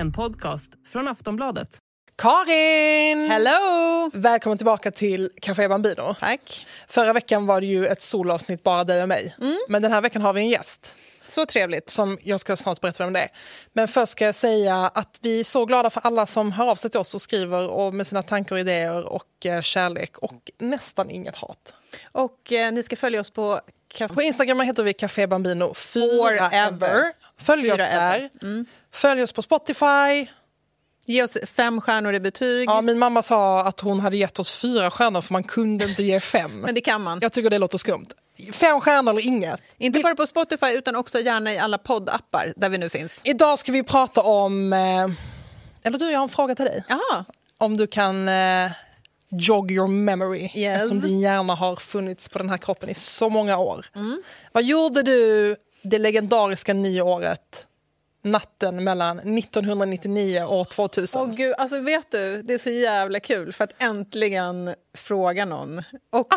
En 0.00 0.12
podcast 0.12 0.72
från 0.92 1.08
Aftonbladet. 1.08 1.68
Karin! 2.18 3.30
Hello! 3.30 4.10
Välkommen 4.12 4.58
tillbaka 4.58 4.90
till 4.90 5.30
Café 5.42 5.68
Bambino. 5.68 6.14
Tack. 6.20 6.66
Förra 6.88 7.12
veckan 7.12 7.46
var 7.46 7.60
det 7.60 7.66
ju 7.66 7.86
ett 7.86 8.02
solavsnitt 8.02 8.62
bara 8.62 8.84
dig 8.84 9.02
och 9.02 9.08
mig. 9.08 9.36
Men 9.68 9.82
den 9.82 9.92
här 9.92 10.00
veckan 10.00 10.22
har 10.22 10.32
vi 10.32 10.40
en 10.40 10.48
gäst 10.48 10.94
Så 11.28 11.46
trevligt. 11.46 11.90
som 11.90 12.18
jag 12.22 12.40
ska 12.40 12.56
snart 12.56 12.80
berätta 12.80 13.04
vem 13.04 13.12
det 13.12 13.20
är. 13.20 13.28
Men 13.72 13.88
först 13.88 14.12
ska 14.12 14.24
jag 14.24 14.34
säga 14.34 14.76
att 14.94 15.18
vi 15.22 15.40
är 15.40 15.44
så 15.44 15.64
glada 15.64 15.90
för 15.90 16.00
alla 16.06 16.26
som 16.26 16.52
hör 16.52 16.70
av 16.70 16.76
sig 16.76 16.90
till 16.90 17.00
oss 17.00 17.14
och 17.14 17.22
skriver 17.22 17.68
och 17.70 17.94
med 17.94 18.06
sina 18.06 18.22
tankar 18.22 18.54
och 18.54 18.60
idéer 18.60 19.06
och 19.06 19.46
eh, 19.46 19.62
kärlek 19.62 20.18
och 20.18 20.50
nästan 20.58 21.10
inget 21.10 21.36
hat. 21.36 21.74
Och 22.12 22.52
eh, 22.52 22.72
ni 22.72 22.82
ska 22.82 22.96
följa 22.96 23.20
oss 23.20 23.30
på 23.30 23.60
Café... 23.88 24.14
På 24.14 24.22
Instagram 24.22 24.60
heter 24.60 24.82
vi 24.82 24.92
Café 24.92 25.26
Bambino 25.26 25.74
Forever. 25.74 26.48
forever. 26.50 27.12
Följ 27.36 27.72
oss 27.72 27.78
där. 27.78 28.30
Följ 28.92 29.22
oss 29.22 29.32
på 29.32 29.42
Spotify. 29.42 30.26
Ge 31.06 31.22
oss 31.22 31.36
fem 31.46 31.80
stjärnor 31.80 32.14
i 32.14 32.20
betyg. 32.20 32.68
Ja, 32.68 32.82
min 32.82 32.98
mamma 32.98 33.22
sa 33.22 33.60
att 33.60 33.80
hon 33.80 34.00
hade 34.00 34.16
gett 34.16 34.38
oss 34.38 34.60
fyra 34.60 34.90
stjärnor 34.90 35.20
för 35.20 35.32
man 35.32 35.44
kunde 35.44 35.84
inte 35.84 36.02
ge 36.02 36.20
fem. 36.20 36.60
Men 36.60 36.74
det 36.74 36.80
kan 36.80 37.02
man. 37.02 37.18
Jag 37.22 37.32
tycker 37.32 37.50
det 37.50 37.58
låter 37.58 37.78
skumt. 37.78 38.06
Fem 38.52 38.80
stjärnor 38.80 39.10
eller 39.10 39.26
inget. 39.26 39.60
Inte 39.78 40.00
bara 40.00 40.14
på 40.14 40.26
Spotify 40.26 40.66
utan 40.66 40.96
också 40.96 41.20
gärna 41.20 41.52
i 41.52 41.58
alla 41.58 41.78
poddappar 41.78 42.52
där 42.56 42.68
vi 42.68 42.78
nu 42.78 42.88
finns. 42.88 43.20
Idag 43.24 43.58
ska 43.58 43.72
vi 43.72 43.82
prata 43.82 44.22
om... 44.22 44.72
Eh, 44.72 44.78
eller 45.82 45.98
du, 45.98 46.10
jag 46.10 46.18
har 46.18 46.22
en 46.22 46.28
fråga 46.28 46.54
till 46.54 46.64
dig. 46.64 46.84
Jaha. 46.88 47.24
Om 47.58 47.76
du 47.76 47.86
kan 47.86 48.28
eh, 48.28 48.70
jog 49.30 49.70
your 49.70 49.88
memory. 49.88 50.50
Yes. 50.54 50.76
Eftersom 50.76 51.00
din 51.00 51.20
hjärna 51.20 51.54
har 51.54 51.76
funnits 51.76 52.28
på 52.28 52.38
den 52.38 52.50
här 52.50 52.58
kroppen 52.58 52.88
i 52.88 52.94
så 52.94 53.28
många 53.28 53.58
år. 53.58 53.86
Vad 54.52 54.64
gjorde 54.64 55.02
du 55.02 55.56
det 55.82 55.98
legendariska 55.98 56.74
nyåret 56.74 57.66
natten 58.22 58.84
mellan 58.84 59.18
1999 59.18 60.42
och 60.42 60.68
2000? 60.68 61.20
Åh 61.22 61.34
gud, 61.34 61.54
alltså 61.58 61.80
vet 61.80 62.10
du, 62.10 62.42
det 62.42 62.54
är 62.54 62.58
så 62.58 62.70
jävla 62.70 63.20
kul 63.20 63.52
för 63.52 63.64
att 63.64 63.82
äntligen 63.82 64.74
fråga 64.94 65.44
någon. 65.44 65.78
Och 66.10 66.28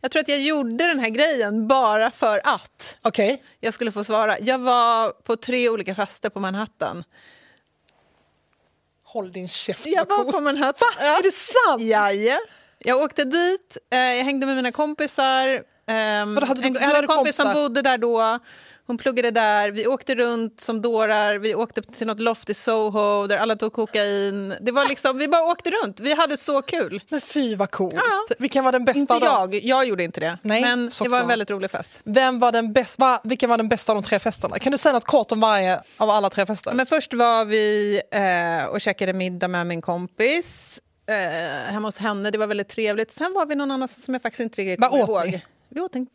jag 0.00 0.10
tror 0.10 0.20
att 0.20 0.28
jag 0.28 0.40
gjorde 0.40 0.86
den 0.86 0.98
här 0.98 1.08
grejen 1.08 1.68
bara 1.68 2.10
för 2.10 2.40
att 2.44 2.96
Okej. 3.02 3.42
jag 3.60 3.74
skulle 3.74 3.92
få 3.92 4.04
svara. 4.04 4.38
Jag 4.40 4.58
var 4.58 5.10
på 5.10 5.36
tre 5.36 5.68
olika 5.68 5.94
fester 5.94 6.28
på 6.30 6.40
Manhattan. 6.40 7.04
Håll 9.04 9.32
din 9.32 9.48
käft. 9.48 9.86
Jag 9.86 10.08
var 10.08 10.32
på 10.32 10.40
Manhattan. 10.40 10.88
Va? 10.98 11.04
Är 11.06 11.22
det 11.22 11.32
sant? 11.34 11.82
Jaje. 11.82 12.38
Jag 12.78 13.02
åkte 13.02 13.24
dit, 13.24 13.78
eh, 13.90 13.98
jag 13.98 14.24
hängde 14.24 14.46
med 14.46 14.56
mina 14.56 14.72
kompisar. 14.72 15.62
ehm, 15.86 16.34
Vadå, 16.34 16.46
hade 16.46 16.60
du- 16.60 16.66
en, 16.66 16.72
du 16.72 16.80
jag 16.80 16.86
hade 16.86 16.96
hade 16.96 17.04
en 17.12 17.16
kompis 17.16 17.36
som 17.36 17.44
kompisar? 17.44 17.62
bodde 17.68 17.82
där 17.82 17.98
då. 17.98 18.38
Hon 18.90 18.98
pluggade 18.98 19.30
där. 19.30 19.70
Vi 19.70 19.86
åkte 19.86 20.14
runt 20.14 20.60
som 20.60 20.82
dårar. 20.82 21.34
Vi 21.34 21.54
åkte 21.54 21.82
till 21.82 22.06
något 22.06 22.20
loft 22.20 22.50
i 22.50 22.54
Soho 22.54 23.26
där 23.26 23.36
alla 23.36 23.56
tog 23.56 23.72
kokain. 23.72 24.54
Det 24.60 24.72
var 24.72 24.88
liksom, 24.88 25.18
vi 25.18 25.28
bara 25.28 25.42
åkte 25.42 25.70
runt. 25.70 26.00
Vi 26.00 26.14
hade 26.14 26.36
så 26.36 26.62
kul. 26.62 27.02
Men 27.08 27.20
fy 27.20 27.54
vad 27.54 27.70
coolt. 27.70 27.94
Ja. 27.94 28.34
Vilken 28.38 28.64
var 28.64 28.72
den 28.72 28.84
bästa 28.84 29.00
Inte 29.00 29.18
då? 29.18 29.24
jag, 29.24 29.54
jag 29.54 29.88
gjorde 29.88 30.04
inte 30.04 30.20
det. 30.20 30.38
Nej, 30.42 30.60
men 30.62 30.90
det 31.02 31.08
var 31.08 31.20
en 31.20 31.28
väldigt 31.28 31.50
rolig 31.50 31.70
fest. 31.70 31.92
Vem 32.04 32.38
var 32.38 32.52
den 32.52 32.72
bäst, 32.72 32.98
va, 32.98 33.20
vilken 33.24 33.50
var 33.50 33.56
den 33.56 33.68
bästa 33.68 33.92
av 33.92 34.02
de 34.02 34.08
tre 34.08 34.18
festerna? 34.18 34.58
Kan 34.58 34.72
du 34.72 34.78
säga 34.78 34.92
något 34.92 35.04
kort 35.04 35.32
om 35.32 35.40
varje 35.40 35.80
av 35.96 36.10
alla 36.10 36.30
tre 36.30 36.46
fester? 36.46 36.74
Men 36.74 36.86
först 36.86 37.14
var 37.14 37.44
vi 37.44 38.00
eh, 38.10 38.64
och 38.66 38.80
käkade 38.80 39.12
middag 39.12 39.48
med 39.48 39.66
min 39.66 39.82
kompis 39.82 40.80
eh, 41.06 41.72
hemma 41.72 41.88
hos 41.88 41.98
henne. 41.98 42.30
Det 42.30 42.38
var 42.38 42.46
väldigt 42.46 42.68
trevligt. 42.68 43.12
Sen 43.12 43.32
var 43.32 43.46
vi 43.46 43.54
någon 43.54 43.70
annanstans 43.70 44.04
som 44.04 44.14
jag 44.14 44.22
faktiskt 44.22 44.40
inte 44.40 44.62
riktigt 44.62 44.88
kommer 44.88 44.98
ihåg. 45.02 45.26
ni? 45.26 45.44
Vi 45.68 45.80
åt 45.80 45.94
en 45.94 46.06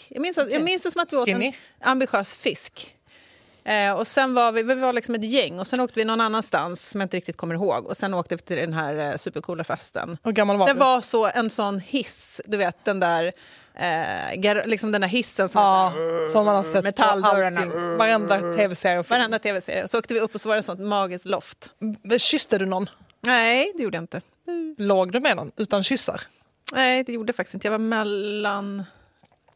fisk. 0.00 0.12
Jag 0.14 0.20
minns, 0.22 0.38
att, 0.38 0.52
jag 0.52 0.62
minns 0.62 0.82
det 0.82 0.90
som 0.90 1.00
att 1.02 1.12
vi 1.12 1.16
åt 1.16 1.28
en 1.28 1.52
ambitiös 1.80 2.34
fisk. 2.34 2.94
Eh, 3.64 3.92
och 3.92 4.06
sen 4.06 4.34
var 4.34 4.52
vi, 4.52 4.62
vi 4.62 4.74
var 4.74 4.92
liksom 4.92 5.14
ett 5.14 5.24
gäng 5.24 5.60
och 5.60 5.66
sen 5.66 5.80
åkte 5.80 5.94
vi 6.00 6.04
någon 6.04 6.20
annanstans 6.20 6.88
som 6.90 7.00
jag 7.00 7.04
inte 7.06 7.16
riktigt 7.16 7.36
kommer 7.36 7.54
ihåg. 7.54 7.86
Och 7.86 7.96
sen 7.96 8.14
åkte 8.14 8.36
vi 8.36 8.42
till 8.42 8.56
den 8.56 8.72
här 8.72 9.10
eh, 9.10 9.16
supercoola 9.16 9.64
festen. 9.64 10.18
Hur 10.22 10.32
gammal 10.32 10.56
var 10.56 10.66
Det 10.66 10.72
du? 10.72 10.78
var 10.78 11.00
så 11.00 11.26
en 11.26 11.50
sån 11.50 11.80
hiss, 11.80 12.40
du 12.46 12.56
vet 12.56 12.84
den 12.84 13.00
där, 13.00 13.32
eh, 13.74 14.66
liksom 14.66 14.92
den 14.92 15.00
där 15.00 15.08
hissen 15.08 15.48
som 15.48 15.62
Ja, 15.62 15.92
så 15.94 16.00
här, 16.00 16.28
som 16.28 16.44
man 16.46 16.56
har 16.56 16.64
sett 16.64 16.84
Metalldörrarna. 16.84 17.96
Varenda 17.96 18.38
tv-serie 18.56 19.02
varenda 19.02 19.38
tv-serie. 19.38 19.88
Så 19.88 19.98
åkte 19.98 20.14
vi 20.14 20.20
upp 20.20 20.34
och 20.34 20.40
så 20.40 20.48
var 20.48 20.56
det 20.56 20.58
ett 20.58 20.64
sånt 20.66 20.80
magiskt 20.80 21.24
loft. 21.24 21.72
Kysste 22.18 22.58
du 22.58 22.66
någon? 22.66 22.90
Nej, 23.20 23.72
det 23.76 23.82
gjorde 23.82 23.96
jag 23.96 24.02
inte. 24.02 24.20
Låg 24.78 25.12
du 25.12 25.20
med 25.20 25.36
någon 25.36 25.52
utan 25.56 25.84
kyssar? 25.84 26.20
Nej, 26.72 27.04
det 27.04 27.12
gjorde 27.12 27.28
jag 27.30 27.36
faktiskt 27.36 27.54
inte. 27.54 27.66
Jag 27.66 27.72
var 27.72 27.78
mellan... 27.78 28.84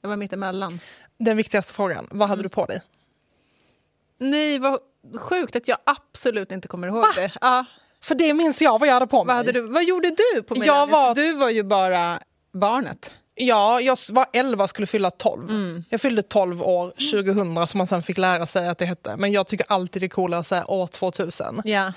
Jag 0.02 0.08
var 0.08 0.16
mitt 0.16 0.32
emellan. 0.32 0.80
Den 1.18 1.36
viktigaste 1.36 1.72
frågan, 1.72 2.06
vad 2.10 2.28
hade 2.28 2.42
du 2.42 2.48
på 2.48 2.66
dig? 2.66 2.80
Nej, 4.18 4.58
vad 4.58 4.78
sjukt 5.20 5.56
att 5.56 5.68
jag 5.68 5.78
absolut 5.84 6.52
inte 6.52 6.68
kommer 6.68 6.88
ihåg 6.88 7.04
det. 7.16 7.32
Ja, 7.40 7.64
För 8.00 8.14
det 8.14 8.34
minns 8.34 8.62
jag 8.62 8.78
vad 8.78 8.88
jag 8.88 8.94
hade 8.94 9.06
på 9.06 9.24
mig. 9.24 9.26
vad, 9.26 9.36
hade 9.36 9.52
du, 9.52 9.60
vad 9.60 9.84
gjorde 9.84 10.10
du 10.34 10.42
på? 10.42 10.54
Jag 10.64 10.86
var- 10.86 11.14
Du 11.14 11.32
var 11.32 11.50
ju 11.50 11.62
bara 11.62 12.18
barnet. 12.52 13.10
Ja, 13.34 13.80
jag 13.80 13.98
var 14.12 14.26
11 14.32 14.64
och 14.64 14.70
skulle 14.70 14.86
fylla 14.86 15.10
12. 15.10 15.50
Mm. 15.50 15.84
Jag 15.88 16.00
fyllde 16.00 16.22
12 16.22 16.62
år 16.62 16.92
2000 17.12 17.66
som 17.68 17.78
man 17.78 17.86
sen 17.86 18.02
fick 18.02 18.18
lära 18.18 18.46
sig 18.46 18.68
att 18.68 18.78
det 18.78 18.86
hette. 18.86 19.16
Men 19.16 19.32
jag 19.32 19.46
tycker 19.46 19.66
alltid 19.68 20.02
det 20.02 20.06
är 20.06 20.08
coolare 20.08 20.40
att 20.40 20.46
säga 20.46 20.66
år 20.70 20.86
2000. 20.86 21.62
Ja. 21.64 21.92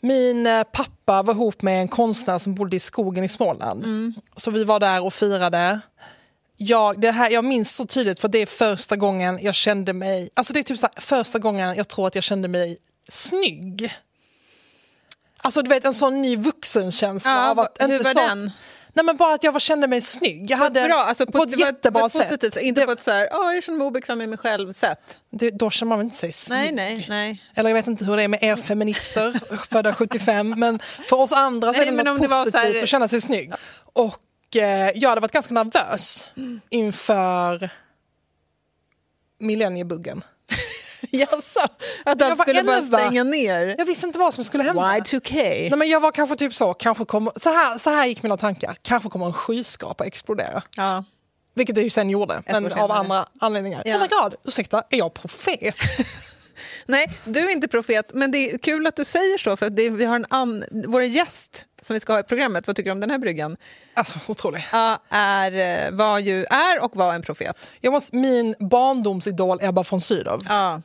Min 0.00 0.46
eh, 0.46 0.62
pappa 0.64 1.22
var 1.22 1.34
ihop 1.34 1.62
med 1.62 1.80
en 1.80 1.88
konstnär 1.88 2.38
som 2.38 2.54
bodde 2.54 2.76
i 2.76 2.80
skogen 2.80 3.24
i 3.24 3.28
Småland. 3.28 3.84
Mm. 3.84 4.14
Så 4.36 4.50
vi 4.50 4.64
var 4.64 4.80
där 4.80 5.04
och 5.04 5.14
firade. 5.14 5.80
Jag, 6.60 7.00
det 7.00 7.10
här, 7.10 7.30
jag 7.30 7.44
minns 7.44 7.74
så 7.74 7.86
tydligt 7.86 8.20
för 8.20 8.28
det 8.28 8.38
är 8.42 8.46
första 8.46 8.96
gången 8.96 9.38
jag 9.42 9.54
kände 9.54 9.92
mig... 9.92 10.30
Alltså 10.34 10.52
det 10.52 10.58
är 10.60 10.62
typ 10.64 10.78
så 10.78 10.88
här, 10.94 11.00
första 11.02 11.38
gången 11.38 11.74
jag 11.76 11.88
tror 11.88 12.06
att 12.06 12.14
jag 12.14 12.24
kände 12.24 12.48
mig 12.48 12.78
snygg. 13.08 13.94
Alltså 15.38 15.62
du 15.62 15.68
vet 15.68 15.84
en 15.84 15.94
sån 15.94 16.22
ny 16.22 16.36
vuxenkänsla. 16.36 17.30
Ja, 17.32 17.50
av 17.50 17.58
att 17.60 17.76
hur 17.80 17.92
inte 17.92 18.04
var 18.04 18.12
så- 18.12 18.28
den? 18.28 18.50
Nej 18.92 19.04
men 19.04 19.16
bara 19.16 19.34
att 19.34 19.44
jag 19.44 19.52
var, 19.52 19.60
kände 19.60 19.86
mig 19.86 20.00
snygg. 20.00 20.50
Jag 20.50 20.58
hade, 20.58 20.84
Bra, 20.84 20.96
alltså 21.04 21.26
på, 21.26 21.42
ett 21.42 21.50
det 21.50 21.56
var- 21.56 21.66
jättebra 21.66 22.00
på 22.00 22.06
ett 22.06 22.12
sätt. 22.12 22.22
positivt 22.28 22.54
sätt. 22.54 22.62
Inte 22.62 22.80
Det- 22.80 22.84
på 22.86 22.92
ett 22.92 23.02
så 23.02 23.10
här, 23.10 23.28
"Åh, 23.32 23.54
jag 23.54 23.62
känner 23.62 23.78
mig 23.78 23.86
obekväm 23.86 24.18
med 24.18 24.28
mig 24.28 24.38
själv-sätt. 24.38 25.18
det, 25.30 25.50
då 25.50 25.70
känner 25.70 25.88
man 25.88 25.98
väl 25.98 26.04
inte 26.04 26.16
sig 26.16 26.32
snygg? 26.32 26.58
Nej, 26.58 26.72
nej, 26.72 27.06
nej. 27.08 27.42
Eller 27.54 27.70
jag 27.70 27.74
vet 27.74 27.86
inte 27.86 28.04
hur 28.04 28.16
det 28.16 28.22
är 28.22 28.28
med 28.28 28.42
er 28.42 28.56
feminister, 28.56 29.40
födda 29.70 29.94
75, 29.94 30.54
men 30.58 30.78
för 31.08 31.16
oss 31.20 31.32
andra 31.32 31.72
så 31.72 31.78
Nej, 31.80 31.88
är 31.88 31.92
det 31.92 32.02
något 32.02 32.30
var 32.30 32.44
positivt 32.44 32.74
här- 32.74 32.82
att 32.82 32.88
känna 32.88 33.08
sig 33.08 33.20
snygg. 33.20 33.52
Och 33.92 34.16
eh, 34.56 34.90
jag 34.94 35.08
hade 35.08 35.20
varit 35.20 35.32
ganska 35.32 35.54
nervös 35.54 36.30
inför 36.70 37.70
millenniebuggen. 39.38 40.24
Jaså? 41.10 41.60
Att 42.04 42.20
var 42.20 42.36
skulle 42.36 42.62
bara 42.62 42.76
11. 42.76 42.98
stänga 42.98 43.24
ner? 43.24 43.74
Jag 43.78 43.86
visste 43.86 44.06
inte 44.06 44.18
vad 44.18 44.34
som 44.34 44.44
skulle 44.44 44.62
hända. 44.62 44.82
Y2K? 44.82 45.32
Nej, 45.34 45.76
men 45.76 45.88
jag 45.88 46.00
var 46.00 46.12
kanske 46.12 46.36
typ 46.36 46.54
så, 46.54 46.74
kanske 46.74 47.04
kommer, 47.04 47.32
så, 47.36 47.50
här, 47.50 47.78
så 47.78 47.90
här 47.90 48.06
gick 48.06 48.22
mina 48.22 48.36
tankar. 48.36 48.78
Kanske 48.82 49.08
kommer 49.08 49.26
en 49.26 49.32
skyskrapa 49.32 50.04
explodera. 50.04 50.62
Ja. 50.76 51.04
Vilket 51.54 51.74
det 51.74 51.82
ju 51.82 51.90
sen 51.90 52.10
gjorde, 52.10 52.42
men 52.46 52.64
av 52.64 52.70
senare. 52.70 52.92
andra 52.92 53.26
anledningar. 53.40 53.82
Ja. 53.84 53.96
Oh 53.96 54.00
my 54.00 54.08
god, 54.08 54.34
ursäkta, 54.44 54.82
är 54.90 54.98
jag 54.98 55.14
profet? 55.14 55.74
Nej, 56.86 57.12
du 57.24 57.40
är 57.40 57.52
inte 57.52 57.68
profet, 57.68 58.10
men 58.14 58.30
det 58.30 58.50
är 58.50 58.58
kul 58.58 58.86
att 58.86 58.96
du 58.96 59.04
säger 59.04 59.38
så. 59.38 59.56
För 59.56 59.70
det, 59.70 59.90
vi 59.90 60.04
har 60.04 60.16
en 60.16 60.26
an, 60.30 60.64
vår 60.70 61.02
gäst 61.02 61.66
som 61.82 61.94
vi 61.94 62.00
ska 62.00 62.12
ha 62.12 62.20
i 62.20 62.22
programmet, 62.22 62.66
vad 62.66 62.76
tycker 62.76 62.90
du 62.90 62.92
om 62.92 63.00
den 63.00 63.10
här 63.10 63.18
bryggan? 63.18 63.56
Alltså 63.94 64.18
otroligt. 64.26 64.64
Ja, 64.72 64.98
är, 65.08 65.86
eh, 65.86 65.90
var 65.90 66.18
ju, 66.18 66.44
är 66.44 66.80
och 66.84 66.96
var 66.96 67.14
en 67.14 67.22
profet. 67.22 67.72
Jag 67.80 67.92
måste, 67.92 68.16
min 68.16 68.54
barndomsidol 68.58 69.58
Ebba 69.62 69.84
von 69.90 70.00
Sydow. 70.00 70.40
Ja. 70.48 70.82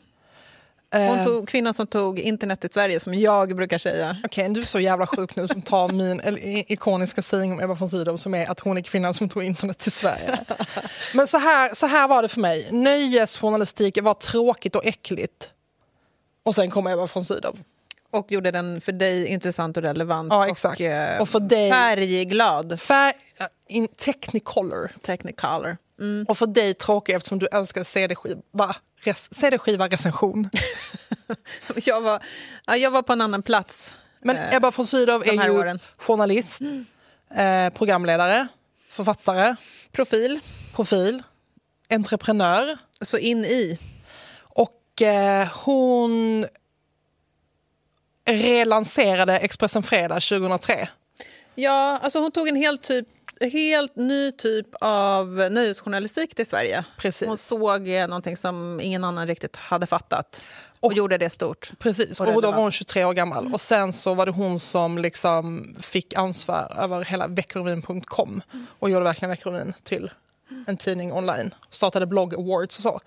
Hon 0.93 1.19
Eh, 1.19 1.25
tog, 1.25 1.47
kvinnan 1.47 1.73
som 1.73 1.87
tog 1.87 2.19
internet 2.19 2.65
i 2.65 2.69
Sverige, 2.73 2.99
som 2.99 3.13
jag 3.13 3.55
brukar 3.55 3.77
säga. 3.77 4.17
Okej, 4.23 4.49
du 4.49 4.61
är 4.61 4.65
så 4.65 4.79
jävla 4.79 5.07
sjuk 5.07 5.35
nu 5.35 5.47
som 5.47 5.61
tar 5.61 5.89
min 5.89 6.21
ikoniska 6.67 7.21
sägning 7.21 7.51
om 7.53 7.59
Ebba 7.59 7.73
von 7.73 7.89
Sydow 7.89 8.17
som 8.17 8.33
är 8.33 8.51
att 8.51 8.59
hon 8.59 8.77
är 8.77 8.81
kvinnan 8.81 9.13
som 9.13 9.29
tog 9.29 9.43
internet 9.43 9.77
till 9.77 9.91
Sverige. 9.91 10.39
Men 11.13 11.27
så 11.27 11.37
här, 11.37 11.73
så 11.73 11.87
här 11.87 12.07
var 12.07 12.21
det 12.21 12.27
för 12.27 12.41
mig. 12.41 12.67
Nöjesjournalistik 12.71 14.01
var 14.01 14.13
tråkigt 14.13 14.75
och 14.75 14.85
äckligt. 14.85 15.49
Och 16.43 16.55
sen 16.55 16.71
kom 16.71 16.87
Ebba 16.87 17.07
von 17.13 17.25
Sydow. 17.25 17.57
Och 18.13 18.31
gjorde 18.31 18.51
den 18.51 18.81
för 18.81 18.91
dig 18.91 19.27
intressant 19.27 19.77
och 19.77 19.83
relevant. 19.83 20.27
Ja, 20.33 20.47
exakt. 20.47 20.79
Och, 20.79 20.85
eh, 20.85 21.21
Och 21.21 21.29
för 21.29 21.39
dig- 21.39 21.71
Färgglad. 21.71 22.81
Fär, 22.81 23.13
äh, 23.39 23.45
in 23.67 23.87
technicolor. 23.87 24.91
Technicolor. 25.01 25.77
Mm. 25.99 26.25
Och 26.29 26.37
för 26.37 26.47
dig 26.47 26.73
tråkig 26.73 27.13
eftersom 27.13 27.39
du 27.39 27.47
älskar 27.51 27.83
CD-skiva. 27.83 28.75
Res, 29.01 29.33
CD-skiva 29.33 29.87
recension. 29.87 30.49
Jag, 31.75 32.01
var, 32.01 32.23
ja, 32.65 32.75
jag 32.77 32.91
var 32.91 33.01
på 33.01 33.13
en 33.13 33.21
annan 33.21 33.43
plats. 33.43 33.95
Men 34.21 34.35
Eh, 34.37 34.55
Ebba 34.55 34.71
von 34.71 34.87
Sydow 34.87 35.23
är 35.27 35.33
ju 35.47 35.59
åren. 35.59 35.79
journalist, 35.97 36.61
eh, 37.35 37.69
programledare, 37.69 38.47
författare, 38.89 39.55
Profil. 39.91 40.39
profil, 40.75 41.23
entreprenör. 41.89 42.77
Så 43.01 43.17
in 43.17 43.45
i. 43.45 43.79
Och 44.39 45.01
eh, 45.01 45.47
hon 45.53 46.45
relanserade 48.37 49.37
Expressen 49.37 49.83
Fredag 49.83 50.19
2003. 50.19 50.87
Ja, 51.55 51.99
alltså 52.03 52.19
hon 52.19 52.31
tog 52.31 52.47
en 52.47 52.55
helt 52.55 52.83
typ 52.83 53.07
helt 53.53 53.95
ny 53.95 54.31
typ 54.31 54.67
av 54.81 55.27
nöjesjournalistik 55.27 56.35
till 56.35 56.45
Sverige. 56.45 56.83
Precis. 56.97 57.27
Hon 57.27 57.37
såg 57.37 57.89
eh, 57.89 58.07
någonting 58.07 58.37
som 58.37 58.79
ingen 58.83 59.03
annan 59.03 59.27
riktigt 59.27 59.55
hade 59.55 59.85
fattat 59.87 60.43
och, 60.79 60.87
Och- 60.87 60.93
gjorde 60.97 61.17
det 61.17 61.29
stort. 61.29 61.71
Precis, 61.79 62.19
Och 62.19 62.27
och, 62.27 62.41
då 62.41 62.51
var 62.51 62.57
hon 62.61 62.71
23 62.71 63.05
år 63.05 63.13
gammal. 63.13 63.53
Och 63.53 63.61
sen 63.61 63.93
så 63.93 64.13
var 64.13 64.25
det 64.25 64.31
hon 64.31 64.59
som 64.59 64.97
liksom 64.97 65.75
fick 65.81 66.13
ansvar 66.13 66.73
över 66.79 67.05
hela 67.05 67.27
veckorevyn.com 67.27 68.41
och 68.79 68.89
gjorde 68.89 69.03
verkligen 69.03 69.29
Veckorevyn 69.29 69.73
till 69.83 70.11
en 70.67 70.77
tidning 70.77 71.13
online. 71.13 71.53
Startade 71.69 72.05
blogg 72.05 72.33
awards 72.35 72.77
och 72.77 72.83
så. 72.83 72.99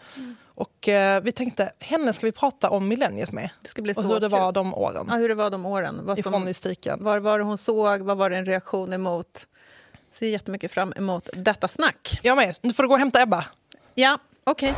Och 0.57 0.89
eh, 0.89 1.23
vi 1.23 1.33
tänkte, 1.33 1.73
henne 1.81 2.13
ska 2.13 2.27
vi 2.27 2.33
prata 2.33 2.71
om 2.71 2.89
millenniet 2.89 3.33
med. 3.33 3.51
Det 3.63 3.69
ska 3.69 3.83
bli 3.83 3.93
och 3.93 3.97
så 3.97 4.03
hur 4.03 4.21
det 4.21 4.29
var 4.29 4.53
de 4.53 4.75
åren 4.75 5.07
Ja, 5.11 5.17
hur 5.17 5.29
det 5.29 5.35
var 5.35 5.51
de 5.51 5.67
åren. 5.67 6.01
Vad 6.03 6.19
i 6.19 6.23
som, 6.23 6.33
journalistiken. 6.33 6.99
vad 7.05 7.23
var 7.23 7.39
det 7.39 7.45
hon 7.45 7.59
såg? 7.59 8.03
Vad 8.03 8.17
var 8.17 8.31
det 8.31 8.37
en 8.37 8.47
reaktion 8.47 8.93
emot? 8.93 9.47
Ser 10.13 10.29
jättemycket 10.29 10.73
fram 10.73 10.93
emot 10.97 11.29
detta 11.33 11.69
snack. 11.69 12.21
Jag 12.23 12.37
med, 12.37 12.57
nu 12.63 12.73
får 12.73 12.83
du 12.83 12.89
gå 12.89 12.95
och 12.95 12.99
hämta 12.99 13.23
Ebba. 13.23 13.45
Ja, 13.95 14.19
okej. 14.45 14.75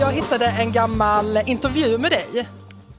Jag 0.00 0.12
hittade 0.12 0.46
en 0.46 0.72
gammal 0.72 1.38
intervju 1.46 1.98
med 1.98 2.10
dig. 2.10 2.48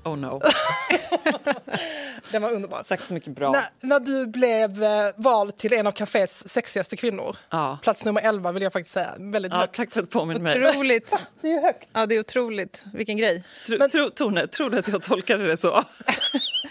Oh 0.05 0.15
no. 0.17 0.41
Den 2.31 2.41
var 2.41 2.51
underbar. 2.51 2.83
Tack 2.83 2.99
så 3.01 3.13
mycket 3.13 3.35
bra. 3.35 3.51
När, 3.51 3.63
när 3.81 3.99
du 3.99 4.27
blev 4.27 4.83
eh, 4.83 4.89
vald 5.15 5.57
till 5.57 5.73
en 5.73 5.87
av 5.87 5.91
Cafés 5.91 6.47
sexigaste 6.49 6.97
kvinnor. 6.97 7.35
Ja. 7.49 7.79
Plats 7.83 8.05
nummer 8.05 8.21
11 8.21 8.51
vill 8.51 8.63
jag 8.63 8.73
faktiskt 8.73 8.93
säga. 8.93 9.15
Väldigt 9.19 9.51
Ja, 9.51 9.57
högt. 9.59 9.75
tack 9.75 9.93
för 9.93 9.99
att 9.99 10.05
du 10.05 10.11
påminner 10.11 10.41
mig. 10.41 10.69
Otroligt. 10.69 11.15
Det 11.41 11.51
är 11.51 11.61
högt. 11.61 11.89
Ja, 11.93 12.05
det 12.05 12.15
är 12.15 12.19
otroligt. 12.19 12.83
Vilken 12.93 13.17
grej. 13.17 13.43
Tro, 13.67 13.89
tro, 13.89 14.09
Tone, 14.09 14.47
tror 14.47 14.69
du 14.69 14.77
att 14.79 14.87
jag 14.87 15.03
tolkade 15.03 15.47
det 15.47 15.57
så? 15.57 15.73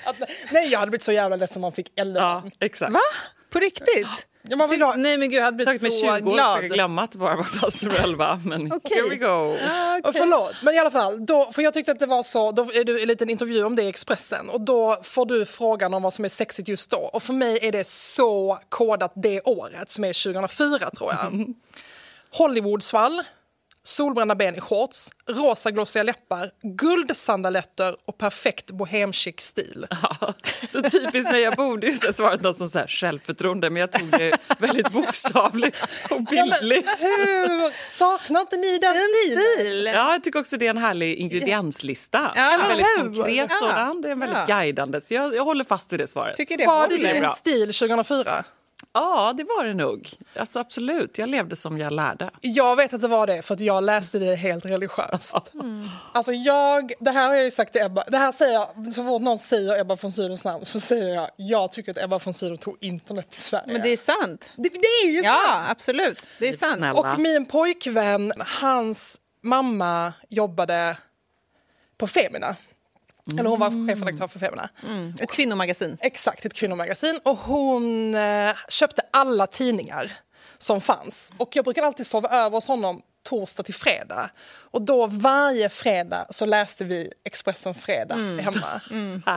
Att, 0.07 0.17
nej, 0.53 0.69
jag 0.73 0.79
hade 0.79 0.91
blivit 0.91 1.03
så 1.03 1.13
jävla 1.13 1.37
ledsen 1.37 1.57
om 1.57 1.63
man 1.63 1.73
fick 1.73 1.93
11. 1.97 2.21
Ja, 2.21 2.43
exakt. 2.61 2.93
Va? 2.93 3.01
På 3.51 3.59
riktigt? 3.59 4.27
Ja, 4.49 4.67
vill 4.67 4.83
ha, 4.83 4.95
Nej 4.97 5.19
men 5.19 5.31
gud, 5.31 5.39
jag 5.39 5.45
hade 5.45 5.55
blivit 5.57 5.69
tagit 5.69 5.83
mig 5.83 5.91
så 5.91 6.17
20 6.17 6.31
år 6.31 6.35
glad. 6.35 6.57
för 6.59 6.65
att 6.67 6.73
glömma 6.73 7.03
att 7.03 7.15
bara 7.15 7.37
var 7.37 7.45
plats 7.45 7.83
nummer 7.83 8.01
11. 8.05 8.41
Men 8.45 8.73
Okej. 8.73 8.97
here 8.97 9.09
we 9.09 9.17
go. 9.17 9.57
Ah, 9.71 9.95
och 9.99 10.09
okej. 10.09 10.21
förlåt, 10.21 10.55
men 10.63 10.75
i 10.75 10.79
alla 10.79 10.91
fall. 10.91 11.27
Då, 11.27 11.53
för 11.53 11.63
jag 11.63 11.75
tyckte 11.75 11.93
att 11.93 11.99
det 11.99 12.07
var 12.07 12.23
så, 12.23 12.53
då 12.53 12.63
är 12.63 12.85
du 12.85 13.03
en 13.03 13.09
liten 13.09 13.31
intervju 13.31 13.65
om 13.65 13.77
det 13.77 13.83
i 13.83 13.89
Expressen 13.89 14.49
och 14.49 14.61
då 14.61 14.97
får 15.03 15.27
du 15.27 15.47
frågan 15.47 15.95
om 15.95 16.03
vad 16.03 16.15
som 16.15 16.25
är 16.25 16.29
sexigt 16.29 16.69
just 16.69 16.91
då. 16.91 16.97
Och 16.99 17.23
för 17.23 17.33
mig 17.33 17.59
är 17.63 17.73
det 17.73 17.87
så 17.87 18.59
kodat 18.69 19.13
det 19.17 19.41
året 19.41 19.91
som 19.91 20.05
är 20.05 20.25
2004 20.25 20.91
tror 20.91 21.13
jag. 21.13 21.47
Hollywoodsvall, 22.31 23.23
solbrända 23.87 24.35
ben 24.35 24.55
i 24.57 24.61
shorts, 24.61 25.11
rosa 25.29 25.71
glossiga 25.71 26.03
läppar, 26.03 26.51
guldsandaletter 26.63 27.97
och 28.05 28.19
perfekt 28.19 28.71
bohemchic 28.71 29.41
stil. 29.41 29.87
Ja, 30.21 30.33
så 30.73 30.83
typiskt 30.83 31.31
mig. 31.33 31.41
Jag 31.41 31.55
borde 31.55 31.87
ha 32.07 32.13
svarat 32.13 32.43
något 32.43 32.57
som 32.57 32.69
så 32.69 32.79
här, 32.79 32.87
självförtroende 32.87 33.71
men 33.71 33.81
jag 33.81 33.93
tog 33.93 34.11
det 34.11 34.33
väldigt 34.59 34.91
bokstavligt 34.93 35.77
och 36.11 36.23
bildligt. 36.25 36.89
Hur 36.89 37.91
saknar 37.91 38.41
inte 38.41 38.57
ni 38.57 38.79
den 38.79 38.95
stilen? 39.57 39.95
Ja, 39.95 40.13
jag 40.13 40.25
tycker 40.25 40.41
också 40.41 40.57
det 40.57 40.67
är 40.67 40.71
en 40.71 40.79
härlig 40.79 41.15
ingredienslista. 41.17 42.33
Ja, 42.37 42.53
en 42.53 42.69
väldigt 42.69 42.87
hur? 42.87 43.03
konkret 43.15 43.47
Ja. 43.51 43.57
sådan. 43.59 44.03
Det 44.03 44.11
är 44.11 44.15
väldigt 44.15 44.39
Ja. 44.49 44.61
guidande. 44.61 45.01
Så 45.01 45.15
jag, 45.15 45.35
jag 45.35 45.45
håller 45.45 45.65
fast 45.65 45.93
vid 45.93 46.01
det 46.01 46.07
svaret. 46.07 46.37
Tycker 46.37 46.57
det 46.57 46.67
Var 46.67 46.89
det 46.89 46.97
din 46.97 47.31
stil 47.31 47.73
2004? 47.75 48.45
Ja, 48.93 49.35
det 49.37 49.45
var 49.45 49.65
det 49.65 49.75
nog. 49.75 50.11
Alltså, 50.37 50.59
absolut, 50.59 51.19
jag 51.19 51.29
levde 51.29 51.57
som 51.57 51.79
jag 51.79 51.93
lärde. 51.93 52.31
Jag 52.41 52.77
vet 52.77 52.95
att 52.95 53.01
det 53.01 53.09
var 53.09 53.27
det 53.27 53.43
för 53.43 53.55
att 53.55 53.61
jag 53.61 53.85
läste 53.85 54.19
det 54.19 54.35
helt 54.35 54.67
religiöst. 54.67 55.35
Alltså 56.13 56.33
jag, 56.33 56.93
det 57.01 57.11
här 57.11 57.29
har 57.29 57.35
jag 57.35 57.45
ju 57.45 57.51
sagt 57.51 57.73
till 57.73 57.83
Ebba, 57.83 58.05
det 58.09 58.19
här 58.19 58.33
säger 58.33 58.55
jag, 58.55 58.93
så 58.93 59.05
fort 59.05 59.23
någon 59.23 59.39
säger 59.39 59.81
Ebba 59.81 59.97
von 59.97 60.13
Sydows 60.13 60.45
namn 60.45 60.67
så 60.67 60.81
säger 60.81 61.15
jag, 61.15 61.31
jag 61.37 61.73
tycker 61.73 61.91
att 61.91 61.99
Ebba 61.99 62.19
von 62.19 62.35
Sydow 62.35 62.57
tog 62.57 62.77
internet 62.81 63.31
till 63.31 63.43
Sverige. 63.43 63.73
Men 63.73 63.83
det 63.83 63.89
är 63.89 63.97
sant. 63.97 64.53
det, 64.57 64.69
det 64.69 65.07
är 65.07 65.11
ju 65.11 65.23
sant! 65.23 65.37
Ja, 65.45 65.65
absolut. 65.69 66.27
Det 66.39 66.49
är 66.49 66.53
sant. 66.53 66.77
Snälla. 66.77 67.15
Och 67.15 67.21
min 67.21 67.47
pojkvän, 67.47 68.33
hans 68.39 69.21
mamma 69.43 70.13
jobbade 70.29 70.97
på 71.99 72.07
Femina. 72.07 72.57
Eller 73.39 73.51
hon 73.51 73.61
var 73.61 73.89
chefredaktör 73.89 74.29
för 74.29 74.39
Femina. 74.39 74.69
Ett 75.21 75.31
kvinnomagasin. 75.31 75.97
Exakt, 76.01 76.45
ett 76.45 76.55
kvinnomagasin. 76.55 77.21
Och 77.23 77.37
hon 77.39 78.15
eh, 78.15 78.51
köpte 78.69 79.03
alla 79.11 79.47
tidningar 79.47 80.13
som 80.59 80.81
fanns. 80.81 81.33
Och 81.37 81.57
jag 81.57 81.65
brukar 81.65 81.83
alltid 81.83 82.07
sova 82.07 82.29
över 82.29 82.51
hos 82.51 82.67
honom 82.69 83.03
torsdag 83.23 83.63
till 83.63 83.75
fredag. 83.75 84.31
Och 84.71 84.83
då 84.83 85.07
varje 85.07 85.69
fredag 85.69 86.27
så 86.31 86.47
läste 86.47 86.85
vi 86.85 87.13
Expressen 87.25 87.75
Fredag 87.75 88.15
hemma. 88.43 88.81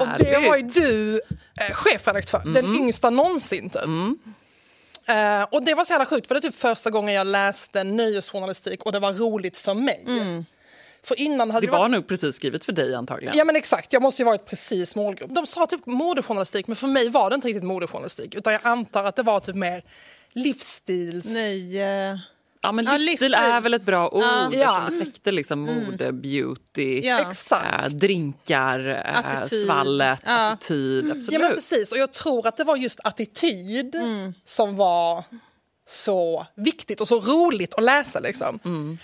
Och 0.02 0.08
det 0.20 0.48
var 0.48 0.58
ju 0.58 0.62
du 0.64 1.22
eh, 1.62 1.72
chefredaktör, 1.74 2.42
den 2.54 2.76
yngsta 2.76 3.10
någonsin 3.10 3.70
typ. 3.70 3.84
Eh, 5.06 5.44
och 5.44 5.64
det 5.66 5.74
var 5.74 5.86
så 5.86 5.94
jävla 5.94 6.06
sjukt 6.06 6.28
för 6.28 6.36
det 6.36 6.40
är 6.40 6.42
typ 6.42 6.56
första 6.60 6.90
gången 6.90 7.16
jag 7.16 7.28
läste 7.28 7.84
nöjesjournalistik 7.84 8.84
och 8.84 8.92
det 8.92 9.00
var 9.00 9.14
roligt 9.14 9.58
för 9.58 9.74
mig. 9.74 10.04
För 11.08 11.20
innan 11.20 11.52
hade 11.52 11.62
Det 11.68 11.68
det 11.68 11.72
varit 11.72 11.80
var 11.82 11.90
nog 11.90 12.08
precis 12.08 12.36
skrivet 12.36 12.66
för 12.66 12.72
dig 12.74 12.96
antagligen. 12.96 13.38
Ja 13.38 13.46
men 13.46 13.56
exakt, 13.56 13.94
jag 13.94 14.02
måste 14.02 14.22
ju 14.22 14.26
varit 14.26 14.46
precis 14.46 14.96
målgrupp. 14.96 15.36
De 15.36 15.46
sa 15.48 15.66
typ 15.66 15.86
modejournalistik 15.86 16.68
men 16.68 16.76
för 16.76 16.88
mig 16.88 17.10
var 17.10 17.30
det 17.30 17.36
inte 17.36 17.48
riktigt 17.48 17.64
modejournalistik 17.64 18.36
utan 18.36 18.54
jag 18.54 18.62
antar 18.64 19.04
att 19.04 19.16
det 19.16 19.24
var 19.24 19.40
typ 19.40 19.56
mer 19.56 19.84
livsstils... 20.34 21.26
Nej. 21.26 21.82
eh, 21.82 22.18
Ja, 22.62 22.72
men 22.72 22.86
Ja, 22.86 22.92
livsstil 22.92 23.06
livsstil. 23.06 23.34
är 23.34 23.62
väl 23.62 23.74
ett 23.74 23.82
bra 23.86 24.10
ord 24.10 24.24
Ja. 24.24 24.50
Ja. 24.54 24.82
som 24.86 25.00
täckte 25.00 25.32
liksom 25.32 25.60
mode, 25.60 26.12
beauty, 26.12 27.00
Ja. 27.04 27.20
Exakt. 27.32 27.66
äh, 27.94 27.98
drinkar, 27.98 28.80
äh, 28.90 29.38
Attityd. 29.42 29.66
svallet, 29.66 30.20
Ja. 30.26 30.48
attityd. 30.52 31.06
Absolut. 31.12 31.32
Ja 31.32 31.40
men 31.40 31.52
precis 31.52 31.92
och 31.92 31.98
jag 31.98 32.12
tror 32.14 32.48
att 32.48 32.58
det 32.58 32.64
var 32.64 32.76
just 32.76 33.00
attityd 33.04 33.96
som 34.44 34.76
var 34.76 35.24
så 35.88 36.48
viktigt 36.56 37.02
och 37.02 37.08
så 37.08 37.20
roligt 37.22 37.74
att 37.74 37.84
läsa 37.84 38.20
liksom. 38.20 38.60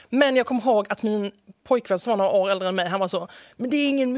Men 0.10 0.36
jag 0.36 0.46
kommer 0.46 0.62
ihåg 0.62 0.86
att 0.90 1.04
min 1.04 1.32
pojkvän 1.64 2.00
som 2.00 2.12
var 2.12 2.18
några 2.18 2.32
år 2.32 2.50
äldre 2.52 2.68
än 2.68 2.76
mig, 2.76 2.88
han 2.88 3.00
var 3.00 3.08
så, 3.08 3.28
men 3.58 3.70
det 3.70 3.78
är 3.78 3.90
ingen 3.90 4.14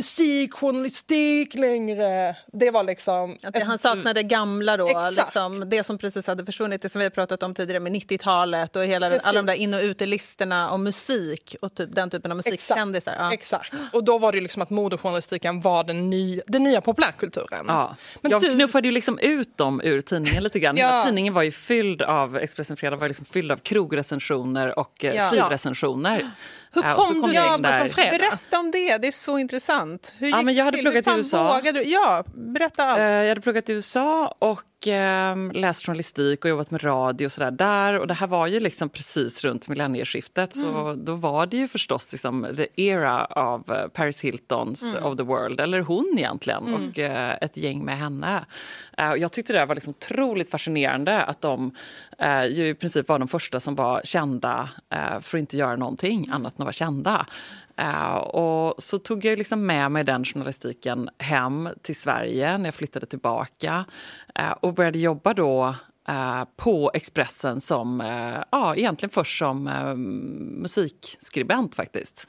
musikjournalistik 0.55 1.53
längre. 1.53 2.35
Det 2.53 2.71
var 2.71 2.83
liksom... 2.83 3.37
Att 3.43 3.53
det, 3.53 3.63
han 3.63 3.77
saknade 3.77 4.23
gamla 4.23 4.77
då, 4.77 4.87
Exakt. 4.87 5.15
liksom, 5.17 5.69
det 5.69 5.83
som 5.83 5.97
precis 5.97 6.27
hade 6.27 6.45
försvunnit, 6.45 6.81
det 6.81 6.89
som 6.89 6.99
vi 6.99 7.05
har 7.05 7.09
pratat 7.09 7.43
om 7.43 7.53
tidigare 7.55 7.79
med 7.79 7.91
90-talet 7.93 8.75
och 8.75 8.83
hela, 8.83 9.09
Precis. 9.09 9.27
alla 9.27 9.39
de 9.41 9.45
där 9.45 9.53
in 9.53 9.73
och 9.73 9.81
utelistorna 9.81 10.69
om 10.71 10.83
musik 10.83 11.55
och 11.61 11.75
typ, 11.75 11.95
den 11.95 12.09
typen 12.09 12.31
av 12.31 12.37
musikkändisar. 12.37 13.15
Ja. 13.19 13.33
Exakt. 13.33 13.73
Och 13.93 14.03
då 14.03 14.17
var 14.17 14.31
det 14.31 14.41
liksom 14.41 14.61
att 14.61 14.69
modejournalistiken 14.69 15.61
var 15.61 15.83
den, 15.83 16.09
ny, 16.09 16.41
den 16.47 16.63
nya 16.63 16.81
populärkulturen. 16.81 17.65
Ja. 17.67 17.95
Men 18.21 18.31
jag 18.31 18.41
du- 18.41 18.53
knuffade 18.53 18.87
ju 18.87 18.91
liksom 18.91 19.19
ut 19.19 19.57
dem 19.57 19.81
ur 19.83 20.01
tidningen 20.01 20.43
lite 20.43 20.59
grann. 20.59 20.77
Ja. 20.85 21.03
Tidningen 21.05 21.33
var 21.33 21.43
ju 21.43 21.51
fylld 21.51 22.01
av, 22.01 22.37
Expressen 22.37 22.77
Fredag 22.77 22.95
var 22.95 23.07
liksom 23.07 23.25
fylld 23.25 23.51
av 23.51 23.57
krogrecensioner 23.57 24.79
och 24.79 24.91
Ja. 25.03 25.11
ja. 25.35 25.57
Hur 26.75 26.81
så 26.81 26.95
kom 26.95 27.21
du 27.21 27.33
Expressen 27.53 27.61
där. 27.87 27.89
Fredag? 27.89 28.17
Berätta 28.17 28.59
om 28.59 28.71
det, 28.71 28.97
det 28.97 29.07
är 29.07 29.11
så 29.11 29.37
intressant. 29.39 30.15
Hur 30.17 30.29
Ja, 30.29 30.37
gick 30.37 30.45
men 30.45 30.55
jag 30.55 30.65
hade 30.65 30.77
till? 30.77 30.85
pluggat 30.85 31.05
Hur 31.05 31.13
i 31.13 31.17
USA. 31.17 31.61
Du? 31.71 31.83
Ja, 31.83 32.23
berätta 32.33 32.83
allt. 32.85 32.99
Eh, 32.99 33.05
Jag 33.05 33.27
hade 33.29 33.41
pluggat 33.41 33.69
i 33.69 33.73
USA 33.73 34.35
och 34.39 34.61
eh, 34.87 35.35
läst 35.53 35.85
journalistik 35.85 36.45
och 36.45 36.49
jobbat 36.49 36.71
med 36.71 36.83
radio 36.83 37.25
och 37.25 37.31
sådär 37.31 37.51
där. 37.51 37.99
Och 37.99 38.07
det 38.07 38.13
här 38.13 38.27
var 38.27 38.47
ju 38.47 38.59
liksom 38.59 38.89
precis 38.89 39.43
runt 39.43 39.67
millennieskiftet 39.67 40.55
så 40.55 40.95
då 40.97 41.15
var 41.15 41.45
det 41.45 41.57
ju 41.57 41.67
förstås 41.67 42.11
liksom 42.11 42.47
the 42.55 42.67
era 42.75 43.25
av 43.25 43.71
eh, 43.71 43.87
Paris 43.87 44.21
Hiltons 44.21 44.95
of 45.01 45.17
the 45.17 45.23
world, 45.23 45.59
eller 45.59 45.79
hon 45.79 46.15
egentligen, 46.17 46.73
och 46.73 46.99
eh, 46.99 47.37
ett 47.41 47.57
gäng 47.57 47.85
med 47.85 47.97
henne. 47.97 48.45
Eh, 48.97 49.13
jag 49.13 49.31
tyckte 49.31 49.53
det 49.53 49.65
var 49.65 49.75
liksom 49.75 49.93
otroligt 49.99 50.51
fascinerande 50.51 51.23
att 51.23 51.41
de 51.41 51.71
eh, 52.17 52.45
ju 52.45 52.67
i 52.67 52.73
princip 52.73 53.07
var 53.07 53.19
de 53.19 53.27
första 53.27 53.59
som 53.59 53.75
var 53.75 54.01
kända 54.03 54.69
eh, 54.89 55.19
för 55.21 55.37
att 55.37 55.39
inte 55.39 55.57
göra 55.57 55.75
någonting 55.75 56.29
annat 56.31 56.53
än 56.53 56.61
att 56.61 56.65
vara 56.65 56.73
kända. 56.73 57.25
Eh, 57.77 58.15
och 58.15 58.83
så 58.83 58.99
tog 58.99 59.25
jag 59.25 59.37
liksom 59.37 59.65
med 59.65 59.91
mig 59.91 60.03
den 60.03 60.25
journalistiken 60.25 61.09
hem 61.17 61.69
till 61.81 61.95
Sverige 61.95 62.57
när 62.57 62.65
jag 62.65 62.75
flyttade 62.75 63.05
tillbaka 63.05 63.85
eh, 64.35 64.51
och 64.51 64.73
började 64.73 64.99
jobba 64.99 65.33
då 65.33 65.75
eh, 66.07 66.43
på 66.55 66.91
Expressen 66.93 67.61
som, 67.61 67.99
ja, 68.51 68.75
egentligen 68.75 69.09
först 69.09 69.37
som 69.37 69.63
musikskribent 70.61 71.75
faktiskt. 71.75 72.27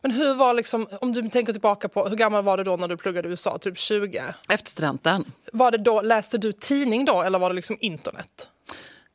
Men 0.00 0.10
hur 0.10 0.34
var 0.34 0.54
liksom, 0.54 0.86
om 1.00 1.12
du 1.12 1.28
tänker 1.28 1.52
tillbaka 1.52 1.88
på, 1.88 2.08
hur 2.08 2.16
gammal 2.16 2.44
var 2.44 2.56
du 2.56 2.64
då 2.64 2.76
när 2.76 2.88
du 2.88 2.96
pluggade 2.96 3.28
i 3.28 3.30
USA? 3.30 3.58
Typ 3.58 3.78
20? 3.78 4.22
Efter 4.48 4.70
studenten, 4.70 5.24
Var 5.52 5.70
det 5.70 5.78
då, 5.78 6.02
läste 6.02 6.38
du 6.38 6.52
tidning 6.52 7.04
då 7.04 7.22
eller 7.22 7.38
var 7.38 7.50
det 7.50 7.56
liksom 7.56 7.76
internet? 7.80 8.48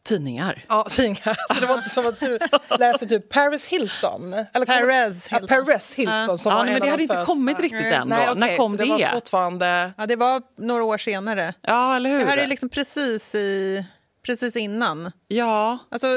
Tidningar. 0.04 0.66
Ja, 0.70 0.84
tidningar. 0.90 1.38
Så 1.54 1.62
det 1.62 1.66
var 1.68 1.76
inte 1.76 1.90
som 1.90 2.08
att 2.08 2.20
du 2.20 2.40
läste 2.80 3.06
typ 3.06 3.30
Paris 3.30 3.66
Hilton? 3.66 4.34
Eller 4.54 4.66
Perez 4.66 5.28
Ja, 5.32 5.38
Hilton. 5.40 5.66
Perez 5.66 5.94
Hilton 5.96 6.38
som 6.38 6.52
Ja, 6.52 6.58
var 6.58 6.66
en 6.66 6.72
men 6.72 6.82
det 6.82 6.88
hade 6.88 6.98
de 6.98 7.04
inte 7.04 7.16
första. 7.16 7.26
kommit 7.34 7.60
riktigt 7.60 7.82
än. 7.94 8.08
Nej, 8.08 8.26
då. 8.26 8.32
okej, 8.32 8.40
När 8.40 8.58
kom 8.58 8.72
så 8.72 8.78
det? 8.78 8.84
det? 8.84 8.90
var 9.04 9.12
fortfarande... 9.14 9.92
Ja, 9.98 10.06
det 10.06 10.16
var 10.16 10.42
några 10.58 10.84
år 10.84 10.98
senare. 10.98 11.54
Ja, 11.62 11.96
eller 11.96 12.10
hur? 12.10 12.20
Det 12.20 12.26
här 12.26 12.38
är 12.38 12.48
liksom 12.48 12.70
precis, 12.70 13.36
i, 13.36 13.86
precis 14.26 14.56
innan. 14.56 15.12
Ja, 15.28 15.78
Alltså, 15.92 16.08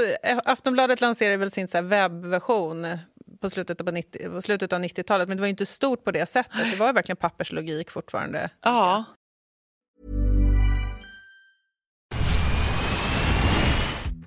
Aftonbladet 0.45 1.01
lanserade 1.01 1.37
väl 1.37 1.51
sin 1.51 1.69
så 1.69 1.77
här 1.77 1.83
webbversion 1.83 2.99
på 3.41 3.51
slutet 3.51 3.81
av, 3.81 3.93
90, 3.93 4.31
på 4.31 4.43
slutet 4.43 4.73
av 4.73 4.81
90-talet, 4.81 5.29
men 5.29 5.37
det 5.37 5.41
var 5.41 5.49
inte 5.49 5.67
stort 5.67 6.05
på 6.05 6.11
det 6.11 6.27
sättet. 6.29 6.71
Det 6.71 6.77
var 6.77 6.93
verkligen 6.93 7.17
papperslogik 7.17 7.91
fortfarande. 7.91 8.51
Ja. 8.65 9.05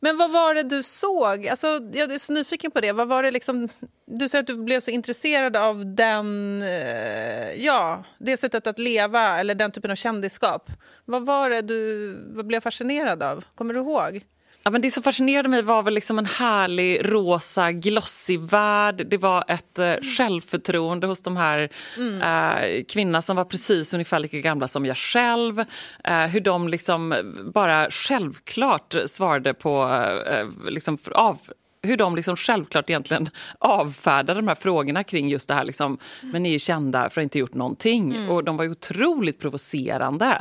Men 0.00 0.16
vad 0.16 0.30
var 0.30 0.54
det 0.54 0.62
du 0.62 0.82
såg? 0.82 1.48
Alltså, 1.48 1.66
jag 1.92 2.12
är 2.12 2.18
så 2.18 2.32
nyfiken 2.32 2.70
på 2.70 2.80
det. 2.80 2.92
Vad 2.92 3.08
var 3.08 3.22
det 3.22 3.30
liksom, 3.30 3.68
du 4.06 4.28
säger 4.28 4.42
att 4.42 4.46
du 4.46 4.56
blev 4.56 4.80
så 4.80 4.90
intresserad 4.90 5.56
av 5.56 5.94
den, 5.94 6.62
eh, 6.62 7.64
ja, 7.64 8.04
det 8.18 8.36
sättet 8.36 8.66
att 8.66 8.78
leva 8.78 9.40
eller 9.40 9.54
den 9.54 9.70
typen 9.70 9.90
av 9.90 9.94
kändisskap. 9.94 10.70
Vad 11.04 11.26
var 11.26 11.50
det 11.50 11.62
du 11.62 12.12
vad 12.34 12.46
blev 12.46 12.60
fascinerad 12.60 13.22
av? 13.22 13.44
Kommer 13.54 13.74
du 13.74 13.80
ihåg? 13.80 14.24
Ja, 14.62 14.70
men 14.70 14.80
det 14.82 14.90
som 14.90 15.02
fascinerade 15.02 15.48
mig 15.48 15.62
var 15.62 15.82
väl 15.82 15.94
liksom 15.94 16.18
en 16.18 16.26
härlig 16.26 17.12
rosa 17.12 17.72
glossig 17.72 18.40
värld. 18.40 19.06
Det 19.10 19.16
var 19.16 19.44
ett 19.48 19.78
eh, 19.78 19.94
självförtroende 20.16 21.06
hos 21.06 21.22
de 21.22 21.36
här 21.36 21.68
Mm. 21.98 22.22
eh, 22.22 22.84
kvinnorna 22.84 23.22
som 23.22 23.36
var 23.36 23.44
precis 23.44 23.94
ungefär 23.94 24.18
lika 24.18 24.38
gamla 24.38 24.68
som 24.68 24.86
jag 24.86 24.96
själv. 24.96 25.60
Eh, 26.04 26.20
hur 26.26 26.40
de 26.40 26.68
liksom 26.68 27.14
bara 27.54 27.90
självklart 27.90 28.94
svarade 29.06 29.54
på 29.54 29.82
eh, 30.26 30.70
liksom 30.70 30.98
av 31.12 31.38
hur 31.82 31.96
de 31.96 32.16
liksom 32.16 32.36
självklart 32.36 32.90
egentligen 32.90 33.28
avfärdade 33.58 34.40
de 34.40 34.48
här 34.48 34.54
frågorna 34.54 35.04
kring 35.04 35.28
just 35.28 35.48
det 35.48 35.54
här. 35.54 35.64
Liksom, 35.64 35.98
men 36.22 36.42
ni 36.42 36.48
är 36.48 36.52
ju 36.52 36.58
kända 36.58 37.10
för 37.10 37.20
att 37.20 37.22
inte 37.22 37.38
gjort 37.38 37.54
någonting. 37.54 38.28
Och 38.28 38.44
de 38.44 38.56
var 38.56 38.64
ju 38.64 38.70
otroligt 38.70 39.38
provocerande. 39.40 40.38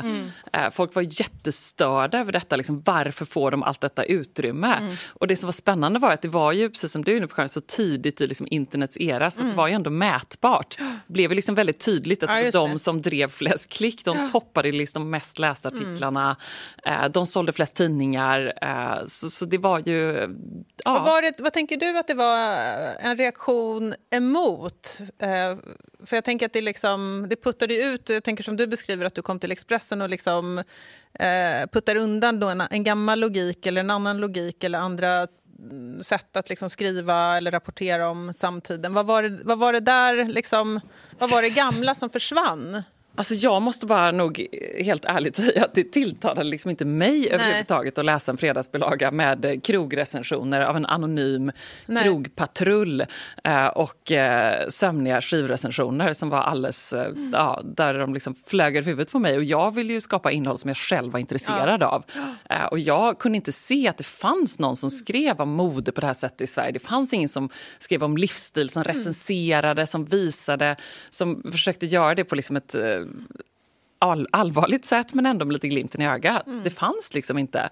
Eh, 0.54 0.70
folk 0.72 0.96
var 0.96 1.02
jättestörda 1.02 2.20
över 2.20 2.32
detta. 2.32 2.56
Liksom, 2.56 2.82
varför 2.86 3.26
får 3.26 3.52
de 3.52 3.64
allt 3.64 3.82
detta 3.82 4.04
utrymme? 4.04 4.96
Och 5.08 5.28
det 5.28 5.36
som 5.36 5.48
var 5.48 5.52
spännande 5.52 6.00
var 6.00 6.12
att 6.12 6.22
det 6.22 6.28
var 6.28 6.52
ju, 6.52 6.70
precis 6.70 6.92
som 6.92 7.04
du 7.04 7.12
är 7.14 7.18
inne 7.18 7.28
på, 7.28 7.48
så 7.48 7.62
tidigt 7.62 8.22
i 8.22 8.28
liksom 8.28 8.48
internets 8.52 8.98
era. 8.98 9.32
Så 9.32 9.44
det 9.44 9.52
var 9.52 9.68
ju 9.68 9.74
ändå 9.74 9.90
mätbart. 9.90 10.78
Det 11.08 11.14
blev 11.14 11.32
ju 11.32 11.36
liksom 11.36 11.56
väldigt 11.56 11.80
tydligt 11.86 12.24
att 12.24 12.30
Ja, 12.30 12.52
de 12.52 12.72
det. 12.72 12.80
som 12.80 13.02
drev 13.02 13.28
flest 13.30 13.70
klick. 13.74 14.06
De 14.06 14.30
toppade 14.32 14.72
liksom 14.72 15.10
mest 15.10 15.40
lästa 15.40 15.70
artiklarna. 15.70 16.36
Eh, 16.86 17.06
de 17.06 17.26
sålde 17.26 17.54
flest 17.54 17.76
tidningar. 17.76 18.54
Eh, 18.62 19.06
så, 19.08 19.30
så 19.30 19.46
det 19.46 19.58
var 19.58 19.82
ju... 19.86 20.28
Ja. 20.86 21.00
Vad, 21.30 21.38
det, 21.38 21.44
vad 21.44 21.54
tänker 21.54 21.78
du 21.78 21.98
att 21.98 22.08
det 22.08 22.14
var 22.14 22.38
eh, 22.38 23.06
en 23.06 23.18
reaktion 23.18 23.94
emot? 24.12 24.98
Eh, 25.20 25.58
för 26.06 26.18
jag 26.18 26.24
tänker 26.24 26.46
att 26.46 26.54
det, 26.54 26.62
liksom, 26.62 27.28
det 27.30 27.44
puttade 27.44 27.76
ut, 27.76 28.10
jag 28.10 28.24
tänker 28.24 28.44
som 28.44 28.58
du 28.58 28.68
beskriver 28.68 29.06
att 29.06 29.16
du 29.16 29.22
kom 29.22 29.40
till 29.40 29.52
Expressen 29.52 30.02
och 30.02 30.10
liksom 30.10 30.58
eh, 31.14 31.68
puttar 31.72 31.96
undan 31.96 32.40
då 32.40 32.50
en, 32.50 32.62
en 32.62 32.84
gammal 32.84 33.20
logik 33.20 33.66
eller 33.66 33.82
en 33.82 33.90
annan 33.90 34.18
logik 34.18 34.64
eller 34.64 34.80
andra 34.80 35.28
mm, 35.70 36.04
sätt 36.04 36.38
att 36.38 36.50
liksom 36.50 36.70
skriva 36.70 37.38
eller 37.38 37.52
rapportera 37.52 38.10
om 38.10 38.34
samtiden. 38.34 38.94
Vad 38.94 39.06
var 39.06 39.24
det, 39.24 39.40
vad 39.44 39.60
var 39.60 39.74
det 39.74 39.80
där, 39.80 40.26
liksom, 40.26 40.80
vad 41.20 41.30
var 41.30 41.42
det 41.42 41.50
gamla 41.50 41.96
som 41.96 42.10
försvann? 42.10 42.84
Alltså 43.20 43.34
jag 43.34 43.62
måste 43.62 43.86
bara 43.86 44.12
nog 44.12 44.48
helt 44.78 45.06
ärligt 45.06 45.36
säga 45.46 45.66
att 45.66 45.74
det 45.74 45.92
tilltalade 45.92 46.50
liksom 46.50 46.72
inte 46.72 46.86
mig 46.86 47.30
överhuvudtaget 47.32 47.98
att 47.98 48.06
läsa 48.06 48.32
en 48.32 48.38
fredagsbilaga 48.38 49.12
med 49.12 49.46
eh, 49.46 49.60
krogrecensioner 49.60 50.62
av 50.62 50.76
en 50.76 50.86
anonym 50.86 51.52
Nej. 51.86 52.04
krogpatrull 52.04 53.06
eh, 53.44 53.68
och 53.68 54.12
eh, 54.12 54.68
sömniga 54.70 55.22
skivrecensioner 55.22 56.14
som 56.14 56.30
var 56.30 56.42
alldeles... 56.42 56.94
Eh, 56.94 57.12
ja, 57.34 57.62
där 57.64 57.94
de 57.94 58.14
liksom 58.14 58.36
flög 58.46 58.78
över 58.78 58.86
huvudet 58.86 59.12
på 59.12 59.20
mig. 59.20 59.38
Och 59.38 59.44
jag 59.44 59.76
ville 59.76 59.94
ju 59.94 60.02
skapa 60.02 60.32
innehåll 60.32 60.58
som 60.58 60.68
jag 60.68 60.78
själv 60.78 61.12
var 61.12 61.20
intresserad 61.20 61.84
av. 61.84 62.04
Eh, 62.50 62.66
och 62.66 62.80
jag 62.80 63.20
kunde 63.20 63.36
inte 63.36 63.52
se 63.52 63.88
att 63.88 63.98
det 63.98 64.04
fanns 64.04 64.60
någon 64.60 64.76
som 64.76 64.90
skrev 64.90 65.42
om 65.42 65.50
mode 65.50 65.92
på 65.92 66.02
det 66.02 66.08
här 66.08 66.14
sättet 66.14 66.42
i 66.42 66.48
Sverige. 66.48 66.72
Det 66.72 66.80
fanns 66.80 67.14
ingen 67.14 67.30
som 67.30 67.50
skrev 67.80 68.04
om 68.04 68.18
livsstil, 68.18 68.70
som 68.70 68.84
recenserade, 68.84 69.88
som 69.88 70.06
visade, 70.06 70.76
som 71.10 71.44
försökte 71.52 71.86
göra 71.86 72.16
det 72.16 72.24
på 72.24 72.36
liksom 72.36 72.56
ett 72.56 72.76
all, 74.00 74.28
allvarligt 74.32 74.86
sätt 74.86 75.14
men 75.14 75.26
ändå 75.26 75.46
med 75.46 75.54
lite 75.54 75.68
glimten 75.68 76.02
i 76.02 76.08
ögat. 76.08 76.44
Det 76.64 76.70
fanns 76.70 77.14
liksom 77.14 77.38
inte. 77.38 77.70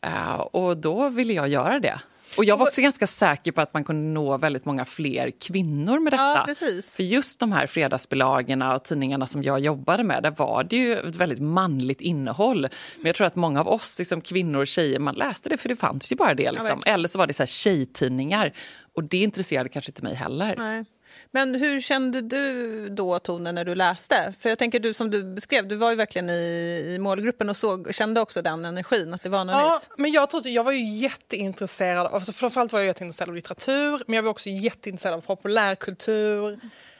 Eh, 0.00 0.34
och 0.34 0.76
då 0.76 1.08
ville 1.08 1.32
jag 1.32 1.48
göra 1.48 1.80
det. 1.80 2.00
Och 2.36 2.44
jag 2.44 2.56
var 2.56 2.66
också 2.66 2.80
ganska 2.80 3.06
säker 3.06 3.52
på 3.52 3.60
att 3.60 3.74
man 3.74 3.84
kunde 3.84 4.02
nå 4.02 4.36
väldigt 4.36 4.64
många 4.64 4.84
fler 4.84 5.30
kvinnor 5.30 5.98
med 5.98 6.12
detta. 6.12 6.46
Ja. 6.48 6.54
För 6.82 7.02
just 7.02 7.40
de 7.40 7.52
här 7.52 7.66
fredagsbilagorna 7.66 8.74
och 8.74 8.84
tidningarna 8.84 9.26
som 9.26 9.42
jag 9.42 9.60
jobbade 9.60 10.02
med, 10.02 10.22
där 10.22 10.30
var 10.30 10.64
det 10.64 10.76
ju 10.76 10.98
ett 10.98 11.14
väldigt 11.14 11.38
manligt 11.38 12.00
innehåll. 12.00 12.60
Men 12.96 13.06
jag 13.06 13.16
tror 13.16 13.26
att 13.26 13.36
många 13.36 13.60
av 13.60 13.68
oss 13.68 13.98
liksom, 13.98 14.20
kvinnor 14.20 14.60
och 14.60 14.66
tjejer, 14.66 14.98
man 14.98 15.14
läste 15.14 15.48
det 15.48 15.56
för 15.56 15.68
det 15.68 15.76
fanns 15.76 16.12
ju 16.12 16.16
bara 16.16 16.34
det. 16.34 16.50
Liksom. 16.50 16.66
verkligen. 16.66 16.94
Eller 16.94 17.08
så 17.08 17.18
var 17.18 17.26
det 17.26 17.32
så 17.32 17.42
här 17.42 17.46
tjejtidningar. 17.46 18.52
Och 18.94 19.04
det 19.04 19.18
intresserade 19.18 19.68
kanske 19.68 19.90
inte 19.90 20.02
mig 20.02 20.14
heller. 20.14 20.54
Nej. 20.58 20.84
Men 21.30 21.54
hur 21.54 21.80
kände 21.80 22.20
du 22.20 22.88
då, 22.88 23.18
Tone, 23.18 23.52
när 23.52 23.64
du 23.64 23.74
läste? 23.74 24.34
För 24.40 24.48
jag 24.48 24.58
tänker 24.58 24.80
du 24.80 24.94
som 24.94 25.10
du 25.10 25.24
beskrev, 25.24 25.68
du 25.68 25.76
var 25.76 25.90
ju 25.90 25.96
verkligen 25.96 26.30
i, 26.30 26.92
i 26.94 26.98
målgruppen 26.98 27.48
och 27.48 27.56
såg, 27.56 27.94
kände 27.94 28.20
också 28.20 28.42
den 28.42 28.64
energin, 28.64 29.14
att 29.14 29.22
det 29.22 29.28
var 29.28 29.44
något 29.44 29.56
Ja, 29.56 29.74
nytt. 29.82 29.98
men 29.98 30.12
jag, 30.12 30.22
att- 30.22 30.46
jag 30.46 30.64
var 30.64 30.72
ju 30.72 30.94
jätteintresserad, 30.94 32.06
alltså 32.06 32.32
framförallt 32.32 32.72
var 32.72 32.80
jag 32.80 32.86
jätteintresserad 32.86 33.28
av 33.28 33.34
litteratur, 33.34 34.02
men 34.06 34.16
jag 34.16 34.22
var 34.22 34.30
också 34.30 34.48
jätteintresserad 34.48 35.14
av 35.14 35.20
populärkultur, 35.20 36.52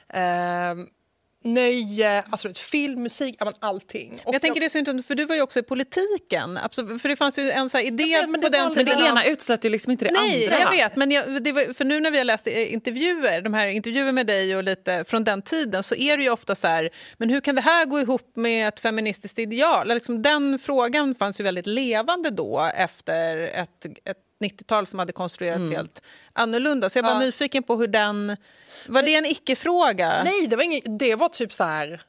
eh, 0.09 0.21
nöje, 1.47 2.23
alltså 2.31 2.49
vet, 2.49 2.59
film, 2.59 3.03
musik, 3.03 3.37
allting. 3.59 4.21
Och 4.25 4.35
jag 4.35 4.43
tänker 4.43 4.61
det 4.61 4.75
är 4.75 4.79
inte, 4.79 5.03
för 5.03 5.15
du 5.15 5.25
var 5.25 5.35
ju 5.35 5.43
också 5.43 5.59
i 5.59 5.63
politiken, 5.63 6.59
absolut, 6.63 7.03
för 7.03 7.09
det 7.09 7.17
fanns 7.17 7.39
ju 7.39 7.51
en 7.51 7.71
så 7.71 7.79
idé 7.79 8.03
Ja, 8.05 8.27
men 8.27 8.41
på 8.41 8.49
den 8.49 8.65
Men 8.65 8.75
tiden. 8.75 8.99
det 8.99 9.07
ena 9.09 9.25
utslöt 9.25 9.65
ju 9.65 9.69
liksom 9.69 9.91
inte 9.91 10.05
det 10.05 10.11
Nej, 10.11 10.45
andra. 10.45 10.59
jag 10.61 10.71
vet. 10.71 10.97
Men 10.97 11.11
jag, 11.11 11.25
var, 11.27 11.73
för 11.75 11.85
nu 11.85 12.01
när 12.01 12.11
vi 12.11 12.19
har 12.19 12.25
läst 12.25 12.47
intervjuer, 12.47 13.41
de 13.43 13.55
här 13.55 13.67
intervjuer 13.67 14.13
med 14.13 14.27
dig 14.27 14.57
och 14.57 14.65
lite 14.65 15.05
från 15.09 15.25
den 15.25 15.43
tiden 15.43 15.83
så 15.83 15.95
är 15.95 16.17
det 16.17 16.23
ju 16.23 16.31
ofta 16.31 16.55
så 16.55 16.67
här, 16.67 16.91
men 17.19 17.31
hur 17.31 17.41
kan 17.41 17.55
det 17.55 17.61
här 17.63 17.85
gå 17.87 18.01
ihop 18.01 18.31
med 18.37 18.69
ett 18.69 18.81
feministiskt 18.81 19.39
ideal? 19.39 19.89
Liksom, 19.89 20.23
den 20.23 20.59
frågan 20.59 21.15
fanns 21.15 21.41
ju 21.41 21.45
väldigt 21.45 21.67
levande 21.67 22.31
då 22.31 22.71
efter 22.77 23.39
ett, 23.39 23.87
ett 24.05 24.17
90-tal 24.41 24.87
som 24.87 24.99
hade 24.99 25.13
konstruerats 25.13 25.71
helt 25.77 26.03
annorlunda. 26.33 26.91
Så 26.91 26.99
jag 26.99 27.05
bara 27.05 27.15
Ja. 27.15 27.19
nyfiken 27.19 27.63
på 27.63 27.77
hur 27.77 27.87
den... 27.89 28.37
Var 28.87 29.03
det 29.03 29.15
en 29.15 29.27
icke-fråga? 29.27 30.23
Nej, 30.25 30.47
det 30.47 30.57
var, 30.57 30.63
inget, 30.63 30.85
det 30.99 31.15
var 31.15 31.29
typ 31.29 31.53
så 31.53 31.65
här... 31.65 32.01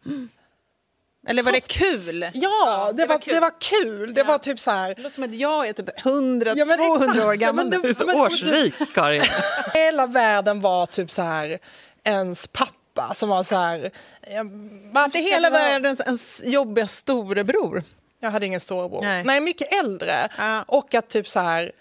Eller 1.28 1.44
var 1.44 1.52
det 1.52 1.60
kul? 1.68 2.30
Ja, 2.34 2.92
det, 2.92 3.02
det 3.02 3.08
var 3.08 3.16
var, 3.16 3.20
kul. 3.22 3.34
det 3.34 3.40
var 3.40 3.54
kul. 3.60 4.14
Det 4.14 4.24
var 4.24 4.38
typ 4.38 4.60
så 4.60 4.72
här... 4.72 4.96
Det 4.96 5.02
låter 5.02 5.16
som 5.16 5.24
att 5.24 5.34
jag 5.36 5.68
är 5.68 5.74
typ 5.74 6.00
100-200 6.00 6.54
Ja, 6.56 7.26
år 7.26 7.34
Ja, 7.34 7.34
gammal. 7.34 7.70
Du 7.70 7.90
är 7.90 7.94
så 7.94 8.06
men- 8.06 8.16
årsrik, 8.22 8.74
Karin. 8.94 9.22
Hela 9.74 10.08
världen 10.08 10.62
var 10.62 10.86
typ 10.86 11.12
så 11.12 11.22
här 11.22 11.58
ens 12.04 12.48
pappa 12.48 13.14
som 13.14 13.30
var 13.30 13.44
så 13.44 13.56
här... 13.56 13.92
ja, 14.32 14.44
Varför 14.92 15.20
hela 15.20 15.50
vara- 15.50 15.62
världens 15.62 16.00
ens 16.00 16.44
jobbiga 16.46 16.88
storebror. 16.88 17.84
Jag 18.20 18.32
hade 18.32 18.46
ingen 18.46 18.60
storebror. 18.60 19.02
Nej. 19.02 19.24
Nej. 19.24 19.42
mycket 19.42 19.74
äldre. 19.84 20.14
Ja. 20.38 20.64
Och 20.68 20.96
att 20.96 21.10
typ 21.10 21.30
så 21.30 21.40
här 21.40 21.72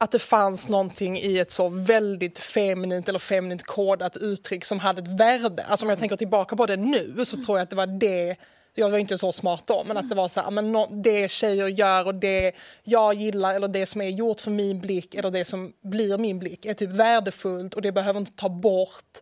att 0.00 0.10
det 0.10 0.18
fanns 0.18 0.68
någonting 0.68 1.18
i 1.18 1.38
ett 1.38 1.50
så 1.50 1.68
väldigt 1.68 2.38
feminint 2.38 3.08
eller 3.08 3.18
feminint 3.18 3.62
kodat 3.62 4.16
uttryck 4.16 4.64
som 4.64 4.78
hade 4.78 5.02
ett 5.02 5.20
värde. 5.20 5.64
Alltså 5.68 5.86
om 5.86 5.90
jag 5.90 5.98
tänker 5.98 6.16
tillbaka 6.16 6.56
på 6.56 6.66
det 6.66 6.76
nu 6.76 7.24
så 7.24 7.42
tror 7.44 7.58
jag 7.58 7.62
att 7.62 7.70
det 7.70 7.76
var 7.76 7.86
det 7.86 8.36
jag 8.74 8.90
var 8.90 8.98
inte 8.98 9.18
så 9.18 9.32
smart 9.32 9.62
då, 9.66 9.84
men 9.86 9.96
att 9.96 10.08
det 10.08 10.14
var 10.14 10.28
så 10.28 10.40
här, 10.40 10.50
men 10.50 10.72
nå- 10.72 10.88
det 10.90 11.30
tjejer 11.30 11.66
gör 11.66 12.06
och 12.06 12.14
det 12.14 12.52
jag 12.84 13.14
gillar 13.14 13.54
eller 13.54 13.68
det 13.68 13.86
som 13.86 14.00
är 14.00 14.08
gjort 14.08 14.40
för 14.40 14.50
min 14.50 14.80
blick 14.80 15.14
eller 15.14 15.30
det 15.30 15.44
som 15.44 15.72
blir 15.82 16.18
min 16.18 16.38
blick 16.38 16.64
är 16.64 16.74
typ 16.74 16.90
värdefullt 16.90 17.74
och 17.74 17.82
det 17.82 17.92
behöver 17.92 18.20
inte 18.20 18.32
ta 18.32 18.48
bort 18.48 19.20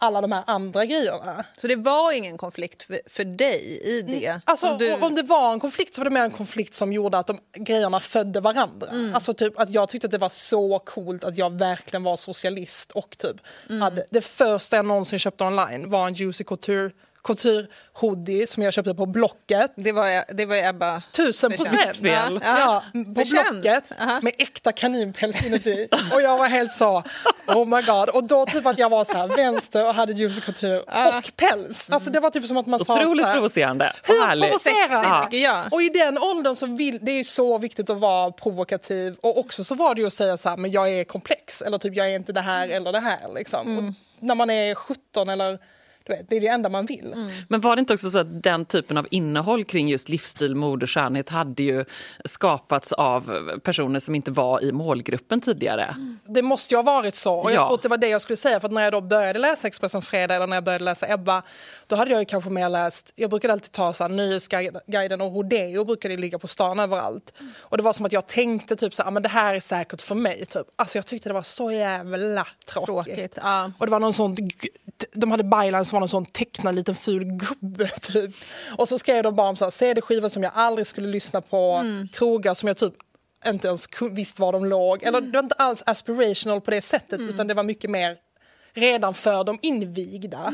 alla 0.00 0.20
de 0.20 0.32
här 0.32 0.44
andra 0.46 0.84
grejerna. 0.84 1.44
Så 1.56 1.66
det 1.66 1.76
var 1.76 2.12
ingen 2.12 2.38
konflikt 2.38 2.82
för, 2.82 3.00
för 3.06 3.24
dig 3.24 3.80
i 3.84 4.02
det? 4.02 4.40
Alltså, 4.44 4.66
Om 4.68 4.78
du, 4.78 4.92
Om 4.92 5.14
det 5.14 5.22
var 5.22 5.52
en 5.52 5.60
konflikt 5.60 5.94
så 5.94 6.00
var 6.00 6.04
det 6.04 6.10
mer 6.10 6.22
en 6.24 6.30
konflikt 6.30 6.74
som 6.74 6.92
gjorde 6.92 7.18
att 7.18 7.26
de 7.26 7.38
grejerna 7.56 8.00
födde 8.00 8.40
varandra. 8.40 8.88
Mm. 8.88 9.14
Alltså 9.14 9.34
typ 9.34 9.60
att 9.60 9.70
jag 9.70 9.88
tyckte 9.88 10.06
att 10.06 10.10
det 10.10 10.18
var 10.18 10.28
så 10.28 10.78
coolt 10.78 11.24
att 11.24 11.38
jag 11.38 11.58
verkligen 11.58 12.02
var 12.02 12.16
socialist 12.16 12.92
och 12.92 13.18
typ 13.18 13.36
Mm. 13.68 13.82
hade, 13.82 14.06
det 14.10 14.20
första 14.20 14.76
jag 14.76 14.84
någonsin 14.84 15.18
köpte 15.18 15.44
online 15.44 15.90
var 15.90 16.06
en 16.06 16.14
Juicy 16.14 16.44
Couture 16.44 16.90
couture 17.22 17.66
hoodie 17.92 18.46
som 18.46 18.62
jag 18.62 18.72
köpte 18.72 18.94
på 18.94 19.06
Blocket. 19.06 19.72
Det 19.76 19.92
var, 19.92 20.34
det 20.34 20.46
var 20.46 20.56
Ebba. 20.56 21.02
Tusen 21.12 21.52
procent! 21.52 21.96
Fel. 21.96 22.40
Ja, 22.42 22.82
på 22.92 23.14
Förtjänst. 23.14 23.50
Blocket 23.52 23.92
Aha. 24.00 24.20
med 24.22 24.32
äkta 24.38 24.72
kaninpäls 24.72 25.46
inuti. 25.46 25.88
Och 26.12 26.22
jag 26.22 26.38
var 26.38 26.48
helt 26.48 26.72
så, 26.72 27.02
oh 27.46 27.64
my 27.64 27.82
god. 27.82 28.08
Och 28.08 28.24
då 28.24 28.46
typ 28.46 28.66
att 28.66 28.78
jag 28.78 28.90
var 28.90 29.04
så 29.04 29.12
här 29.12 29.28
vänster 29.28 29.86
och 29.86 29.94
hade 29.94 30.12
juicy 30.12 30.40
couture 30.40 30.80
och 30.80 31.36
päls. 31.36 31.90
Alltså 31.90 32.10
det 32.10 32.20
var 32.20 32.30
typ 32.30 32.46
som 32.46 32.56
att 32.56 32.66
man 32.66 32.84
sa 32.84 32.94
Otroligt 32.94 33.22
så 33.22 33.28
här, 33.28 33.34
provocerande 33.34 33.92
hur 34.02 34.40
provocerande? 34.40 35.36
Ja. 35.36 35.64
Och 35.70 35.82
i 35.82 35.88
den 35.88 36.18
åldern 36.18 36.56
så 36.56 36.66
vill, 36.66 36.98
det 37.02 37.12
är 37.12 37.24
så 37.24 37.58
viktigt 37.58 37.90
att 37.90 37.98
vara 37.98 38.30
provokativ 38.32 39.16
och 39.20 39.38
också 39.38 39.64
så 39.64 39.74
var 39.74 39.94
det 39.94 40.00
ju 40.00 40.06
att 40.06 40.12
säga 40.12 40.36
så 40.36 40.48
här, 40.48 40.56
men 40.56 40.70
jag 40.70 40.90
är 40.90 41.04
komplex 41.04 41.62
eller 41.62 41.78
typ 41.78 41.96
jag 41.96 42.10
är 42.10 42.16
inte 42.16 42.32
det 42.32 42.40
här 42.40 42.68
eller 42.68 42.92
det 42.92 43.00
här 43.00 43.34
liksom. 43.34 43.78
Och 43.78 43.94
när 44.20 44.34
man 44.34 44.50
är 44.50 44.74
17 44.74 45.28
eller 45.28 45.58
du 46.06 46.12
vet, 46.16 46.28
det 46.28 46.36
är 46.36 46.40
det 46.40 46.46
enda 46.46 46.68
man 46.68 46.86
vill. 46.86 47.30
Men 47.48 47.60
var 47.60 47.76
det 47.76 47.80
inte 47.80 47.94
också 47.94 48.10
så 48.10 48.18
att 48.18 48.42
den 48.42 48.64
typen 48.64 48.96
av 48.96 49.06
innehåll 49.10 49.64
kring 49.64 49.88
just 49.88 50.08
livsstil, 50.08 50.54
mode 50.54 50.84
och 50.84 50.90
skönhet 50.90 51.28
hade 51.28 51.62
ju 51.62 51.84
skapats 52.24 52.92
av 52.92 53.50
personer 53.64 53.98
som 54.00 54.14
inte 54.14 54.30
var 54.30 54.64
i 54.64 54.72
målgruppen 54.72 55.40
tidigare? 55.40 55.94
Det 56.24 56.42
måste 56.42 56.74
ju 56.74 56.78
ha 56.78 56.82
varit 56.82 57.14
så. 57.14 57.34
Och 57.34 57.50
jag 57.50 57.56
Ja. 57.56 57.66
tror 57.66 57.74
att 57.76 57.82
det 57.82 57.88
var 57.88 57.96
det 57.96 58.08
jag 58.08 58.20
skulle 58.22 58.36
säga. 58.36 58.60
För 58.60 58.68
att 58.68 58.72
när 58.72 58.82
jag 58.82 58.92
då 58.92 59.00
började 59.00 59.38
läsa 59.38 59.66
Expressen 59.66 60.02
Fredag 60.02 60.34
eller 60.34 60.46
när 60.46 60.56
jag 60.56 60.64
började 60.64 60.84
läsa 60.84 61.12
Ebba, 61.12 61.42
då 61.86 61.96
hade 61.96 62.10
jag 62.10 62.28
kanske 62.28 62.50
mer 62.50 62.68
läst, 62.68 63.12
jag 63.16 63.30
brukade 63.30 63.52
alltid 63.52 63.72
ta 63.72 63.92
så 63.92 64.04
här, 64.04 64.08
Nöjesguiden 64.10 65.20
och 65.20 65.34
Rodeo 65.34 65.84
brukade 65.84 66.16
ligga 66.16 66.38
på 66.38 66.46
stan 66.46 66.78
överallt. 66.80 67.32
Och 67.58 67.76
det 67.76 67.82
var 67.82 67.92
som 67.92 68.06
att 68.06 68.12
jag 68.12 68.26
tänkte 68.26 68.76
typ 68.76 68.94
så 68.94 69.02
här, 69.02 69.08
"Ah, 69.08 69.10
men 69.10 69.22
det 69.22 69.28
här 69.28 69.54
är 69.54 69.60
säkert 69.60 70.02
för 70.02 70.14
mig. 70.14 70.46
Typ. 70.46 70.62
Alltså 70.76 70.98
jag 70.98 71.06
tyckte 71.06 71.28
det 71.28 71.32
var 71.32 71.42
så 71.42 71.72
jävla 71.72 72.46
tråkigt. 72.66 72.86
Tråkigt, 73.14 73.38
ja. 73.42 73.72
Och 73.78 73.86
det 73.86 73.92
var 73.92 74.00
någon 74.00 74.12
sån, 74.12 74.36
de 75.12 75.30
hade 75.30 75.44
byline 75.44 75.84
som 75.90 75.96
var 75.96 76.00
någon 76.00 76.08
sån 76.08 76.26
tecknad 76.26 76.74
liten 76.74 76.94
ful 76.94 77.24
gubbe 77.24 77.88
typ. 78.00 78.30
Och 78.78 78.88
så 78.88 78.98
skrev 78.98 79.22
de 79.22 79.34
bara 79.34 79.48
om 79.48 79.70
CD-skivor 79.70 80.28
som 80.28 80.42
jag 80.42 80.52
aldrig 80.54 80.86
skulle 80.86 81.08
lyssna 81.08 81.40
på, 81.40 81.84
krogar 82.12 82.54
som 82.54 82.66
jag 82.66 82.76
typ 82.76 82.94
inte 83.46 83.68
ens 83.68 83.88
visste 84.10 84.42
var 84.42 84.52
de 84.52 84.64
låg. 84.64 85.02
Eller 85.02 85.20
det 85.20 85.30
var 85.30 85.42
inte 85.42 85.54
alls 85.54 85.82
aspirational 85.86 86.60
på 86.60 86.70
det 86.70 86.80
sättet 86.80 87.20
utan 87.20 87.46
det 87.46 87.54
var 87.54 87.62
mycket 87.62 87.90
mer 87.90 88.16
redan 88.72 89.14
för 89.14 89.44
de 89.44 89.58
invigda. 89.62 90.52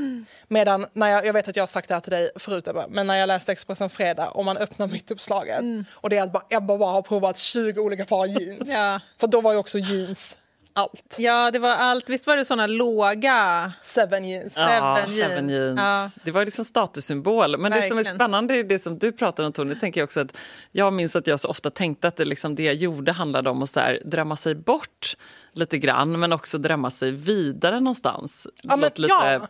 Medan 0.49 0.87
när 0.93 1.09
jag, 1.09 1.27
jag 1.27 1.33
vet 1.33 1.49
att 1.49 1.57
jag 1.57 1.63
har 1.63 1.67
sagt 1.67 1.89
det 1.89 1.95
här 1.95 2.01
till 2.01 2.11
dig 2.13 2.31
förut 2.37 2.69
Ebba, 2.69 2.87
men 2.89 3.07
när 3.07 3.17
jag 3.17 3.27
läste 3.27 3.53
Expressen 3.53 3.91
Fredag 3.91 4.29
och 4.29 4.45
man 4.45 4.57
öppnar 4.57 4.87
mittuppslaget 4.87 5.63
och 5.89 6.11
det 6.11 6.19
är 6.19 6.23
att 6.23 6.33
bara, 6.33 6.45
Ebba 6.51 6.79
bara 6.79 6.91
har 6.91 7.03
provat 7.03 7.39
20 7.39 7.81
olika 7.81 8.05
par 8.05 8.27
jeans. 8.27 8.69
Ja. 8.69 9.01
För 9.21 9.27
då 9.27 9.41
var 9.41 9.53
ju 9.53 9.59
också 9.59 9.79
jeans 9.79 10.39
allt. 10.77 11.15
Ja, 11.19 11.51
det 11.51 11.59
var 11.59 11.71
allt. 11.75 12.09
Visst 12.09 12.27
var 12.27 12.37
det 12.37 12.45
såna 12.45 12.67
låga... 12.67 13.73
Seven 13.81 14.29
jeans. 14.29 14.55
Ja, 14.57 14.67
Seven 14.67 15.17
jeans. 15.17 15.31
seven 15.33 15.49
jeans. 15.49 15.81
Ja. 15.81 16.09
Det 16.25 16.31
var 16.31 16.45
liksom 16.45 16.65
statussymbol. 16.65 17.59
Men 17.59 17.73
det 17.73 17.77
som 17.77 17.85
är 17.85 17.95
Verkligen. 17.95 18.15
spännande 18.17 18.57
är 18.59 18.65
det 18.65 18.79
som 18.79 18.99
du 18.99 19.13
pratar 19.13 19.45
om 19.45 19.53
Tony. 19.53 19.75
Tänker 19.75 20.01
jag, 20.01 20.05
också 20.07 20.21
att 20.21 20.37
jag 20.73 20.93
minns 20.93 21.17
att 21.17 21.27
jag 21.27 21.41
så 21.41 21.49
ofta 21.49 21.71
tänkte 21.71 22.09
att 22.09 22.17
det, 22.17 22.25
liksom, 22.25 22.55
det 22.55 22.63
jag 22.63 22.75
gjorde 22.75 23.13
handlade 23.13 23.51
om 23.51 23.63
att 23.63 23.71
så 23.71 23.81
här, 23.81 24.03
drömma 24.05 24.37
sig 24.37 24.55
bort 24.55 25.17
lite 25.53 25.79
grann 25.79 26.21
men 26.21 26.33
också 26.33 26.59
drömma 26.59 26.91
sig 26.91 27.11
vidare 27.11 27.81
någonstans. 27.81 28.49
Ja, 28.63 28.77
men 28.77 28.91
lite, 28.95 29.15
ja. 29.15 29.49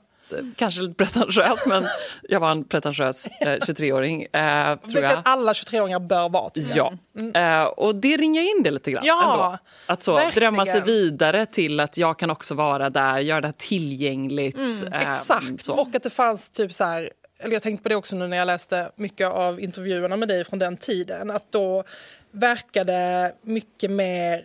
Kanske 0.57 0.81
lite 0.81 0.95
pretentiöst 1.05 1.67
men 1.67 1.87
jag 2.23 2.41
var 2.41 2.51
en 2.51 2.65
pretentiös 2.65 3.27
eh, 3.27 3.47
23-åring. 3.47 4.23
Eh, 4.23 4.77
tror 4.77 5.05
jag. 5.05 5.23
alla 5.25 5.53
23-åringar 5.53 6.01
bör 6.01 6.29
vara. 6.29 6.51
Ja, 6.75 6.93
eh, 7.35 7.65
och 7.65 7.95
det 7.95 8.17
ringer 8.17 8.41
in 8.57 8.63
det 8.63 8.71
lite 8.71 8.91
grann. 8.91 9.03
Ja. 9.07 9.59
Att 9.87 10.03
så, 10.03 10.15
verkligen. 10.15 10.53
drömma 10.53 10.67
sig 10.67 10.81
vidare 10.81 11.47
till 11.47 11.81
att 11.81 11.97
jag 11.99 12.19
kan 12.19 12.31
också 12.31 12.55
vara 12.55 12.91
där, 12.91 13.19
göra 13.19 13.41
det 13.41 13.47
här 13.47 13.55
tillgängligt. 13.59 14.57
eh, 14.93 15.11
Exakt. 15.11 15.63
så. 15.63 15.73
Och 15.75 15.95
att 15.95 16.03
det 16.03 16.11
fanns 16.11 16.49
typ 16.49 16.73
så 16.73 16.85
här, 16.85 17.11
eller 17.41 17.53
jag 17.53 17.63
tänkte 17.63 17.83
på 17.83 17.89
det 17.89 17.97
också 17.97 18.17
nu 18.17 18.27
när 18.27 18.37
jag 18.37 18.47
läste 18.47 18.91
mycket 18.97 19.29
av 19.29 19.61
intervjuerna 19.61 20.17
med 20.17 20.29
dig 20.29 20.45
från 20.45 20.59
den 20.59 20.77
tiden, 20.77 21.31
att 21.31 21.53
då 21.53 21.85
verkade 22.31 23.33
mycket 23.43 23.91
mer 23.91 24.43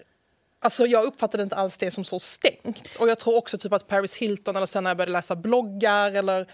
Alltså 0.64 0.86
jag 0.88 1.04
uppfattade 1.06 1.44
inte 1.44 1.56
alls 1.56 1.78
det 1.78 1.92
som 1.92 2.04
så 2.04 2.20
stängt. 2.20 2.98
Och 3.00 3.10
jag 3.10 3.20
tror 3.20 3.36
också 3.36 3.58
typ 3.58 3.74
att 3.74 3.88
Paris 3.88 4.16
Hilton, 4.16 4.56
eller 4.56 4.66
sen 4.66 4.84
när 4.84 4.90
jag 4.90 4.98
började 4.98 5.12
läsa 5.12 5.36
bloggar, 5.36 6.12
eller 6.12 6.48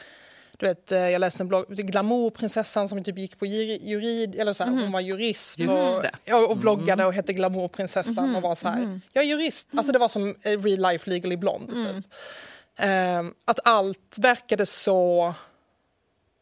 du 0.58 0.66
vet, 0.68 0.92
eh, 0.92 1.00
jag 1.10 1.20
läste 1.20 1.44
en 1.44 1.48
blogg, 1.48 1.66
Glamourprinsessan 1.70 2.90
som 2.90 3.04
typ 3.04 3.18
gick 3.18 3.40
på 3.40 3.46
juri- 3.46 3.80
jurid, 3.84 4.36
eller 4.36 4.54
så 4.54 4.64
här, 4.64 4.72
hon 4.72 4.92
var 4.92 5.00
jurist 5.02 5.60
och, 6.36 6.52
och 6.52 6.58
bloggade 6.58 7.06
och 7.06 7.14
hette 7.14 7.34
Glamourprinsessan 7.34 8.36
och 8.36 8.42
var 8.42 8.56
så 8.56 8.68
här, 8.68 9.00
jag 9.14 9.24
är 9.24 9.28
jurist. 9.28 9.68
Alltså 9.78 9.92
det 9.92 10.00
var 10.00 10.08
som 10.10 10.36
eh, 10.42 10.60
real 10.62 10.92
life 10.92 11.10
legally 11.10 11.38
blonde 11.38 11.72
typ. 11.94 12.06
Ehm, 12.80 13.34
att 13.46 13.60
allt 13.64 14.16
verkade 14.18 14.66
så 14.66 15.34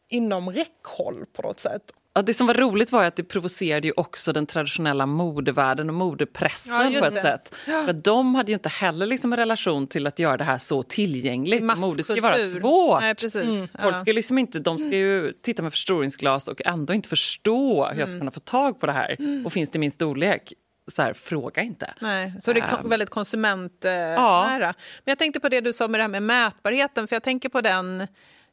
inom 0.08 0.50
räckhåll 0.52 1.24
på 1.32 1.42
något 1.42 1.60
sätt. 1.60 1.92
Ja, 2.16 2.22
det 2.22 2.34
som 2.34 2.46
var 2.46 2.54
roligt 2.54 2.92
var 2.92 3.04
att 3.04 3.16
det 3.16 3.24
provocerade 3.24 3.86
ju 3.86 3.92
också 3.96 4.32
den 4.32 4.46
traditionella 4.46 5.06
modevärlden 5.06 5.90
och 5.90 5.94
Ja, 5.94 5.98
modepressen 5.98 6.90
just 6.90 7.00
på 7.00 7.06
ett 7.08 7.14
det. 7.14 7.20
sätt. 7.20 7.54
För 7.64 7.92
de 7.92 8.34
hade 8.34 8.50
ju 8.50 8.54
inte 8.54 8.68
heller 8.68 9.06
liksom 9.06 9.32
en 9.32 9.36
relation 9.36 9.86
till 9.86 10.06
att 10.06 10.18
göra 10.18 10.36
det 10.36 10.44
här 10.44 10.58
så 10.58 10.82
tillgängligt. 10.82 11.62
Mode 11.62 12.02
ska 12.02 12.14
ju 12.14 12.20
vara 12.20 12.38
svårt. 12.38 13.00
Nej, 13.00 13.14
precis. 13.14 13.42
Folk 13.82 13.94
Ja. 13.94 14.00
ska 14.00 14.12
liksom 14.12 14.38
inte, 14.38 14.58
de 14.58 14.78
ska 14.78 14.88
ju 14.88 15.32
titta 15.42 15.62
med 15.62 15.72
förstoringsglas 15.72 16.48
och 16.48 16.66
ändå 16.66 16.92
inte 16.94 17.08
förstå 17.08 17.76
hur 17.84 17.86
Mm. 17.86 17.98
jag 17.98 18.08
ska 18.08 18.18
kunna 18.18 18.30
få 18.30 18.40
tag 18.40 18.80
på 18.80 18.86
det 18.86 18.92
här. 18.92 19.16
Och 19.44 19.52
finns 19.52 19.70
det 19.70 19.78
min 19.78 19.90
storlek, 19.90 20.52
så 20.92 21.02
här, 21.02 21.12
fråga 21.14 21.62
inte. 21.62 21.94
Nej, 22.00 22.32
så 22.40 22.52
det 22.52 22.60
är 22.60 22.78
Ehm. 22.82 22.88
väldigt 22.90 23.10
konsumentnära. 23.10 24.66
Men 25.04 25.12
jag 25.12 25.18
tänkte 25.18 25.40
på 25.40 25.48
det 25.48 25.60
du 25.60 25.72
sa 25.72 25.88
med 25.88 25.98
det 26.00 26.02
här 26.02 26.08
med 26.08 26.22
mätbarheten, 26.22 27.08
för 27.08 27.16
jag 27.16 27.22
tänker 27.22 27.48
på 27.48 27.60
den 27.60 28.06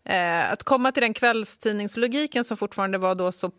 Eh, 0.06 0.52
att 0.52 0.64
komma 0.64 0.92
till 0.92 1.02
den 1.04 1.14
kvällstidningslogiken 1.14 2.44
som 2.44 2.58
fortfarande 2.58 2.98
var 2.98 3.16
då 3.16 3.32
så 3.32 3.50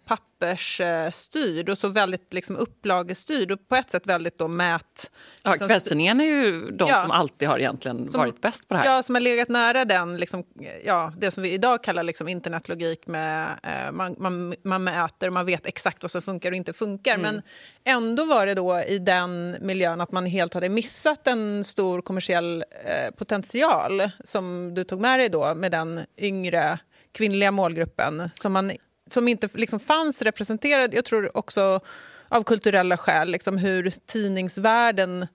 pappersstyrd 0.45 1.69
och 1.69 1.79
så 1.79 1.89
väldigt 1.89 2.35
liksom, 2.35 2.57
upplagestyrd 2.57 3.51
och 3.53 3.69
på 3.69 3.77
ett 3.77 3.91
sätt 3.91 4.07
väldigt 4.07 4.39
då 4.39 4.49
mät... 4.49 5.11
Ja, 5.43 5.57
kvällstidningen 5.57 6.21
är 6.21 6.25
ju 6.25 6.71
de 6.71 6.89
Ja. 6.89 7.01
som 7.01 7.11
alltid 7.11 7.49
har 7.49 7.59
egentligen 7.59 8.09
Som- 8.09 8.21
varit 8.21 8.41
bäst 8.41 8.69
på 8.69 8.75
det 8.75 8.81
här. 8.81 8.87
Ja, 8.97 9.03
som 9.03 9.15
har 9.15 9.21
legat 9.21 9.49
nära 9.49 9.85
den, 9.85 10.17
liksom, 10.17 10.45
ja, 10.85 11.13
det 11.19 11.31
som 11.31 11.43
vi 11.43 11.53
idag 11.53 11.85
kallar 11.85 12.03
liksom 12.03 12.29
internetlogik. 12.29 13.07
Med, 13.07 13.49
eh, 13.63 13.93
man, 13.93 14.17
man, 14.19 14.55
man 14.65 14.85
mäter 14.85 15.27
och 15.27 15.33
man 15.33 15.47
vet 15.47 15.67
exakt 15.67 16.03
vad 16.03 16.11
som 16.11 16.23
funkar 16.23 16.51
och 16.51 16.57
inte 16.57 16.73
funkar. 16.73 17.19
Men 17.19 17.43
ändå 17.85 18.25
var 18.25 18.47
det 18.47 18.55
då 18.55 18.81
i 18.89 18.99
den 18.99 19.57
miljön 19.61 20.01
att 20.01 20.13
man 20.13 20.27
helt 20.27 20.55
hade 20.55 20.69
missat 20.69 21.27
en 21.27 21.65
stor 21.65 22.01
kommersiell 22.03 22.65
eh, 22.85 23.15
potential 23.19 24.03
som 24.25 24.75
du 24.75 24.85
tog 24.85 25.01
med 25.01 25.21
dig 25.21 25.29
då 25.29 25.55
med 25.55 25.73
den 25.73 26.01
yngre 26.19 26.79
kvinnliga 27.13 27.51
målgruppen 27.51 28.31
som, 28.35 28.53
man, 28.53 28.73
som 29.11 29.29
inte 29.29 29.49
liksom 29.55 29.81
fanns 29.81 30.23
representerad. 30.23 30.95
Jag 30.95 31.05
tror 31.05 31.37
också 31.37 31.81
av 32.29 32.43
kulturella 32.43 32.97
skäl, 32.97 33.31
liksom 33.31 33.59
hur 33.59 33.93
tidningsvärlden 34.07 35.27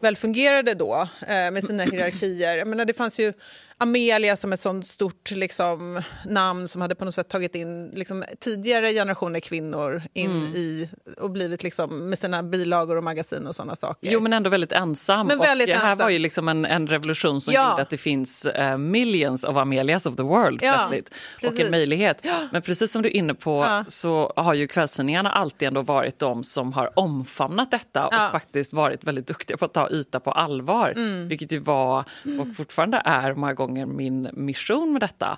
väl 0.00 0.16
fungerade 0.16 0.74
då 0.74 1.08
eh, 1.20 1.50
med 1.50 1.64
sina 1.64 1.82
hierarkier. 1.82 2.56
Jag 2.56 2.68
menar, 2.68 2.84
det 2.84 2.94
fanns 2.94 3.20
ju 3.20 3.32
Amelia 3.78 4.36
som 4.36 4.52
ett 4.52 4.60
sånt 4.60 4.86
stort 4.86 5.30
liksom, 5.30 6.02
namn 6.26 6.68
som 6.68 6.80
hade 6.80 6.94
på 6.94 7.04
något 7.04 7.14
sätt 7.14 7.28
tagit 7.28 7.54
in 7.54 7.90
liksom, 7.94 8.24
tidigare 8.40 8.92
generationer 8.92 9.40
kvinnor 9.40 10.02
in 10.12 10.30
Mm. 10.30 10.42
i 10.54 10.88
och 11.20 11.30
blivit 11.30 11.62
liksom, 11.62 12.08
med 12.08 12.18
sina 12.18 12.42
bilagor 12.42 12.96
och 12.96 13.04
magasin 13.04 13.46
och 13.46 13.56
såna 13.56 13.76
saker. 13.76 14.10
Jo, 14.12 14.20
men 14.20 14.32
ändå 14.32 14.50
väldigt 14.50 14.72
ensam. 14.72 15.26
Men 15.26 15.38
väldigt 15.38 15.68
och 15.68 15.74
här 15.74 15.90
ensam. 15.90 16.04
var 16.04 16.10
ju 16.10 16.18
liksom 16.18 16.48
en, 16.48 16.64
en 16.64 16.86
revolution 16.86 17.40
som 17.40 17.54
Ja. 17.54 17.70
gjorde 17.70 17.82
att 17.82 17.90
det 17.90 17.96
finns 17.96 18.44
eh, 18.44 18.78
millions 18.78 19.44
of 19.44 19.56
Amelias 19.56 20.06
of 20.06 20.16
the 20.16 20.22
world 20.22 20.60
Ja, 20.62 20.72
plötsligt. 20.76 21.08
Och 21.08 21.40
precis. 21.40 21.60
en 21.60 21.70
möjlighet. 21.70 22.26
Men 22.52 22.62
precis 22.62 22.92
som 22.92 23.02
du 23.02 23.08
är 23.08 23.16
inne 23.16 23.34
på 23.34 23.64
Ja. 23.68 23.84
så 23.88 24.32
har 24.36 24.54
ju 24.54 24.68
kvällstidningarna 24.68 25.30
alltid 25.32 25.68
ändå 25.68 25.82
varit 25.82 26.18
de 26.18 26.44
som 26.44 26.72
har 26.72 26.90
omfamnat 26.98 27.70
detta 27.70 28.08
Ja. 28.12 28.26
och 28.26 28.32
faktiskt 28.32 28.72
varit 28.72 29.04
väldigt 29.04 29.26
duktiga 29.26 29.56
på 29.56 29.64
att 29.64 29.72
ta 29.74 29.90
yta 29.90 30.20
på 30.20 30.32
allvar. 30.32 30.92
Mm. 30.96 31.28
Vilket 31.28 31.52
ju 31.52 31.58
var 31.58 32.04
och 32.40 32.56
fortfarande 32.56 33.02
är 33.04 33.34
många 33.34 33.54
gånger 33.54 33.65
min 33.68 34.28
mission 34.32 34.92
med 34.92 35.02
detta. 35.02 35.36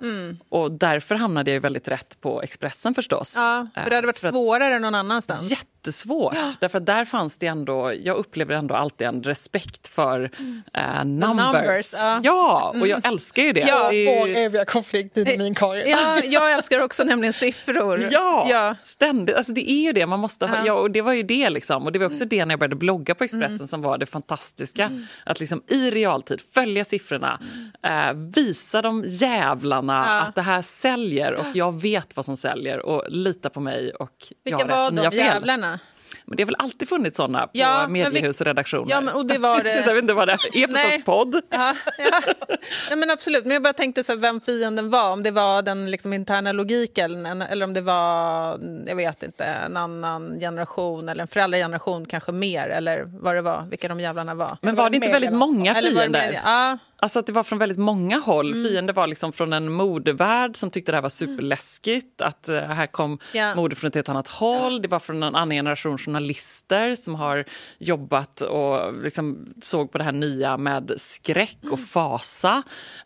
Och 0.49 0.71
därför 0.71 1.15
hamnade 1.15 1.51
jag 1.51 1.55
ju 1.55 1.59
väldigt 1.59 1.87
rätt 1.87 2.21
på 2.21 2.41
Expressen 2.41 2.93
förstås. 2.93 3.33
ja, 3.37 3.67
för 3.83 3.89
det 3.89 3.95
hade 3.95 4.07
varit 4.07 4.17
Eh, 4.17 4.21
för 4.21 4.27
att- 4.27 4.33
svårare 4.33 4.79
någon 4.79 4.95
annanstans. 4.95 5.51
jättesvårt. 5.51 6.35
Därför 6.59 6.77
att 6.77 6.85
där 6.85 7.05
fanns 7.05 7.37
det 7.37 7.47
ändå, 7.47 7.93
jag 8.03 8.17
upplever 8.17 8.55
ändå 8.55 8.75
alltid 8.75 9.07
en 9.07 9.23
respekt 9.23 9.87
för 9.87 10.31
eh, 10.73 11.05
numbers. 11.05 11.53
numbers, 11.53 11.93
ja. 11.93 12.19
ja. 12.23 12.75
och 12.81 12.87
jag 12.87 13.05
älskar 13.05 13.43
ju 13.43 13.53
det. 13.53 13.59
Ja, 13.59 13.89
det 13.89 13.95
är 13.95 14.19
vår 14.19 14.27
eviga 14.37 14.65
konflikt, 14.65 15.17
och 15.17 15.27
min 15.37 15.55
Karin. 15.55 15.89
Ja, 15.89 16.19
jag 16.23 16.51
älskar 16.53 16.79
också 16.79 17.03
nämligen 17.03 17.33
siffror. 17.33 18.07
Ja, 18.11 18.47
ja. 18.49 18.75
ständigt. 18.83 19.35
Alltså 19.35 19.53
det 19.53 19.71
är 19.71 19.81
ju 19.83 19.93
det. 19.93 20.05
Man 20.05 20.19
måste 20.19 20.45
ha, 20.45 20.55
Ja. 20.57 20.63
ja, 20.65 20.73
och 20.73 20.91
det 20.91 21.01
var 21.01 21.13
ju 21.13 21.23
det. 21.23 21.49
Liksom. 21.49 21.85
Och 21.85 21.91
det 21.91 21.99
var 21.99 22.05
också 22.05 22.15
Mm. 22.23 22.29
det 22.29 22.45
när 22.45 22.51
jag 22.53 22.59
började 22.59 22.75
blogga 22.75 23.15
på 23.15 23.23
Expressen 23.23 23.67
som 23.67 23.81
var 23.81 23.97
det 23.97 24.05
fantastiska. 24.05 24.91
Att 25.25 25.39
liksom 25.39 25.63
i 25.67 25.89
realtid 25.91 26.41
följa 26.53 26.85
siffrorna, 26.85 27.39
eh, 27.83 28.13
visa 28.19 28.81
de 28.81 29.03
jävlarna. 29.07 30.05
Ja. 30.07 30.21
att 30.21 30.35
det 30.35 30.41
här 30.41 30.61
säljer 30.61 31.33
och 31.33 31.45
jag 31.53 31.81
vet 31.81 32.15
vad 32.15 32.25
som 32.25 32.37
säljer 32.37 32.79
och 32.85 33.03
lita 33.09 33.49
på 33.49 33.59
mig 33.59 33.91
och 33.93 34.11
Vilka 34.43 34.59
jag 34.59 34.65
har 34.65 34.65
rätt 34.67 34.77
var 34.77 34.87
och 34.87 34.93
ni 34.93 35.03
har 35.03 35.11
fel. 35.11 35.19
jävlarna? 35.19 35.79
Men 36.25 36.35
det 36.37 36.43
har 36.43 36.45
väl 36.45 36.55
alltid 36.59 36.89
funnits 36.89 37.17
såna 37.17 37.39
på 37.41 37.49
Ja, 37.53 37.87
mediehus 37.87 38.41
och 38.41 38.47
redaktioner? 38.47 38.87
Ja, 38.91 39.01
men- 39.01 39.13
och 39.15 39.25
det 39.25 39.37
var 39.37 39.63
det- 39.63 39.73
jag 39.87 39.93
vet 39.93 40.01
inte 40.01 40.13
vad 40.13 40.27
det 40.27 40.33
är 40.33 40.67
för 40.67 40.73
Nej. 40.73 40.91
sorts 40.91 41.05
podd. 41.05 41.35
Ja, 41.49 41.75
ja. 41.97 42.21
Nej, 42.89 42.97
men 42.97 43.09
absolut. 43.09 43.43
Men 43.45 43.53
jag 43.53 43.63
bara 43.63 43.73
tänkte 43.73 44.03
så 44.03 44.11
här, 44.11 44.19
vem 44.19 44.41
fienden 44.41 44.89
var. 44.89 45.11
Om 45.11 45.23
det 45.23 45.31
var 45.31 45.61
den 45.61 45.91
liksom, 45.91 46.13
interna 46.13 46.51
logiken 46.51 47.25
en- 47.25 47.41
eller 47.41 47.65
om 47.65 47.73
det 47.73 47.81
var 47.81 48.59
jag 48.87 48.95
vet 48.95 49.23
inte, 49.23 49.43
en 49.43 49.77
annan 49.77 50.39
generation 50.39 51.09
eller 51.09 51.21
en 51.21 51.27
föräldrageneration 51.27 52.05
kanske 52.05 52.31
mer. 52.31 52.67
Eller 52.69 53.03
vad 53.21 53.35
det 53.35 53.41
var, 53.41 53.67
vilka 53.69 53.87
de 53.87 53.99
jävlarna 53.99 54.33
var. 54.33 54.57
Men 54.61 54.75
var 54.75 54.89
det 54.89 54.95
inte 54.95 55.11
väldigt 55.11 55.33
många 55.33 55.73
var 55.73 55.81
det 55.81 55.87
fiender? 55.89 56.41
Ja, 56.45 56.77
Alltså 57.01 57.19
att 57.19 57.25
det 57.25 57.31
var 57.31 57.43
från 57.43 57.59
väldigt 57.59 57.77
många 57.77 58.17
håll. 58.19 58.53
Fiender 58.53 58.93
var 58.93 59.07
liksom 59.07 59.31
från 59.33 59.53
en 59.53 59.71
modevärld 59.71 60.55
som 60.55 60.69
tyckte 60.71 60.91
det 60.91 60.95
här 60.95 61.01
var 61.01 61.09
superläskigt. 61.09 62.21
Att 62.21 62.49
eh, 62.49 62.59
här 62.61 62.87
kom 62.87 63.19
Ja. 63.33 63.55
mode 63.55 63.75
från 63.75 63.87
ett 63.87 63.95
helt 63.95 64.09
annat 64.09 64.27
håll. 64.27 64.81
Det 64.81 64.87
var 64.87 64.99
från 64.99 65.15
en 65.23 65.35
annan 65.35 65.49
generation 65.49 65.97
journalister 65.97 66.95
som 66.95 67.15
har 67.15 67.45
jobbat 67.77 68.41
och 68.41 68.93
liksom 69.03 69.53
såg 69.61 69.91
på 69.91 69.97
det 69.97 70.03
här 70.03 70.11
nya 70.11 70.57
med 70.57 70.91
skräck 70.97 71.57
och 71.71 71.79
fasa. 71.79 72.63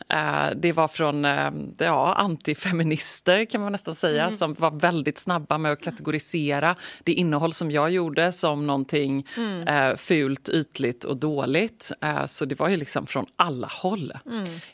Eh, 0.09 0.45
det 0.55 0.71
var 0.71 0.87
från 0.87 1.25
eh, 1.25 1.51
ja, 1.77 2.13
antifeminister 2.15 3.45
kan 3.45 3.61
man 3.61 3.71
nästan 3.71 3.95
säga 3.95 4.31
som 4.31 4.53
var 4.53 4.71
väldigt 4.71 5.17
snabba 5.17 5.57
med 5.57 5.71
att 5.71 5.81
kategorisera 5.83 6.75
det 7.03 7.11
innehåll 7.13 7.53
som 7.53 7.71
jag 7.71 7.91
gjorde 7.91 8.31
som 8.31 8.67
någonting 8.67 9.27
eh, 9.67 9.95
fult, 9.95 10.49
ytligt 10.49 11.03
och 11.03 11.17
dåligt. 11.17 11.91
Så 12.27 12.45
det 12.45 12.59
var 12.59 12.67
ju 12.69 12.77
liksom 12.77 13.05
från 13.07 13.25
alla 13.35 13.67
håll. 13.67 13.82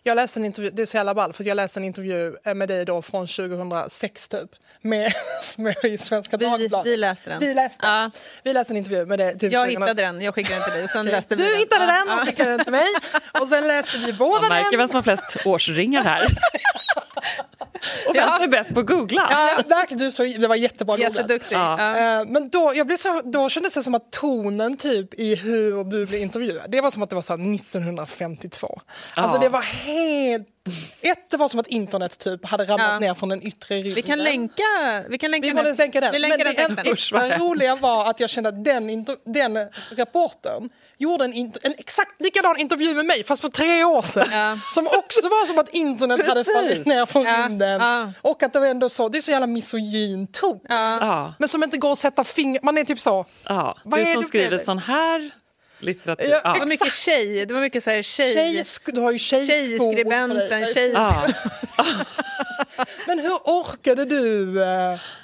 Jag 0.03 0.15
läste 0.15 0.39
en 0.39 0.45
intervju, 0.45 0.69
det 0.71 0.81
är 0.81 0.85
så 0.85 0.97
jävla 0.97 1.13
ball, 1.15 1.33
för 1.33 1.43
jag 1.43 1.55
läste 1.55 1.79
en 1.79 1.83
intervju 1.83 2.35
eh, 2.45 2.53
med 2.53 2.67
dig 2.67 2.85
då 2.85 3.01
från 3.01 3.27
2006 3.27 4.27
typ. 4.27 4.49
Med, 4.81 5.13
med 5.57 5.75
i 5.83 5.97
Svenska 5.97 6.37
Vi- 6.37 6.45
Dagbladet. 6.45 6.87
vi 6.93 6.97
läste 6.97 7.29
den. 7.29 7.39
Vi 7.39 7.53
läste, 7.53 7.79
Ja. 7.87 8.11
vi 8.43 8.53
läste 8.53 8.73
en 8.73 8.77
intervju 8.77 9.05
med 9.05 9.19
dig. 9.19 9.37
Typ 9.37 9.51
jag 9.53 9.65
2006. 9.65 9.89
hittade 9.89 10.07
den, 10.07 10.21
jag 10.21 10.35
skickade 10.35 10.55
den 10.55 10.63
till 10.63 10.73
dig 10.73 10.83
och 10.83 10.89
sen 10.89 11.05
läste 11.15 11.35
vi 11.35 11.43
Du 11.43 11.49
den. 11.49 11.57
hittade 11.59 11.85
Ja, 11.85 12.05
den 12.05 12.19
och 12.19 12.25
skickade 12.27 12.49
den 12.49 12.63
till 12.63 12.71
mig. 12.73 12.85
Och 13.41 13.47
sen 13.47 13.67
läste 13.67 13.97
vi 13.97 14.13
båda 14.13 14.39
Man 14.41 14.49
märker 14.49 14.71
den. 14.71 14.77
vem 14.79 14.87
som 14.87 14.95
har 14.95 15.03
flest 15.03 15.37
årsringar 15.45 16.03
här. 16.03 16.27
Och 18.07 18.15
vem 18.15 18.29
som 18.31 18.43
är 18.43 18.47
bäst 18.47 18.73
på 18.73 18.79
att 18.79 18.85
googla. 18.85 19.27
Ja, 19.31 19.63
verkligen, 19.67 20.03
du 20.03 20.11
så, 20.11 20.23
det 20.23 20.47
var 20.47 20.55
jättebra 20.55 20.95
googlat. 20.95 21.15
Jätteduktig. 21.15 21.55
Ja. 21.55 21.73
Eh, 22.19 22.25
Men 22.27 22.49
då, 22.49 22.71
jag 22.75 22.87
blev 22.87 22.97
så, 22.97 23.21
då 23.25 23.49
kändes 23.49 23.73
det 23.73 23.83
som 23.83 23.95
att 23.95 24.11
tonen 24.11 24.77
typ 24.77 25.13
i 25.13 25.35
hur 25.35 25.83
du 25.83 26.05
blev 26.05 26.21
intervjuad, 26.21 26.71
det 26.71 26.81
var 26.81 26.91
som 26.91 27.03
att 27.03 27.09
det 27.09 27.15
var 27.15 27.21
så 27.21 27.33
här 27.37 27.53
1952. 27.55 28.81
Alltså 29.15 29.35
Ja. 29.35 29.41
det 29.41 29.49
var 29.49 29.61
helt... 29.61 30.47
Ett, 31.01 31.29
det 31.31 31.37
var 31.37 31.47
som 31.47 31.59
att 31.59 31.67
internet 31.67 32.19
typ 32.19 32.45
hade 32.45 32.63
ramlat 32.63 32.89
Ja. 32.91 32.99
ner 32.99 33.13
från 33.13 33.31
en 33.31 33.47
yttre 33.47 33.75
rymden. 33.75 33.93
Vi 33.95 34.01
kan 34.01 34.19
länka, 34.19 34.63
vi 35.09 35.17
kan 35.17 35.31
länka 35.31 35.47
Vi 35.47 35.53
borde 35.53 35.73
länka 35.73 36.01
den. 36.01 36.11
Vi 36.11 36.19
länkar 36.19 36.37
Men 36.45 36.55
den 36.55 36.75
det 36.75 36.87
hemskt. 36.89 37.11
roliga 37.41 37.75
var 37.75 38.09
att 38.09 38.19
jag 38.19 38.29
kände 38.29 38.49
att 38.49 38.63
den, 38.65 39.05
den 39.25 39.67
reportern 39.91 40.69
gjorde 40.99 41.25
en, 41.25 41.33
en 41.61 41.73
exakt 41.77 42.21
likadan 42.21 42.57
intervju 42.57 42.93
med 42.95 43.05
mig 43.05 43.23
fast 43.23 43.41
för 43.41 43.49
tre 43.49 43.83
år 43.83 44.01
sedan. 44.01 44.27
Ja. 44.31 44.57
Som 44.69 44.87
också 44.87 45.21
var 45.21 45.47
som 45.47 45.59
att 45.59 45.69
internet 45.69 46.27
hade 46.27 46.43
fallit 46.43 46.85
ner 46.85 47.05
från 47.05 47.23
Ja, 47.23 47.45
rymden. 47.47 47.81
ja. 47.81 48.11
Och 48.21 48.43
att 48.43 48.53
det 48.53 48.59
var 48.59 48.67
ändå 48.67 48.89
så, 48.89 49.09
det 49.09 49.17
är 49.17 49.21
så 49.21 49.31
jävla 49.31 49.47
misogyn 49.47 50.27
ton. 50.27 50.59
Ja, 50.69 51.33
Men 51.39 51.49
som 51.49 51.63
inte 51.63 51.77
går 51.77 51.91
att 51.91 51.99
sätta 51.99 52.23
finger... 52.23 52.59
Man 52.63 52.77
är 52.77 52.83
typ 52.83 52.99
så... 52.99 53.25
ja. 53.43 53.77
Vad 53.83 53.99
Du 53.99 54.03
är 54.03 54.13
som 54.13 54.21
det 54.21 54.27
skriver 54.27 54.57
sån 54.57 54.79
här 54.79 55.31
litteratur. 55.79 56.25
Ja, 56.29 56.41
Ja. 56.43 56.53
Det 56.53 56.59
var 56.59 56.67
mycket 56.67 56.93
tjej, 56.93 57.45
det 57.45 57.53
var 57.53 57.61
mycket 57.61 57.83
så 57.83 57.89
här 57.89 58.01
tjej... 58.01 58.33
Tjej, 58.33 58.63
du 58.85 59.01
har 59.01 59.11
ju 59.11 59.17
tjejskor 59.19 59.53
Tjejskribenten, 59.53 60.65
tjej... 60.73 60.91
Ja. 60.91 61.27
Men 63.07 63.19
hur 63.19 63.31
orkade 63.43 64.05
du? 64.05 64.59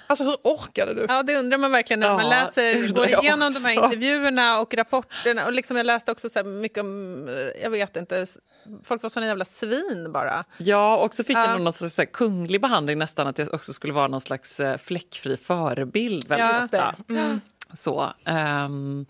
Alltså 0.08 0.24
hur 0.24 0.36
orkade 0.44 0.94
du? 0.94 1.06
Ja, 1.10 1.24
det 1.24 1.36
undrar 1.36 1.58
man 1.58 1.72
verkligen 1.72 2.00
när 2.00 2.08
Ja, 2.08 2.18
man 2.18 2.30
läser, 2.30 2.88
går 2.94 3.08
igenom 3.08 3.52
de 3.54 3.66
här 3.66 3.84
intervjuerna 3.84 4.60
och 4.60 4.74
rapporterna. 4.74 5.46
Och 5.46 5.54
liksom 5.54 5.78
jag 5.78 5.86
läste 5.86 6.12
också 6.12 6.30
så 6.30 6.44
mycket 6.44 6.78
om, 6.78 7.28
jag 7.64 7.70
vet 7.70 7.96
inte, 7.98 8.26
folk 8.84 9.04
var 9.04 9.10
såna 9.10 9.26
jävla 9.26 9.46
svin 9.46 10.12
bara. 10.12 10.44
Ja, 10.58 10.98
och 10.98 11.14
så 11.16 11.24
fick 11.24 11.38
Ja. 11.38 11.52
jag 11.52 11.62
någon 11.62 11.74
slags 11.74 12.12
kunglig 12.14 12.62
behandling 12.62 12.98
nästan, 13.00 13.28
att 13.28 13.38
jag 13.38 13.54
också 13.54 13.74
skulle 13.74 13.94
vara 13.94 14.08
någon 14.08 14.22
slags 14.22 14.60
eh, 14.60 14.78
fläckfri 14.78 15.38
förebild. 15.38 16.28
Väldigt 16.28 16.48
Ja. 16.48 16.64
ofta. 16.66 16.96
Så, 17.74 18.10
ehm, 18.26 19.06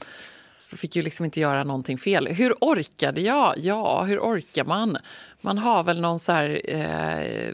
så 0.58 0.78
fick 0.78 0.96
ju 0.96 1.02
liksom 1.02 1.26
inte 1.26 1.40
göra 1.40 1.64
någonting 1.64 1.98
fel. 1.98 2.28
Hur 2.28 2.54
orkade 2.62 3.22
jag? 3.22 3.54
Ja, 3.58 4.04
hur 4.04 4.20
orkar 4.20 4.64
man? 4.64 4.98
Man 5.42 5.58
har 5.58 5.84
väl 5.84 6.02
någon 6.02 6.20
så 6.20 6.32
här, 6.32 6.62
eh, 6.64 7.54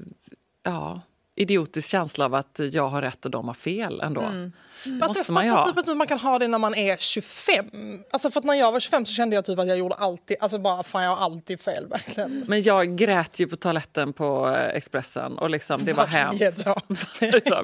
ja, 0.63 1.01
idiotisk 1.41 1.89
känsla 1.89 2.25
av 2.25 2.35
att 2.35 2.59
jag 2.71 2.89
har 2.89 3.01
rätt 3.01 3.25
och 3.25 3.31
de 3.31 3.47
har 3.47 3.53
fel 3.53 4.01
ändå. 4.01 4.21
Alltså, 4.85 5.19
måste 5.19 5.31
man 5.31 5.45
ju 5.45 5.51
ha. 5.51 5.71
typ 5.71 5.87
hur 5.87 5.95
man 5.95 6.07
kan 6.07 6.19
ha 6.19 6.39
det 6.39 6.47
när 6.47 6.57
man 6.57 6.75
är 6.75 6.97
25. 6.97 7.65
Alltså 8.11 8.31
för 8.31 8.39
att 8.39 8.45
när 8.45 8.53
jag 8.53 8.71
var 8.71 8.79
25 8.79 9.05
så 9.05 9.13
kände 9.13 9.35
jag 9.35 9.45
typ 9.45 9.59
att 9.59 9.67
jag 9.67 9.77
gjorde 9.77 9.95
alltid, 9.95 10.37
alltså 10.39 10.59
bara 10.59 10.83
fan 10.83 11.03
jag 11.03 11.15
har 11.15 11.25
alltid 11.25 11.61
fel 11.61 11.87
verkligen. 11.87 12.43
Men 12.47 12.61
jag 12.61 12.95
grät 12.95 13.39
ju 13.39 13.47
på 13.47 13.55
toaletten 13.55 14.13
på 14.13 14.49
eh, 14.49 14.75
Expressen 14.75 15.37
och 15.37 15.49
liksom, 15.49 15.85
det 15.85 15.93
var 15.93 16.05
hemskt. 16.07 16.65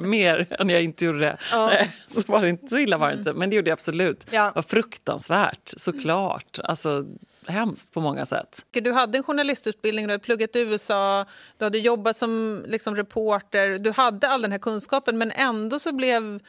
Mer 0.00 0.46
än 0.50 0.70
jag 0.70 0.82
inte 0.82 1.04
gjorde. 1.04 1.36
Nej, 1.52 1.90
så, 2.08 2.32
var 2.32 2.42
det 2.42 2.48
inte, 2.48 2.68
så 2.68 2.78
illa 2.78 2.98
var 2.98 3.08
det 3.08 3.14
inte, 3.14 3.32
men 3.32 3.50
det 3.50 3.56
gjorde 3.56 3.70
jag 3.70 3.76
absolut. 3.76 4.26
Ja. 4.30 4.44
Det 4.44 4.54
var 4.54 4.62
fruktansvärt, 4.62 5.72
såklart. 5.76 6.58
Alltså, 6.64 7.04
hemskt 7.48 7.92
på 7.92 8.00
många 8.00 8.26
sätt. 8.26 8.64
Du 8.70 8.92
hade 8.92 9.18
en 9.18 9.24
journalistutbildning, 9.24 10.06
du 10.06 10.12
hade 10.12 10.24
pluggat 10.24 10.56
i 10.56 10.60
USA, 10.60 11.24
du 11.58 11.64
hade 11.64 11.78
jobbat 11.78 12.16
som 12.16 12.64
liksom, 12.66 12.96
reporter. 12.96 13.78
Du 13.78 13.90
hade 13.90 14.28
all 14.28 14.42
den 14.42 14.52
här 14.52 14.58
kunskapen, 14.58 15.18
men 15.18 15.30
ändå 15.30 15.78
så 15.78 15.92
blev... 15.92 16.40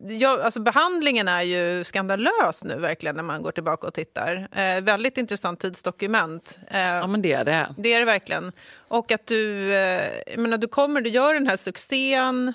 Ja, 0.00 0.42
alltså 0.42 0.60
behandlingen 0.60 1.28
är 1.28 1.42
ju 1.42 1.84
skandalös 1.84 2.64
nu 2.64 2.78
verkligen 2.78 3.16
när 3.16 3.22
man 3.22 3.42
går 3.42 3.52
tillbaka 3.52 3.86
och 3.86 3.94
tittar. 3.94 4.48
Eh, 4.52 4.80
väldigt 4.80 5.18
intressant 5.18 5.60
tidsdokument. 5.60 6.58
Eh, 6.70 6.80
Ja, 6.80 7.06
men 7.06 7.22
det 7.22 7.32
är 7.32 7.44
det. 7.44 7.74
Det 7.78 7.92
är 7.92 7.98
det 7.98 8.06
verkligen. 8.06 8.52
Och 8.88 9.12
att 9.12 9.26
du, 9.26 9.74
eh, 9.74 10.10
menar, 10.36 10.58
du 10.58 10.66
kommer, 10.66 11.00
du 11.00 11.10
gör 11.10 11.34
den 11.34 11.46
här 11.46 11.56
succén, 11.56 12.52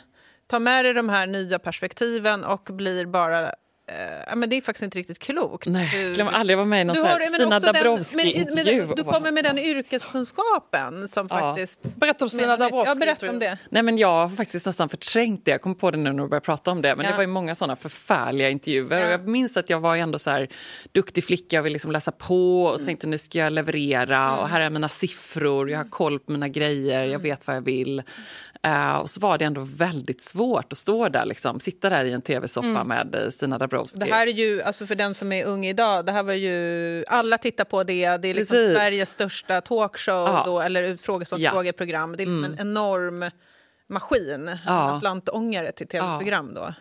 tar 0.48 0.60
med 0.60 0.86
dig 0.86 0.94
de 0.94 1.10
här 1.10 1.28
nya 1.28 1.60
perspektiven 1.60 2.44
och 2.44 2.70
blir 2.72 3.06
bara... 3.06 3.54
Eh, 3.92 4.36
men 4.36 4.50
det 4.50 4.56
är 4.58 4.62
faktiskt 4.62 4.84
inte 4.84 4.98
riktigt 4.98 5.20
klokt. 5.20 5.68
Nej, 5.68 5.86
hur- 5.86 6.16
glöm 6.16 6.28
aldrig 6.28 6.58
vara 6.58 6.68
med 6.68 6.82
i 6.82 6.84
någon 6.84 6.96
du 6.96 7.02
har, 7.02 7.20
Stina 7.20 7.60
Dabrowski-intervju. 7.60 8.88
Du 8.96 9.04
kommer 9.04 9.32
med 9.32 9.44
den 9.44 9.58
yrkeskunskapen 9.60 11.08
som 11.08 11.28
Ja. 11.30 11.40
faktiskt... 11.40 11.96
Berätta 11.96 12.26
om 12.26 12.30
Stina 12.30 12.58
Dabrowski. 12.58 12.90
Ja, 12.90 12.96
berätta 12.96 13.30
om 13.30 13.40
det. 13.40 13.58
Nej, 13.70 13.84
men 13.84 13.98
jag 13.98 14.08
har 14.28 14.30
faktiskt 14.30 14.66
nästan 14.66 14.90
förträngt 14.90 15.46
det. 15.46 15.52
Jag 15.52 15.62
kom 15.62 15.76
på 15.76 15.92
det 15.92 15.98
nu 15.98 16.04
när 16.14 16.24
du 16.24 16.30
började 16.30 16.46
prata 16.46 16.72
om 16.72 16.82
det. 16.82 16.96
Men 16.96 17.06
Ja. 17.06 17.12
det 17.12 17.18
var 17.18 17.24
ju 17.24 17.28
många 17.28 17.56
såna 17.56 17.76
förfärliga 17.76 18.50
intervjuer. 18.50 19.00
Ja. 19.00 19.06
Och 19.06 19.12
jag 19.14 19.28
minns 19.28 19.58
att 19.58 19.70
jag 19.70 19.80
var 19.80 19.96
ändå 19.96 20.20
så 20.20 20.30
här 20.30 20.48
duktig 20.92 21.24
flicka 21.24 21.60
och 21.60 21.66
ville 21.66 21.74
liksom 21.74 21.92
läsa 21.92 22.12
på 22.12 22.64
och 22.64 22.86
tänkte 22.86 23.08
nu 23.08 23.18
ska 23.18 23.40
jag 23.40 23.54
leverera 23.54 24.38
och 24.38 24.50
här 24.50 24.62
är 24.62 24.70
mina 24.70 24.90
siffror, 24.90 25.70
jag 25.70 25.78
har 25.78 25.90
koll 25.90 26.20
på 26.20 26.32
mina 26.32 26.48
grejer, 26.48 27.04
jag 27.06 27.20
vet 27.20 27.48
vad 27.48 27.56
jag 27.56 27.62
vill. 27.62 28.04
Eh, 28.64 28.96
och 28.96 29.10
så 29.10 29.20
var 29.20 29.38
det 29.38 29.46
ändå 29.46 29.62
väldigt 29.62 30.22
svårt 30.22 30.72
att 30.72 30.78
stå 30.78 31.10
där, 31.10 31.26
liksom, 31.26 31.60
sitta 31.60 31.90
där 31.90 32.06
i 32.06 32.12
en 32.14 32.22
tv-soffa 32.22 32.84
med 32.84 33.16
eh, 33.16 33.30
Stina 33.30 33.58
Dabrowski. 33.58 34.00
Det 34.00 34.14
här 34.14 34.28
är 34.28 34.32
ju, 34.32 34.62
alltså 34.62 34.88
för 34.88 34.96
den 34.96 35.16
som 35.16 35.32
är 35.32 35.46
ung 35.46 35.66
idag, 35.66 36.06
det 36.06 36.12
här 36.12 36.24
var 36.24 36.34
ju, 36.34 37.04
alla 37.08 37.38
tittar 37.38 37.64
på 37.66 37.84
det. 37.84 38.18
Det 38.18 38.28
är 38.28 38.34
liksom 38.34 38.56
Precis. 38.56 38.76
Sveriges 38.78 39.12
största 39.12 39.62
talkshow, 39.62 40.28
Ja. 40.28 40.44
då, 40.46 40.60
eller 40.62 40.98
frågestånd 40.98 41.42
Ja. 41.42 41.50
Mm. 41.50 41.56
frågeprogram. 41.56 42.18
Det 42.18 42.24
är 42.24 42.28
liksom 42.28 42.44
en 42.44 42.60
enorm 42.60 43.30
maskin, 43.88 44.58
Ja. 44.66 44.90
en 44.90 44.96
atlantångare 44.96 45.72
till 45.72 45.88
tv-program 45.88 46.54
då. 46.54 46.74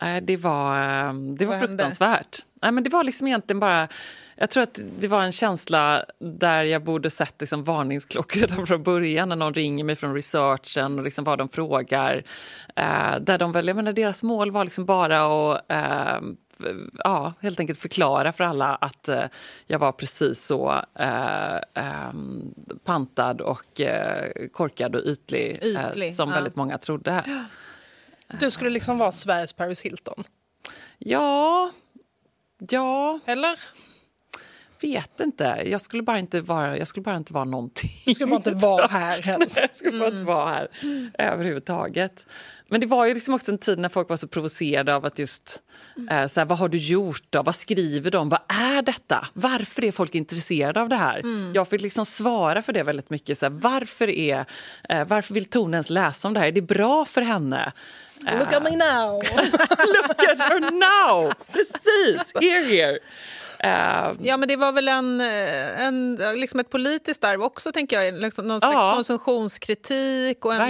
Nej, 0.00 0.20
det 0.20 0.36
var, 0.36 0.82
eh, 0.82 1.12
det 1.12 1.44
var 1.44 1.52
Vad 1.52 1.60
hände? 1.60 1.66
fruktansvärt. 1.66 2.38
Nej, 2.62 2.72
men 2.72 2.84
det 2.84 2.90
var 2.90 3.04
liksom 3.04 3.26
egentligen 3.26 3.60
bara... 3.60 3.88
Jag 4.36 4.50
tror 4.50 4.62
att 4.62 4.80
det 4.98 5.08
var 5.08 5.22
en 5.22 5.32
känsla 5.32 6.04
där 6.18 6.64
jag 6.64 6.82
borde 6.84 7.10
sett 7.10 7.40
liksom 7.40 7.64
varningsklockor 7.64 8.40
redan 8.40 8.66
från 8.66 8.82
början 8.82 9.28
när 9.28 9.36
någon 9.36 9.54
ringer 9.54 9.84
mig 9.84 9.96
från 9.96 10.14
researchen 10.14 10.98
och 10.98 11.04
liksom 11.04 11.24
vad 11.24 11.38
de 11.38 11.48
frågar. 11.48 12.22
Eh, 12.76 13.16
där 13.20 13.38
de 13.38 13.52
väl, 13.52 13.66
jag 13.66 13.76
menar, 13.76 13.92
deras 13.92 14.22
mål 14.22 14.50
var 14.50 14.64
liksom 14.64 14.86
bara 14.86 15.52
att 15.52 15.62
eh, 15.68 16.20
ja, 16.98 17.32
helt 17.40 17.60
enkelt 17.60 17.78
förklara 17.78 18.32
för 18.32 18.44
alla 18.44 18.74
att 18.74 19.08
eh, 19.08 19.24
jag 19.66 19.78
var 19.78 19.92
precis 19.92 20.44
så 20.44 20.82
eh, 20.94 21.56
eh, 21.56 22.12
pantad 22.84 23.40
och 23.40 23.80
eh, 23.80 24.30
korkad 24.52 24.96
och 24.96 25.02
ytlig, 25.04 25.58
Ytlig, 25.62 26.14
som 26.14 26.28
ja. 26.28 26.34
väldigt 26.34 26.56
många 26.56 26.78
trodde. 26.78 27.24
Du 28.40 28.50
skulle 28.50 28.70
liksom 28.70 28.98
vara 28.98 29.12
Sveriges 29.12 29.52
Paris 29.52 29.80
Hilton. 29.80 30.24
Ja, 30.98 31.70
ja, 32.58 33.20
Eller? 33.26 33.58
vet 34.82 35.20
inte. 35.20 35.62
Jag 35.66 35.80
skulle 35.80 36.02
bara 36.02 36.18
inte 36.18 36.40
vara, 36.40 36.78
jag 36.78 36.88
skulle 36.88 37.04
bara 37.04 37.16
inte 37.16 37.32
vara 37.32 37.44
någonting. 37.44 37.90
Du 38.06 38.14
skulle 38.14 38.26
bara 38.26 38.36
inte 38.36 38.54
vara 38.54 38.86
här 38.90 39.28
ens. 39.28 39.56
Jag 39.60 39.76
skulle 39.76 39.98
bara 39.98 40.08
inte 40.08 40.24
vara 40.24 40.50
här 40.50 40.68
överhuvudtaget. 41.18 42.26
Men 42.68 42.80
det 42.80 42.86
var 42.86 43.06
ju 43.06 43.14
liksom 43.14 43.34
också 43.34 43.52
en 43.52 43.58
tid 43.58 43.78
när 43.78 43.88
folk 43.88 44.08
var 44.08 44.16
så 44.16 44.28
provocerade 44.28 44.94
av 44.94 45.06
att 45.06 45.18
just... 45.18 45.62
Eh, 46.10 46.26
så 46.26 46.40
här, 46.40 46.44
vad 46.44 46.58
har 46.58 46.68
du 46.68 46.78
gjort 46.78 47.24
då? 47.30 47.42
Vad 47.42 47.54
skriver 47.54 48.10
de? 48.10 48.28
Vad 48.28 48.40
är 48.48 48.82
detta? 48.82 49.28
Varför 49.32 49.84
är 49.84 49.92
folk 49.92 50.14
intresserade 50.14 50.80
av 50.80 50.88
det 50.88 50.96
här? 50.96 51.22
Jag 51.54 51.68
fick 51.68 51.80
liksom 51.80 52.06
svara 52.06 52.62
för 52.62 52.72
det 52.72 52.82
väldigt 52.82 53.10
mycket. 53.10 53.38
Så 53.38 53.46
här, 53.46 53.50
varför, 53.50 54.10
är, 54.10 54.44
eh, 54.88 55.06
varför 55.06 55.34
vill 55.34 55.44
Tone 55.44 55.76
ens 55.76 55.90
läsa 55.90 56.28
om 56.28 56.34
det 56.34 56.40
här? 56.40 56.46
Är 56.46 56.52
det 56.52 56.62
bra 56.62 57.04
för 57.04 57.22
henne? 57.22 57.72
Look 58.38 58.52
at 58.52 58.62
me 58.62 58.76
now! 58.76 59.20
Look 59.94 60.22
at 60.28 60.38
her 60.38 60.60
now! 60.70 61.30
Precis, 61.52 62.32
here 62.40 62.64
here. 62.64 62.98
Eh, 63.62 64.12
Ja, 64.20 64.36
men 64.36 64.48
det 64.48 64.56
var 64.56 64.72
väl 64.72 64.88
en, 64.88 65.20
eh, 65.20 65.82
en, 65.86 66.14
liksom 66.36 66.60
ett 66.60 66.70
politiskt 66.70 67.24
arv 67.24 67.42
också, 67.42 67.72
tänker 67.72 68.00
jag. 68.00 68.14
Liksom 68.14 68.46
någon 68.48 68.60
slags 68.60 68.72
Ja. 68.74 68.92
konsumtionskritik 68.94 70.44
och 70.44 70.54
en, 70.54 70.60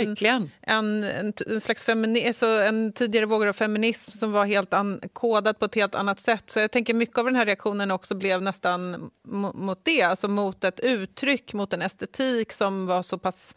en, 0.62 1.04
en, 1.04 1.32
en 1.46 1.60
slags 1.60 1.82
femini, 1.82 2.28
alltså 2.28 2.46
en 2.46 2.92
tidigare 2.92 3.26
våg 3.26 3.46
av 3.46 3.52
feminism 3.52 4.12
som 4.18 4.32
var 4.32 4.44
helt 4.44 4.74
an, 4.74 5.00
kodad 5.12 5.58
på 5.58 5.64
ett 5.64 5.74
helt 5.74 5.94
annat 5.94 6.20
sätt. 6.20 6.44
Så 6.46 6.60
jag 6.60 6.70
tänker 6.70 6.94
mycket 6.94 7.18
av 7.18 7.24
den 7.24 7.36
här 7.36 7.46
reaktionen 7.46 7.90
också 7.90 8.14
blev 8.14 8.42
nästan 8.42 9.10
mo- 9.28 9.56
mot 9.56 9.80
det, 9.84 10.02
alltså 10.02 10.28
mot 10.28 10.64
ett 10.64 10.80
uttryck, 10.80 11.52
mot 11.52 11.72
en 11.72 11.82
estetik 11.82 12.52
som 12.52 12.86
var 12.86 13.02
så 13.02 13.18
pass 13.18 13.54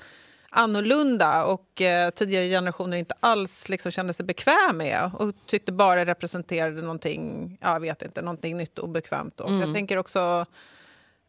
annorlunda 0.54 1.46
och 1.46 1.82
eh, 1.82 2.10
tidigare 2.10 2.50
generationer 2.50 2.98
inte 2.98 3.16
alls 3.20 3.70
liksom 3.70 3.92
kände 3.92 4.14
sig 4.14 4.26
bekväm 4.26 4.78
med 4.78 5.12
och 5.14 5.36
tyckte 5.46 5.72
bara 5.72 6.06
representerade 6.06 6.82
någonting, 6.82 7.58
ja, 7.62 7.74
jag 7.74 7.80
vet 7.80 8.02
inte, 8.02 8.22
någonting 8.22 8.58
nytt 8.58 8.80
och 8.80 8.86
obekvämt. 8.86 9.34
Då. 9.38 9.48
Så 9.48 9.54
jag 9.54 9.74
tänker 9.74 9.98
också, 9.98 10.46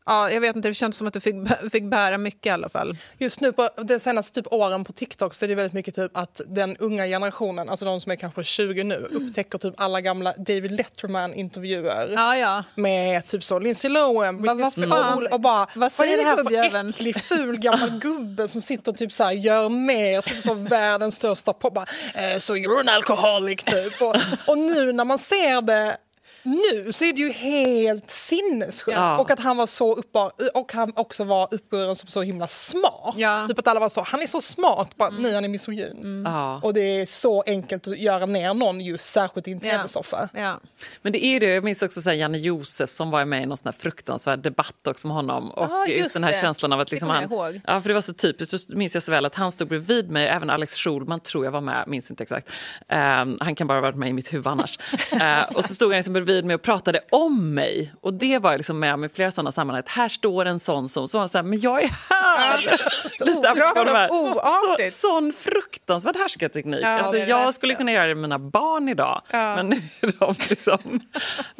ja, 0.06 0.30
jag 0.30 0.40
vet 0.40 0.56
inte, 0.56 0.68
det 0.68 0.74
känns 0.74 0.96
som 0.96 1.06
att 1.06 1.12
du 1.12 1.20
fick, 1.20 1.34
fick 1.72 1.84
bära 1.84 2.18
mycket 2.18 2.46
i 2.46 2.50
alla 2.50 2.68
fall. 2.68 2.96
Just 3.18 3.40
nu 3.40 3.52
på 3.52 3.68
de 3.76 3.98
senaste 4.00 4.40
typ 4.42 4.52
åren 4.52 4.84
på 4.84 4.92
TikTok 4.92 5.34
så 5.34 5.44
är 5.44 5.48
det 5.48 5.54
väldigt 5.54 5.72
mycket 5.72 5.94
typ 5.94 6.16
att 6.16 6.40
den 6.46 6.76
unga 6.76 7.06
generationen, 7.06 7.68
alltså 7.68 7.84
de 7.84 8.00
som 8.00 8.12
är 8.12 8.16
kanske 8.16 8.44
20 8.44 8.84
nu, 8.84 8.94
upptäcker 9.10 9.58
typ 9.58 9.74
alla 9.76 10.00
gamla 10.00 10.32
David 10.38 10.72
Letterman-intervjuer. 10.72 12.12
Ja, 12.14 12.36
ja. 12.36 12.64
Med 12.74 13.26
typ 13.26 13.44
så 13.44 13.58
Lindsay 13.58 13.90
Lohan, 13.90 14.42
Vad- 14.42 14.46
vad 14.60 14.72
Britney? 14.74 14.86
Spears 14.98 15.32
och 15.32 15.40
bara 15.40 15.66
Vad 15.74 15.86
är 15.86 15.90
säger 15.90 16.16
det 16.16 16.22
här 16.24 16.36
gubbjäveln?" 16.36 16.92
för 16.92 16.98
äcklig 17.00 17.22
ful 17.22 17.58
gammal 17.60 17.90
gubbe 17.98 18.48
som 18.48 18.60
sitter 18.60 18.92
och 18.92 18.98
typ 18.98 19.12
så 19.12 19.24
här 19.24 19.32
gör 19.32 19.68
mer, 19.68 20.20
typ 20.22 20.42
så 20.42 20.54
världens 20.54 21.14
största 21.14 21.52
pop. 21.52 21.74
Bara, 21.74 21.86
eh, 22.14 22.38
så 22.38 22.56
you're 22.56 22.80
an 22.80 22.88
alcoholic 22.88 23.62
typ. 23.64 24.02
Och, 24.02 24.16
och 24.46 24.58
nu 24.58 24.92
när 24.92 25.04
man 25.04 25.18
ser 25.18 25.62
det 25.62 25.96
nu 26.44 26.92
så 26.92 27.04
är 27.04 27.12
det 27.12 27.20
ju 27.20 27.32
helt 27.32 28.10
sinnessjukt. 28.10 28.96
Ja. 28.98 29.18
Och 29.18 29.30
att 29.30 29.40
han 29.40 29.56
var 29.56 29.66
så 29.66 29.94
uppbar, 29.94 30.32
och 30.54 30.72
han 30.72 30.92
också 30.96 31.24
var 31.24 31.48
uppburen 31.50 31.96
som 31.96 32.08
så 32.08 32.22
himla 32.22 32.48
smart. 32.48 33.14
Ja. 33.16 33.44
Typ 33.48 33.58
att 33.58 33.68
alla 33.68 33.80
var 33.80 33.88
så, 33.88 34.02
han 34.02 34.22
är 34.22 34.26
så 34.26 34.40
smart, 34.40 34.96
bara, 34.96 35.10
nej 35.10 35.34
han 35.34 35.44
är 35.44 35.48
misogyn. 35.48 36.22
ja. 36.24 36.60
Och 36.62 36.74
det 36.74 36.80
är 37.00 37.06
så 37.06 37.42
enkelt 37.46 37.88
att 37.88 37.98
göra 37.98 38.26
ner 38.26 38.54
någon 38.54 38.80
just 38.80 39.10
särskilt 39.12 39.48
i 39.48 39.52
en 39.52 39.60
tv-soffa. 39.60 40.28
Ja. 40.34 40.60
Men 41.02 41.12
det 41.12 41.24
är 41.24 41.40
det, 41.40 41.46
jag 41.46 41.64
minns 41.64 41.82
också 41.82 42.02
så 42.02 42.10
här, 42.10 42.16
Janne 42.16 42.38
Josef 42.38 42.90
som 42.90 43.10
var 43.10 43.24
med 43.24 43.42
i 43.42 43.46
någon 43.46 43.56
sån 43.58 43.66
här 43.72 43.78
fruktansvärd 43.80 44.38
debatt 44.38 44.86
också 44.86 45.06
med 45.06 45.16
honom. 45.16 45.50
Och 45.50 45.66
Ja, 45.70 45.86
just, 45.86 45.98
just 45.98 46.14
den 46.14 46.24
här 46.24 46.32
det. 46.32 46.40
känslan 46.40 46.72
av 46.72 46.80
att 46.80 46.88
Det 46.88 46.92
liksom 46.94 47.10
han, 47.10 47.22
ihåg. 47.24 47.60
Ja, 47.66 47.80
för 47.80 47.88
det 47.88 47.94
var 47.94 48.00
så 48.00 48.14
typiskt, 48.14 48.60
så 48.60 48.76
minns 48.76 48.94
jag 48.94 49.02
så 49.02 49.10
väl 49.12 49.26
att 49.26 49.34
han 49.34 49.52
stod 49.52 49.68
bredvid 49.68 50.10
mig, 50.10 50.26
även 50.28 50.50
Alex 50.50 50.76
Schulman 50.76 51.20
tror 51.20 51.44
jag 51.44 51.52
var 51.52 51.60
med, 51.60 51.84
minns 51.86 52.10
inte 52.10 52.22
exakt. 52.22 52.48
Ehm, 52.88 53.36
han 53.40 53.54
kan 53.54 53.66
bara 53.66 53.76
ha 53.76 53.82
varit 53.82 53.96
med 53.96 54.08
i 54.08 54.12
mitt 54.12 54.32
huvud 54.32 54.46
annars. 54.46 54.78
Eh, 55.14 55.42
och 55.56 55.64
så 55.64 55.74
stod 55.74 55.88
han 55.88 55.96
liksom 55.96 56.12
bredvid 56.12 56.33
mig 56.42 56.54
och 56.54 56.62
pratade 56.62 57.00
om 57.10 57.54
mig. 57.54 57.94
Och 58.00 58.14
det 58.14 58.38
var 58.38 58.50
jag 58.50 58.58
liksom 58.58 58.78
med 58.78 58.94
om 58.94 59.04
i 59.04 59.08
flera 59.08 59.30
sådana 59.30 59.52
sammanhang. 59.52 59.82
Här 59.86 60.08
står 60.08 60.44
en 60.44 60.58
sån 60.58 60.88
som, 60.88 61.08
så 61.08 61.28
så 61.28 61.38
här, 61.38 61.42
men 61.42 61.60
jag 61.60 61.82
är 61.82 61.88
här! 62.10 62.80
Lite 63.26 63.50
apropå 63.50 63.84
de 63.84 63.90
här- 63.90 64.10
oartigt. 64.10 64.94
så, 64.94 65.08
sån 65.08 65.32
fruktansvärd 65.32 66.16
härskarteknik. 66.16 66.80
Ja, 66.82 66.88
alltså, 66.88 67.16
jag 67.16 67.54
skulle 67.54 67.74
kunna 67.74 67.92
göra 67.92 68.06
det 68.06 68.14
med 68.14 68.22
mina 68.22 68.38
barn 68.38 68.88
idag. 68.88 69.22
Ja. 69.30 69.56
Men 69.56 69.68
nu 69.68 69.76
är 70.00 70.12
de 70.18 70.34
liksom, 70.48 71.00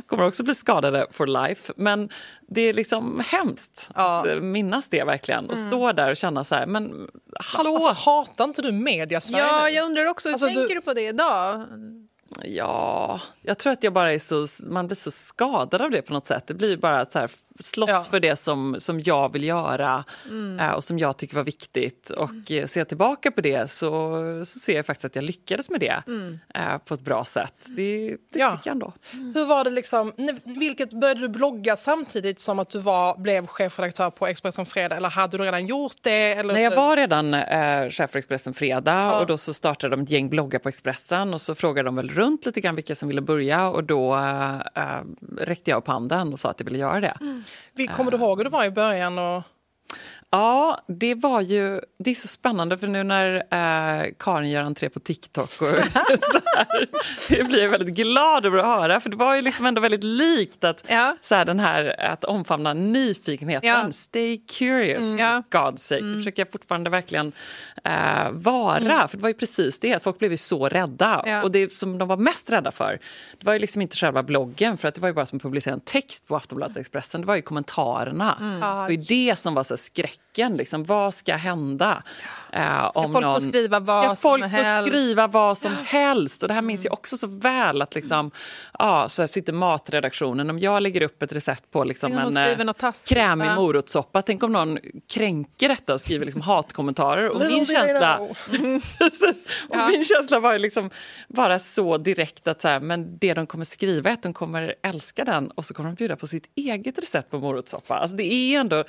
kommer 0.06 0.24
också 0.26 0.42
bli 0.44 0.54
skadade 0.54 1.06
for 1.10 1.26
life. 1.26 1.72
Men 1.76 2.08
det 2.48 2.60
är 2.60 2.72
liksom 2.72 3.22
hemskt 3.26 3.90
Ja. 3.94 4.26
att 4.37 4.42
minnas 4.42 4.88
det 4.88 5.04
verkligen. 5.04 5.50
Och 5.50 5.58
stå 5.58 5.92
där 5.92 6.10
och 6.10 6.16
känna 6.16 6.44
så 6.44 6.54
här, 6.54 6.66
men 6.66 7.08
hallå! 7.40 7.74
Alltså, 7.74 8.10
hatar 8.10 8.44
inte 8.44 8.62
du 8.62 8.72
media 8.72 9.20
Sverige 9.20 9.44
ja, 9.44 9.62
nu? 9.64 9.70
jag 9.70 9.84
undrar 9.84 10.06
också, 10.06 10.28
hur 10.28 10.32
Alltså, 10.32 10.46
du- 10.46 10.54
tänker 10.54 10.74
du 10.74 10.80
på 10.80 10.92
det 10.94 11.08
idag? 11.08 11.66
Ja, 12.42 13.20
jag 13.42 13.59
tror 13.59 13.73
att 13.73 13.85
jag 13.85 13.92
bara 13.92 14.12
är 14.12 14.18
så, 14.18 14.47
man 14.66 14.87
blir 14.87 14.97
så 14.97 15.11
skadad 15.11 15.83
av 15.83 15.90
det 15.90 16.03
på 16.03 16.12
något 16.12 16.27
sätt. 16.27 16.47
Det 16.47 16.55
blir 16.55 16.77
bara 16.77 17.05
så 17.05 17.18
här, 17.18 17.31
slåss 17.60 17.90
Ja. 17.90 18.00
för 18.10 18.20
det 18.20 18.36
som, 18.36 18.76
som 18.78 19.00
jag 19.00 19.32
vill 19.32 19.44
göra 19.44 20.04
eh, 20.60 20.70
och 20.70 20.84
som 20.84 20.98
jag 20.98 21.16
tycker 21.16 21.36
var 21.36 21.44
viktigt. 21.44 22.10
Och 22.10 22.50
eh, 22.52 22.66
ser 22.66 22.80
jag 22.80 22.88
tillbaka 22.88 23.30
på 23.30 23.40
det 23.40 23.70
så, 23.70 24.14
så 24.46 24.58
ser 24.58 24.76
jag 24.76 24.86
faktiskt 24.86 25.04
att 25.04 25.16
jag 25.16 25.24
lyckades 25.24 25.70
med 25.70 25.80
det 25.80 26.02
eh, 26.54 26.78
på 26.84 26.94
ett 26.94 27.00
bra 27.00 27.24
sätt. 27.24 27.66
Det, 27.76 28.08
det 28.32 28.38
Ja. 28.38 28.50
tycker 28.56 28.70
jag 28.70 28.74
ändå. 28.74 28.92
Hur 29.34 29.46
var 29.46 29.64
det 29.64 29.70
liksom, 29.70 30.12
vilket 30.44 30.90
började 31.00 31.20
du 31.20 31.28
blogga 31.28 31.76
samtidigt 31.76 32.40
som 32.40 32.58
att 32.58 32.70
du 32.70 32.78
var, 32.78 33.16
blev 33.18 33.46
chefredaktör 33.46 34.10
på 34.10 34.26
Expressen 34.26 34.66
Fredag 34.66 34.96
eller 34.96 35.08
hade 35.10 35.38
du 35.38 35.44
redan 35.44 35.66
gjort 35.66 35.96
det? 36.00 36.32
Eller 36.32 36.54
Nej, 36.54 36.62
jag 36.62 36.76
var 36.76 36.96
redan 36.96 37.34
eh, 37.34 37.90
chef 37.90 38.10
för 38.10 38.18
Expressen 38.18 38.54
Fredag 38.54 38.92
Ja. 38.94 39.20
och 39.20 39.26
då 39.26 39.36
så 39.38 39.54
startade 39.54 39.96
de 39.96 40.02
ett 40.02 40.10
gäng 40.10 40.28
bloggar 40.28 40.58
på 40.58 40.68
Expressen 40.68 41.34
och 41.34 41.40
så 41.40 41.54
frågade 41.54 41.88
de 41.88 41.96
väl 41.96 42.10
runt 42.10 42.46
lite 42.46 42.60
grann 42.60 42.74
vilka 42.74 42.94
som 42.94 43.08
ville 43.08 43.20
börja 43.20 43.68
och 43.68 43.84
då 43.84 44.14
eh, 44.16 44.56
räckte 45.38 45.70
jag 45.70 45.78
upp 45.78 45.86
handen 45.88 46.32
och 46.32 46.40
sa 46.40 46.50
att 46.50 46.60
jag 46.60 46.64
ville 46.64 46.78
göra 46.78 47.00
det. 47.00 47.42
Vi, 47.72 47.87
kommer 47.87 48.11
du 48.11 48.16
ihåg 48.16 48.38
hur 48.38 48.44
det 48.44 48.50
var 48.50 48.64
i 48.64 48.70
början? 48.70 49.18
Och, 49.18 49.42
Ja, 50.35 50.81
det 50.88 51.14
var 51.14 51.40
ju... 51.40 51.81
Det 51.99 52.11
är 52.11 52.14
så 52.14 52.29
spännande 52.29 52.79
för 52.79 52.87
nu 52.87 53.03
när 53.03 53.35
eh, 53.35 54.07
Karin 54.18 54.51
gör 54.51 54.62
entré 54.62 54.88
på 54.88 55.01
TikTok 55.01 55.44
och 55.44 55.57
så 55.59 56.40
här, 56.57 56.88
det 57.29 57.44
blir 57.44 57.62
jag 57.62 57.70
väldigt 57.70 57.94
glad 57.94 58.47
över 58.47 58.59
att 58.59 58.64
höra 58.66 59.01
för 59.01 59.11
det 59.11 59.16
var 59.16 59.35
ju 59.35 59.42
liksom 59.42 59.66
ändå 59.66 59.81
väldigt 59.81 60.05
likt 60.05 60.64
att, 60.64 60.85
Ja. 60.88 61.16
så 61.20 61.35
här, 61.35 61.44
den 61.44 61.61
här, 61.61 62.01
att 62.01 62.25
omfamna 62.25 62.75
nyfikenheten. 62.75 63.68
Ja. 63.68 63.92
Stay 63.92 64.38
curious, 64.59 65.18
Ja. 65.20 65.42
for 65.51 65.59
God's 65.59 65.77
sake. 65.77 66.01
Det 66.05 66.16
försöker 66.16 66.42
jag 66.42 66.53
fortfarande 66.53 66.90
verkligen 66.90 67.33
eh, 67.85 68.31
vara. 68.33 69.09
För 69.09 69.16
det 69.16 69.23
var 69.23 69.29
ju 69.29 69.35
precis 69.35 69.79
det, 69.81 70.03
folk 70.03 70.18
blev 70.18 70.31
ju 70.31 70.37
så 70.37 70.68
rädda. 70.68 71.23
Ja. 71.27 71.42
Och 71.42 71.51
det 71.51 71.73
som 71.73 71.99
de 71.99 72.09
var 72.09 72.16
mest 72.16 72.51
rädda 72.53 72.70
för, 72.70 72.99
det 73.38 73.47
var 73.47 73.53
ju 73.53 73.59
liksom 73.59 73.83
inte 73.83 73.97
själva 73.97 74.23
bloggen 74.23 74.79
för 74.79 74.88
att 74.88 74.94
det 74.94 75.01
var 75.01 75.09
ju 75.09 75.14
bara 75.14 75.27
som 75.27 75.38
publicera 75.38 75.75
en 75.75 75.81
text 75.81 76.27
på 76.27 76.37
Aftonbladet 76.37 76.77
Expressen. 76.77 77.20
Det 77.20 77.27
var 77.27 77.37
ju 77.37 77.42
kommentarerna. 77.42 78.37
Det 78.40 78.61
var 78.61 78.90
ju 78.90 78.97
det 78.97 79.38
som 79.38 79.55
var 79.55 79.62
så 79.62 79.75
här 79.75 79.79
skräcken. 80.35 80.57
Liksom. 80.57 80.85
Vad 80.85 81.14
ska 81.14 81.35
hända? 81.37 82.03
Eh, 82.53 82.90
Ska 82.90 83.01
om 83.01 83.12
folk 83.12 83.25
få 83.25 83.31
någon, 83.31 83.40
skriva 83.49 83.81
vad 83.81 84.05
ska 84.05 84.09
som 84.09 84.16
folk 84.16 84.42
få 84.42 84.49
helst? 84.49 84.88
skriva 84.90 85.27
vad 85.27 85.59
som 85.59 85.73
helst? 85.87 86.42
Och 86.42 86.49
det 86.49 86.55
här 86.55 86.62
minns 86.62 86.85
jag 86.85 86.92
också 86.92 87.16
så 87.16 87.27
väl. 87.27 87.83
att 87.83 87.94
liksom, 87.94 88.31
ja, 88.79 89.09
så 89.09 89.27
sitter 89.27 89.53
matredaktionen. 89.53 90.51
Om 90.51 90.59
jag 90.59 90.83
lägger 90.83 91.03
upp 91.03 91.23
ett 91.23 91.33
recept 91.33 91.70
på 91.70 91.85
liksom 91.85 92.12
en 92.12 92.37
eh, 92.37 92.92
krämig 93.09 93.51
morotssoppa. 93.57 94.23
Tänk 94.23 94.42
om 94.42 94.53
någon 94.53 94.79
kränker 95.09 95.68
detta 95.68 95.94
och 95.94 96.01
skriver 96.01 96.25
liksom 96.27 96.42
hatkommentarer. 96.42 97.29
Och 97.31 97.40
min 97.40 97.66
känsla... 97.66 98.18
Precis. 98.99 99.44
Och 99.68 99.77
Ja. 99.77 99.88
min 99.88 100.05
känsla 100.05 100.40
var 100.40 100.59
liksom 100.59 100.90
bara 101.29 101.59
så 101.59 101.99
direkt 101.99 102.49
att 102.49 102.61
så 102.62 102.68
här, 102.68 102.81
men 102.81 103.18
det 103.18 103.35
de 103.35 103.47
kommer 103.47 103.64
skriva 103.64 104.11
är 104.11 104.14
att 104.14 104.23
de 104.23 104.33
kommer 104.35 104.75
älska 104.83 105.25
den 105.25 105.51
och 105.51 105.64
så 105.64 105.75
kommer 105.75 105.88
de 105.90 105.94
bjuda 105.94 106.16
på 106.16 106.27
sitt 106.27 106.44
eget 106.55 106.99
recept 106.99 107.31
på 107.31 107.38
morotssoppa. 107.38 107.94
Alltså 107.99 108.16
det 108.16 108.25
är 108.33 108.61
ändå 108.61 108.85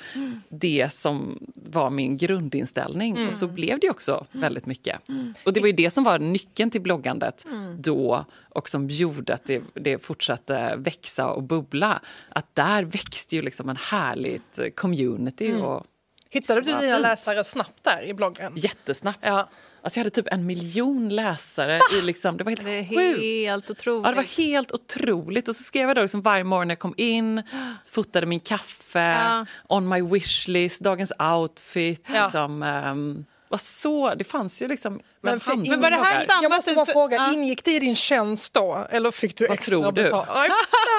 det 0.48 0.92
som 0.92 1.35
var 1.54 1.90
min 1.90 2.16
grundinställning 2.16 3.28
och 3.28 3.34
så 3.34 3.46
blev 3.46 3.80
det 3.80 3.90
också 3.90 4.26
väldigt 4.32 4.66
mycket. 4.66 5.00
Och 5.44 5.52
det 5.52 5.60
var 5.60 5.66
ju 5.66 5.72
det 5.72 5.90
som 5.90 6.04
var 6.04 6.18
nyckeln 6.18 6.70
till 6.70 6.80
bloggandet 6.80 7.46
då 7.78 8.24
och 8.48 8.68
som 8.68 8.88
gjorde 8.88 9.34
att 9.34 9.44
det, 9.44 9.62
det 9.74 9.98
fortsatte 9.98 10.74
växa 10.76 11.26
och 11.26 11.42
bubbla. 11.42 12.00
Att 12.28 12.54
där 12.54 12.82
växte 12.82 13.36
ju 13.36 13.42
liksom 13.42 13.68
en 13.68 13.76
härligt 13.76 14.76
community 14.76 15.54
och 15.54 15.86
hittade 16.30 16.60
du 16.60 16.72
dina 16.80 16.98
läsare 16.98 17.44
snabbt 17.44 17.84
där 17.84 18.02
i 18.02 18.14
bloggen? 18.14 18.52
jättesnabbt. 18.56 19.18
Ja. 19.22 19.48
Alltså 19.86 19.98
jag 19.98 20.04
hade 20.04 20.10
typ 20.14 20.28
en 20.32 20.46
miljon 20.46 21.08
läsare. 21.08 21.80
I 21.98 22.02
liksom, 22.02 22.36
det 22.36 22.44
var 22.44 22.50
helt 22.50 22.64
Det 22.64 22.70
är 22.78 22.84
sjukt. 23.12 23.22
helt 23.22 23.70
otroligt. 23.70 24.04
Ja, 24.04 24.10
det 24.10 24.16
var 24.16 24.36
helt 24.44 24.72
otroligt. 24.72 25.48
Och 25.48 25.56
så 25.56 25.62
skrev 25.62 25.88
jag 25.88 25.96
då 25.96 26.02
liksom 26.02 26.22
varje 26.22 26.44
morgon 26.44 26.68
när 26.68 26.72
jag 26.72 26.78
kom 26.78 26.94
in, 26.96 27.42
fotade 27.86 28.26
min 28.26 28.40
kaffe, 28.40 28.98
Ja. 28.98 29.46
on 29.68 29.88
my 29.88 30.02
wishlist, 30.02 30.80
dagens 30.80 31.12
outfit. 31.18 32.04
Ja. 32.14 32.24
Liksom, 32.24 32.62
ehm, 32.62 33.24
var 33.48 33.58
så, 33.58 34.14
det 34.14 34.24
fanns 34.24 34.62
ju 34.62 34.68
liksom... 34.68 35.00
Men 35.22 35.32
en 35.34 35.40
för- 35.40 35.56
Men 35.70 35.80
var 35.80 35.90
det 35.90 35.96
här 35.96 36.26
samma 36.26 36.42
Jag 36.42 36.50
måste 36.52 36.70
typ- 36.70 36.76
bara 36.76 36.86
fråga, 36.86 37.16
ja. 37.16 37.32
ingick 37.32 37.64
det 37.64 37.70
i 37.70 37.78
din 37.78 37.96
tjänst 37.96 38.54
då? 38.54 38.86
Eller 38.90 39.10
fick 39.10 39.36
du 39.36 39.46
Vad 39.46 39.58
extra 39.58 39.70
tror 39.70 39.92
du? 39.92 40.02
betalt? 40.02 40.28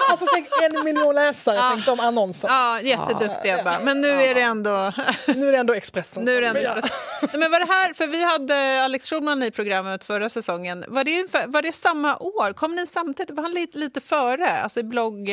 Alltså 0.10 0.26
tänk 0.34 0.48
en 0.64 0.84
miljon 0.84 1.16
läsare, 1.16 1.60
tänk 1.74 1.86
de 1.86 2.00
annonserna. 2.00 2.54
Ja, 2.54 2.82
jätteduktiga 2.82 3.64
bara. 3.64 3.80
Men 3.80 4.02
nu 4.02 4.10
är 4.10 4.36
det 4.36 4.42
ändå... 4.42 4.94
Nu 5.36 5.48
är 5.48 5.52
det 5.52 5.58
ändå 5.58 5.74
Expressen. 5.74 6.24
Nu 6.26 6.36
är 6.38 6.42
det 6.42 6.48
ändå 6.48 6.60
Ja. 6.64 6.76
Men 7.34 7.52
var 7.52 7.60
det 7.60 7.66
här, 7.74 7.94
för 7.94 8.08
vi 8.08 8.24
hade 8.24 8.84
Alex 8.84 9.10
Schulman 9.10 9.44
i 9.44 9.52
programmet 9.52 10.04
förra 10.04 10.30
säsongen. 10.30 10.86
Var 10.88 11.04
det, 11.04 11.12
ungefär- 11.20 11.48
var 11.48 11.62
det 11.62 11.74
samma 11.76 12.18
år? 12.18 12.54
Kom 12.54 12.76
ni 12.76 12.88
samtidigt? 12.88 13.36
Var 13.36 13.44
han 13.44 13.52
lite, 13.54 13.78
lite 13.78 14.02
före? 14.02 14.50
Alltså 14.62 14.80
i 14.80 14.84
blogg... 14.84 15.30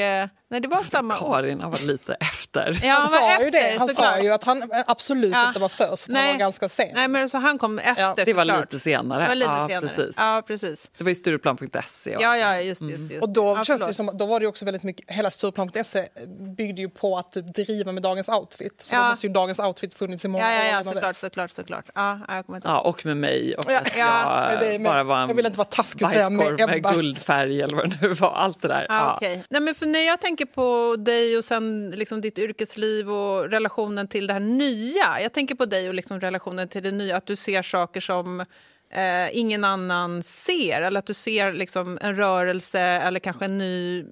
Nej, 0.50 0.60
det 0.60 0.68
var 0.68 0.82
samma 0.90 1.20
år. 1.20 1.32
Karin 1.32 1.60
har 1.60 1.70
varit 1.70 1.82
lite 1.82 2.14
efter. 2.20 2.80
Ja, 2.84 2.92
han 2.92 3.12
var 3.12 3.18
sa 3.18 3.26
ju 3.28 3.46
efter, 3.46 3.50
det. 3.50 3.78
Han 3.78 3.88
sa 3.88 4.18
ju 4.18 4.30
att 4.30 4.44
han 4.44 4.62
eh, 4.62 4.68
absolut 4.86 5.34
Ja. 5.34 5.48
inte 5.48 5.60
var 5.60 5.68
först. 5.68 6.06
Han 6.06 6.14
Nej. 6.14 6.32
var 6.32 6.38
ganska 6.38 6.68
sen. 6.68 6.88
Nej, 6.94 7.08
men 7.08 7.28
så 7.30 7.38
han 7.38 7.58
kom 7.58 7.78
efter 7.78 8.24
det 8.24 8.32
var 8.32 8.42
såklart. 8.44 8.58
Lite 8.74 8.82
senare. 8.84 9.22
Det 9.22 9.28
var 9.28 9.34
lite 9.34 9.50
Ja, 9.50 9.68
senare. 9.68 9.80
precis. 9.88 10.14
Ja, 10.18 10.42
precis. 10.46 10.90
Det 10.98 11.04
var 11.04 11.08
ju 11.08 11.14
Stureplan.se. 11.14 12.16
Ja, 12.20 12.36
ja, 12.36 12.60
just, 12.60 12.82
just, 12.82 13.10
just. 13.10 13.22
Och 13.22 13.28
då, 13.32 13.54
ja, 13.58 13.64
känns 13.64 13.86
det 13.86 13.94
som, 13.94 14.10
då 14.14 14.26
var 14.26 14.40
det 14.40 14.44
ju 14.44 14.48
också 14.48 14.64
väldigt 14.64 14.82
mycket, 14.82 15.10
hela 15.10 15.30
Stureplan.se 15.30 16.08
byggde 16.56 16.82
ju 16.82 16.88
på 16.88 17.18
att 17.18 17.32
typ 17.32 17.54
driva 17.54 17.92
med 17.92 18.02
dagens 18.02 18.28
outfit. 18.28 18.74
Så 18.82 18.94
Ja. 18.94 19.02
då 19.02 19.08
måste 19.08 19.26
ju 19.26 19.32
dagens 19.32 19.58
outfit 19.58 19.94
funnits 19.94 20.24
i 20.24 20.28
många 20.28 20.44
Ja, 20.44 20.50
ja, 20.52 20.58
år 20.60 20.64
ja, 20.64 20.70
innan 20.80 20.84
såklart, 20.84 21.16
såklart, 21.16 21.50
såklart. 21.50 21.84
Ja, 21.94 22.20
jag 22.28 22.46
kommer 22.46 22.56
inte 22.56 22.68
Ja, 22.68 22.80
och 22.80 23.06
med 23.06 23.16
mig. 23.16 23.54
Och 23.56 23.64
Ja, 23.68 23.78
att 23.80 23.92
ja, 23.98 24.52
jag 24.52 24.60
det 24.72 24.78
bara 24.78 25.04
var 25.04 25.22
en 25.22 25.28
jag 25.28 25.36
vill 25.36 25.46
inte 25.46 25.58
vara 25.58 25.68
taskig 25.68 26.02
och 26.04 26.10
säga 26.10 26.30
med 26.30 26.60
med 26.68 26.84
guldfärg 26.84 27.62
eller 27.62 27.76
vad 27.76 27.90
det 27.90 27.96
nu 28.02 28.08
var. 28.08 28.32
Allt 28.34 28.62
det 28.62 28.68
där. 28.68 28.86
Ja, 28.88 28.94
Ja. 28.94 29.16
okej. 29.16 29.44
Nej, 29.50 29.60
men 29.60 29.74
för 29.74 29.86
när 29.86 30.06
jag 30.06 30.20
tänker 30.20 30.44
på 30.46 30.96
dig 30.98 31.38
och 31.38 31.44
sen 31.44 31.90
liksom 31.90 32.20
ditt 32.20 32.38
yrkesliv 32.38 33.10
och 33.12 33.50
relationen 33.50 34.08
till 34.08 34.26
det 34.26 34.32
här 34.32 34.40
nya. 34.40 35.20
Jag 35.22 35.32
tänker 35.32 35.54
på 35.54 35.66
dig 35.66 35.88
och 35.88 35.94
liksom 35.94 36.20
relationen 36.20 36.68
till 36.68 36.82
det 36.82 36.90
nya. 36.90 37.16
Att 37.16 37.26
du 37.26 37.36
ser 37.36 37.62
saker 37.62 38.00
som 38.00 38.44
eh, 38.90 39.38
ingen 39.38 39.64
annan 39.64 40.22
ser. 40.22 40.82
Eller 40.82 40.98
att 40.98 41.06
du 41.06 41.14
ser 41.14 41.52
liksom 41.52 41.98
en 42.00 42.16
rörelse 42.16 42.80
eller 42.80 43.20
kanske 43.20 43.44
en 43.44 43.58
ny... 43.58 44.04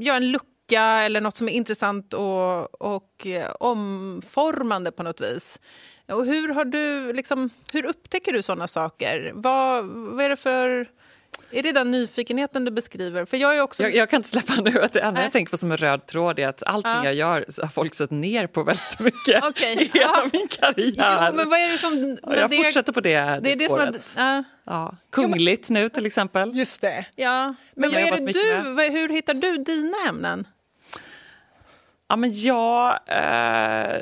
Ja, 0.00 0.14
en 0.16 0.30
lucka 0.30 0.82
eller 0.82 1.20
något 1.20 1.36
som 1.36 1.48
är 1.48 1.52
intressant 1.52 2.14
och, 2.14 2.82
och 2.82 3.26
eh, 3.26 3.50
omformande 3.60 4.92
på 4.92 5.02
något 5.02 5.20
vis. 5.20 5.60
Och 6.08 6.26
hur, 6.26 6.48
har 6.48 6.64
du, 6.64 7.12
liksom, 7.12 7.50
hur 7.72 7.86
upptäcker 7.86 8.32
du 8.32 8.42
såna 8.42 8.68
saker? 8.68 9.32
Vad, 9.34 9.84
vad 9.86 10.24
är 10.24 10.28
det 10.28 10.36
för... 10.36 10.88
Är 11.58 11.62
det 11.62 11.72
den 11.72 11.90
nyfikenheten 11.90 12.64
du 12.64 12.70
beskriver? 12.70 13.24
För 13.24 13.36
jag 13.36 13.56
är 13.56 13.60
också... 13.60 13.82
Jag, 13.82 13.94
jag 13.94 14.10
kan 14.10 14.16
inte 14.16 14.28
släppa 14.28 14.54
nu 14.60 14.80
att 14.82 14.92
det 14.92 15.00
enda 15.00 15.22
jag 15.22 15.32
tänker 15.32 15.50
på 15.50 15.56
som 15.56 15.70
en 15.72 15.76
röd 15.76 16.06
tråd 16.06 16.38
är 16.38 16.48
att 16.48 16.62
allting 16.66 16.92
Ja. 16.92 17.04
jag 17.04 17.14
gör 17.14 17.44
så 17.48 17.62
har 17.62 17.68
folk 17.68 17.94
sett 17.94 18.10
ner 18.10 18.46
på 18.46 18.62
väldigt 18.62 18.98
mycket 18.98 19.44
Okej. 19.44 19.72
i 19.94 19.98
hela 19.98 20.10
Ja. 20.16 20.28
min 20.32 20.48
karriär. 20.48 21.26
Jo, 21.30 21.36
men 21.36 21.50
vad 21.50 21.58
är 21.60 21.72
det 21.72 21.78
som... 21.78 22.16
Jag 22.36 22.50
det, 22.50 22.56
fortsätter 22.56 22.92
på 22.92 23.00
det, 23.00 23.20
det, 23.20 23.40
det 23.40 23.52
är 23.52 23.56
det 23.56 23.68
som 23.68 23.78
spåret. 23.80 23.96
att, 23.96 24.14
ja, 24.16 24.44
ja. 24.64 24.96
Kungligt 25.10 25.70
nu 25.70 25.88
till 25.88 26.06
exempel. 26.06 26.56
Just 26.58 26.80
det. 26.80 27.06
ja. 27.14 27.54
Men 27.74 27.90
jag 27.90 28.10
vad 28.10 28.20
är 28.20 28.26
det 28.26 28.32
du, 28.32 28.70
vad, 28.72 28.92
hur 28.92 29.08
hittar 29.08 29.34
du 29.34 29.56
dina 29.56 29.96
ämnen? 30.08 30.46
Ja, 32.08 32.16
men 32.16 32.30
jag 32.34 32.98
eh, 33.06 34.00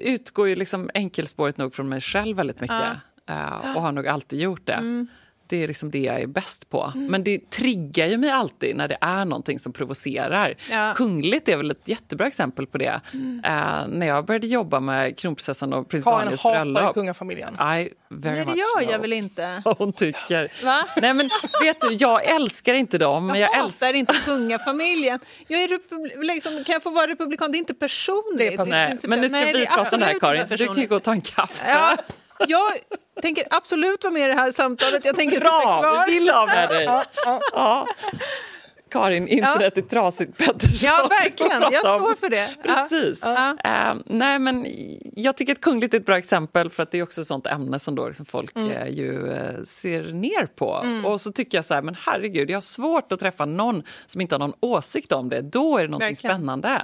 utgår 0.00 0.48
ju 0.48 0.54
liksom 0.56 0.90
enkelspårigt 0.94 1.58
nog 1.58 1.74
från 1.74 1.88
mig 1.88 2.00
själv 2.00 2.36
väldigt 2.36 2.60
mycket. 2.60 2.82
Eh, 3.28 3.76
och 3.76 3.82
har 3.82 3.92
nog 3.92 4.06
alltid 4.08 4.40
gjort 4.40 4.66
det. 4.66 4.72
Mm. 4.72 5.06
Det 5.52 5.62
är 5.62 5.68
liksom 5.68 5.90
det 5.90 5.98
jag 5.98 6.20
är 6.20 6.26
bäst 6.26 6.70
på. 6.70 6.92
Men 6.94 7.24
det 7.24 7.50
triggar 7.50 8.06
ju 8.06 8.16
mig 8.16 8.30
alltid 8.30 8.76
när 8.76 8.88
det 8.88 8.98
är 9.00 9.24
någonting 9.24 9.58
som 9.58 9.72
provocerar. 9.72 10.54
Ja. 10.70 10.76
Mm. 10.76 10.94
Kungligt 10.94 11.48
är 11.48 11.56
väl 11.56 11.70
ett 11.70 11.88
jättebra 11.88 12.26
exempel 12.26 12.66
på 12.66 12.78
det. 12.78 13.00
Eh, 13.44 13.86
när 13.88 14.06
jag 14.06 14.24
började 14.24 14.46
jobba 14.46 14.80
med 14.80 15.18
kronprinsessan 15.18 15.72
och 15.72 15.88
prins 15.88 16.04
Karin 16.04 16.18
Daniels 16.18 16.42
hatar 16.42 16.66
ju 16.66 16.72
bröllop. 16.72 16.94
kungafamiljen. 16.94 17.54
I 17.54 17.58
very 17.58 17.90
Nej, 18.08 18.44
det 18.44 18.52
gör 18.52 18.80
jag 18.80 18.88
know 18.88 19.00
väl 19.00 19.12
inte. 19.12 19.62
vad 19.64 19.78
hon 19.78 19.92
tycker. 19.92 20.64
Va? 20.64 20.84
Nej, 20.96 21.14
men 21.14 21.30
vet 21.62 21.80
du, 21.80 21.92
jag 21.92 22.24
älskar 22.24 22.74
inte 22.74 22.98
dem. 22.98 23.28
Jag 23.28 23.38
jag 23.38 23.48
hatar 23.48 23.64
älskar 23.64 23.94
inte 23.94 24.14
kungafamiljen. 24.24 25.20
Jag 25.48 25.62
är 25.62 26.24
liksom, 26.24 26.64
kan 26.64 26.72
jag 26.72 26.82
få 26.82 26.90
vara 26.90 27.06
republikan? 27.06 27.52
Det 27.52 27.56
är 27.56 27.58
inte 27.58 27.74
personligt. 27.74 28.38
Det 28.38 28.54
är. 28.54 28.66
Nej, 28.66 28.98
men 29.02 29.20
nu 29.20 29.28
ska 29.28 29.38
Nej, 29.38 29.52
vi 29.52 29.66
prata 29.66 29.96
om 29.96 30.00
det 30.00 30.06
här, 30.06 30.18
Karin, 30.18 30.46
så 30.46 30.56
du 30.56 30.66
kan 30.66 30.86
gå 30.86 30.96
och 30.96 31.02
ta 31.02 31.12
en 31.12 31.20
kaffe. 31.20 31.70
Ja, 31.70 31.96
jag 32.48 32.72
tänker 33.22 33.44
absolut 33.50 34.04
vara 34.04 34.12
med 34.14 34.22
i 34.22 34.26
det 34.26 34.34
här 34.40 34.52
samtalet. 34.52 35.04
Jag 35.04 35.16
tänker 35.16 35.36
sitta 35.36 35.50
Bra, 35.50 35.80
kvar. 35.82 36.06
vi 36.06 36.12
vill 36.18 36.28
ha 36.30 36.46
med 36.46 36.68
dig. 36.68 36.88
Ja. 37.52 37.86
Karin, 38.90 39.28
internet 39.28 39.78
är 39.78 39.82
trasigt 39.82 40.38
Pettersson. 40.38 40.90
Ja, 40.90 41.08
verkligen. 41.22 41.62
Jag 41.72 41.78
står 41.80 42.14
för 42.14 42.28
det. 42.30 42.50
Ja. 42.64 42.72
Precis. 42.88 43.20
Ja. 43.22 43.56
Eh, 43.64 43.94
nej, 44.06 44.38
men 44.38 44.66
jag 45.16 45.36
tycker 45.36 45.52
att 45.52 45.60
kungligt 45.60 45.94
är 45.94 45.98
ett 45.98 46.06
bra 46.06 46.18
exempel 46.18 46.70
för 46.70 46.82
att 46.82 46.90
det 46.90 46.98
är 46.98 47.02
också 47.02 47.20
ett 47.20 47.26
sånt 47.26 47.46
ämne 47.46 47.78
som 47.78 47.94
då 47.94 48.06
liksom 48.06 48.26
folk 48.26 48.56
Mm. 48.56 48.70
eh, 48.70 48.88
ju 48.88 49.32
eh, 49.32 49.62
ser 49.64 50.02
ner 50.12 50.46
på. 50.46 50.86
Och 51.04 51.20
så 51.20 51.32
tycker 51.32 51.58
jag 51.58 51.64
så 51.64 51.74
här, 51.74 51.82
men 51.82 51.96
herregud, 52.06 52.50
jag 52.50 52.56
har 52.56 52.60
svårt 52.62 53.12
att 53.12 53.20
träffa 53.20 53.44
någon 53.44 53.82
som 54.06 54.20
inte 54.20 54.34
har 54.34 54.38
någon 54.40 54.54
åsikt 54.60 55.12
om 55.12 55.28
det. 55.28 55.40
Då 55.40 55.78
är 55.78 55.82
det 55.82 55.88
någonting 55.88 56.08
Verkligen. 56.08 56.36
spännande. 56.36 56.80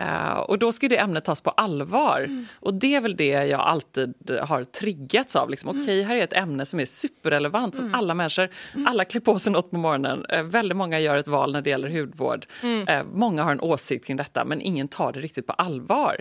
Eh, 0.00 0.38
och 0.38 0.58
då 0.58 0.72
ska 0.72 0.88
det 0.88 0.96
ämnet 0.98 1.24
tas 1.24 1.40
på 1.40 1.50
allvar. 1.50 2.44
Och 2.60 2.74
det 2.74 2.94
är 2.94 3.00
väl 3.00 3.16
det 3.16 3.26
jag 3.26 3.60
alltid 3.60 4.14
har 4.42 4.64
triggats 4.64 5.36
av. 5.36 5.50
Liksom, 5.50 5.68
Okej, 5.82 6.02
här 6.02 6.16
är 6.16 6.24
ett 6.24 6.32
ämne 6.32 6.66
som 6.66 6.80
är 6.80 6.84
superrelevant, 6.84 7.76
som 7.76 7.94
alla 7.94 8.14
människor, 8.14 8.48
alla 8.86 9.04
klär 9.04 9.20
på 9.20 9.38
sig 9.38 9.52
något 9.52 9.70
på 9.70 9.76
morgonen. 9.78 10.24
Eh, 10.28 10.42
väldigt 10.42 10.76
många 10.76 11.00
gör 11.00 11.16
ett 11.16 11.28
val 11.28 11.52
när 11.52 11.60
det 11.62 11.70
gäller 11.70 11.88
hudvård. 12.00 12.46
Eh, 12.88 13.02
många 13.12 13.42
har 13.42 13.52
en 13.52 13.60
åsikt 13.60 14.06
kring 14.06 14.16
detta, 14.16 14.44
men 14.44 14.60
ingen 14.60 14.88
tar 14.88 15.12
det 15.12 15.20
riktigt 15.20 15.46
på 15.46 15.52
allvar. 15.52 16.20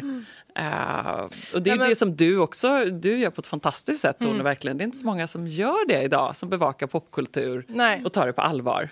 Eh, 0.56 1.20
och 1.54 1.62
det 1.62 1.70
är 1.70 1.74
Ja, 1.74 1.80
men- 1.80 1.90
det 1.90 1.96
som 1.96 2.16
du 2.16 2.38
också 2.38 2.86
du 2.86 3.18
gör 3.20 3.30
på 3.30 3.42
ett 3.42 3.48
fantastiskt 3.48 4.02
sätt, 4.02 4.20
Tone, 4.20 4.44
verkligen. 4.44 4.78
Det 4.78 4.84
är 4.84 4.86
inte 4.86 4.98
så 4.98 5.06
många 5.06 5.28
som 5.28 5.48
gör 5.48 5.88
det 5.88 6.02
idag, 6.02 6.36
som 6.36 6.50
bevakar 6.50 6.88
popkultur 6.88 7.66
Nej. 7.68 8.02
och 8.06 8.14
tar 8.14 8.28
det 8.28 8.34
på 8.34 8.42
allvar. 8.42 8.90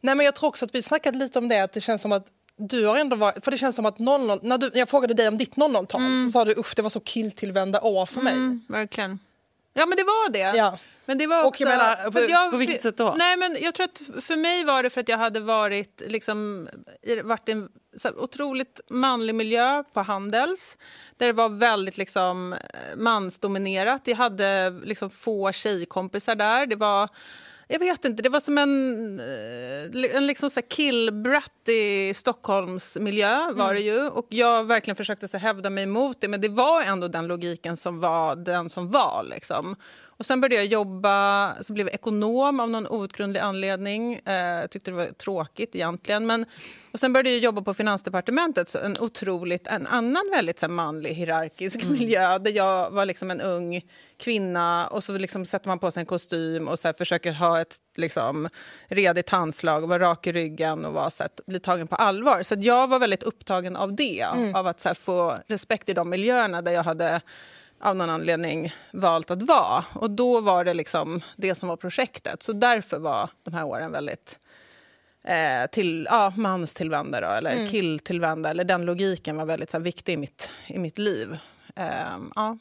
Nej, 0.00 0.14
men 0.16 0.26
jag 0.26 0.34
tror 0.34 0.48
också 0.48 0.64
att 0.64 0.74
vi 0.74 0.82
snackat 0.82 1.16
lite 1.16 1.38
om 1.38 1.48
det, 1.48 1.60
att 1.60 1.72
det 1.72 1.80
känns 1.80 2.02
som 2.02 2.12
att 2.12 2.26
du 2.56 2.86
har 2.86 2.96
ändå 2.96 3.16
varit, 3.16 3.44
för 3.44 3.50
det 3.50 3.56
känns 3.58 3.76
som 3.76 3.86
att 3.86 3.98
00, 3.98 4.38
när 4.42 4.58
du, 4.58 4.70
jag 4.74 4.88
frågade 4.88 5.14
dig 5.14 5.28
om 5.28 5.38
ditt 5.38 5.54
00-tal 5.54 6.00
så 6.26 6.32
sa 6.32 6.44
du 6.44 6.52
uff 6.52 6.74
det 6.74 6.82
var 6.82 6.90
så 6.90 7.00
killtillvända 7.00 7.80
år 7.80 8.06
för 8.06 8.20
mig. 8.20 8.32
Mm, 8.32 8.60
verkligen. 8.68 9.18
Ja, 9.74 9.86
men 9.86 9.96
det 9.96 10.04
var 10.04 10.30
det. 10.32 10.56
Ja. 10.56 10.78
Men 11.06 11.18
det 11.18 11.26
var 11.26 11.44
också... 11.44 11.62
jag 11.62 11.70
menar, 11.70 11.92
att 12.06 12.30
jag- 12.30 12.50
på 12.50 12.56
vilket 12.56 12.82
sätt 12.82 12.96
då? 12.96 13.14
Nej, 13.18 13.36
men 13.36 13.56
jag 13.60 13.74
tror 13.74 13.84
att 13.84 14.02
för 14.24 14.36
mig 14.36 14.64
var 14.64 14.82
det 14.82 14.90
för 14.90 15.00
att 15.00 15.08
jag 15.08 15.18
hade 15.18 15.40
varit, 15.40 16.02
liksom, 16.06 16.68
varit 17.24 17.48
i 17.48 17.52
en 17.52 17.68
otroligt 18.16 18.80
manlig 18.90 19.34
miljö 19.34 19.82
på 19.92 20.00
Handels 20.02 20.76
där 21.16 21.26
det 21.26 21.32
var 21.32 21.48
väldigt 21.48 21.96
liksom, 21.96 22.52
eh, 22.52 22.58
mansdominerat. 22.96 24.02
Jag 24.04 24.16
hade 24.16 24.70
liksom, 24.70 25.10
få 25.10 25.52
tjejkompisar 25.52 26.34
där. 26.34 26.66
Det 26.66 26.76
var... 26.76 27.08
Jag 27.68 27.78
vet 27.78 28.04
inte, 28.04 28.22
det 28.22 28.28
var 28.28 28.40
som 28.40 28.58
en, 28.58 29.20
eh, 29.20 30.16
en 30.16 30.26
liksom 30.26 30.50
så 30.50 30.60
här 30.60 30.68
killbrattig 30.68 32.16
Stockholmsmiljö 32.16 33.52
var 33.52 33.74
det 33.74 33.80
ju. 33.80 34.08
Och 34.08 34.26
jag 34.28 34.64
verkligen 34.64 34.96
försökte 34.96 35.28
så 35.28 35.38
hävda 35.38 35.70
mig 35.70 35.84
emot 35.84 36.16
det, 36.20 36.28
men 36.28 36.40
det 36.40 36.48
var 36.48 36.82
ändå 36.82 37.08
den 37.08 37.26
logiken 37.26 37.76
som 37.76 38.00
var 38.00 38.36
den 38.36 38.70
som 38.70 38.90
var. 38.90 39.26
Liksom. 39.30 39.76
Och 40.16 40.26
sen 40.26 40.40
började 40.40 40.56
jag 40.56 40.66
jobba, 40.66 41.54
så 41.62 41.72
blev 41.72 41.86
jag 41.86 41.94
ekonom 41.94 42.60
av 42.60 42.70
någon 42.70 42.86
outgrundlig 42.86 43.40
anledning. 43.40 44.14
Eh, 44.14 44.66
tyckte 44.66 44.90
det 44.90 44.96
var 44.96 45.06
tråkigt 45.06 45.74
egentligen. 45.74 46.26
Men, 46.26 46.46
och 46.92 47.00
sen 47.00 47.12
började 47.12 47.30
jag 47.30 47.38
jobba 47.38 47.62
på 47.62 47.74
Finansdepartementet, 47.74 48.68
så 48.68 48.78
en 48.78 48.98
otroligt, 48.98 49.66
en 49.66 49.86
annan 49.86 50.30
väldigt 50.32 50.58
så 50.58 50.66
här, 50.66 50.72
manlig 50.72 51.10
hierarkisk 51.10 51.84
miljö 51.84 52.38
där 52.38 52.52
jag 52.52 52.90
var 52.90 53.06
liksom 53.06 53.30
en 53.30 53.40
ung 53.40 53.80
kvinna 54.16 54.86
och 54.86 55.04
så 55.04 55.18
liksom 55.18 55.46
sätter 55.46 55.68
man 55.68 55.78
på 55.78 55.90
sig 55.90 56.00
en 56.00 56.06
kostym 56.06 56.68
och 56.68 56.78
så 56.78 56.92
försöker 56.92 57.32
ha 57.32 57.60
ett 57.60 57.76
liksom, 57.96 58.48
redigt 58.88 59.30
handslag 59.30 59.82
och 59.82 59.88
vara 59.88 60.02
rak 60.10 60.26
i 60.26 60.32
ryggen 60.32 60.84
och 60.84 60.92
vara, 60.92 61.10
så 61.10 61.22
här, 61.22 61.30
bli 61.46 61.60
tagen 61.60 61.86
på 61.86 61.96
allvar. 61.96 62.42
Så 62.42 62.54
jag 62.58 62.88
var 62.88 62.98
väldigt 62.98 63.22
upptagen 63.22 63.76
av 63.76 63.94
det, 63.94 64.26
av 64.54 64.66
att 64.66 64.84
här, 64.84 64.94
få 64.94 65.38
respekt 65.46 65.88
i 65.88 65.94
de 65.94 66.10
miljöerna 66.10 66.62
där 66.62 66.72
jag 66.72 66.82
hade 66.82 67.20
av 67.84 67.96
någon 67.96 68.10
anledning 68.10 68.74
valt 68.92 69.30
att 69.30 69.42
vara. 69.42 69.84
Och 69.92 70.10
då 70.10 70.40
var 70.40 70.64
det 70.64 70.74
liksom 70.74 71.22
det 71.36 71.54
som 71.54 71.68
var 71.68 71.76
projektet. 71.76 72.42
Så 72.42 72.52
därför 72.52 72.98
var 72.98 73.30
de 73.42 73.54
här 73.54 73.64
åren 73.64 73.92
väldigt 73.92 74.38
eh, 75.24 75.70
till, 75.70 76.08
ja, 76.10 76.32
manstillvända 76.36 77.20
då, 77.20 77.26
eller 77.26 77.68
killtillvända. 77.68 78.50
Eller 78.50 78.64
den 78.64 78.84
logiken 78.84 79.36
var 79.36 79.44
väldigt 79.44 79.70
så 79.70 79.76
här, 79.76 79.84
viktig 79.84 80.12
i 80.12 80.16
mitt, 80.16 80.50
i 80.66 80.78
mitt 80.78 80.98
liv. 80.98 81.38
Ehm, 81.76 82.32
ja. 82.34 82.58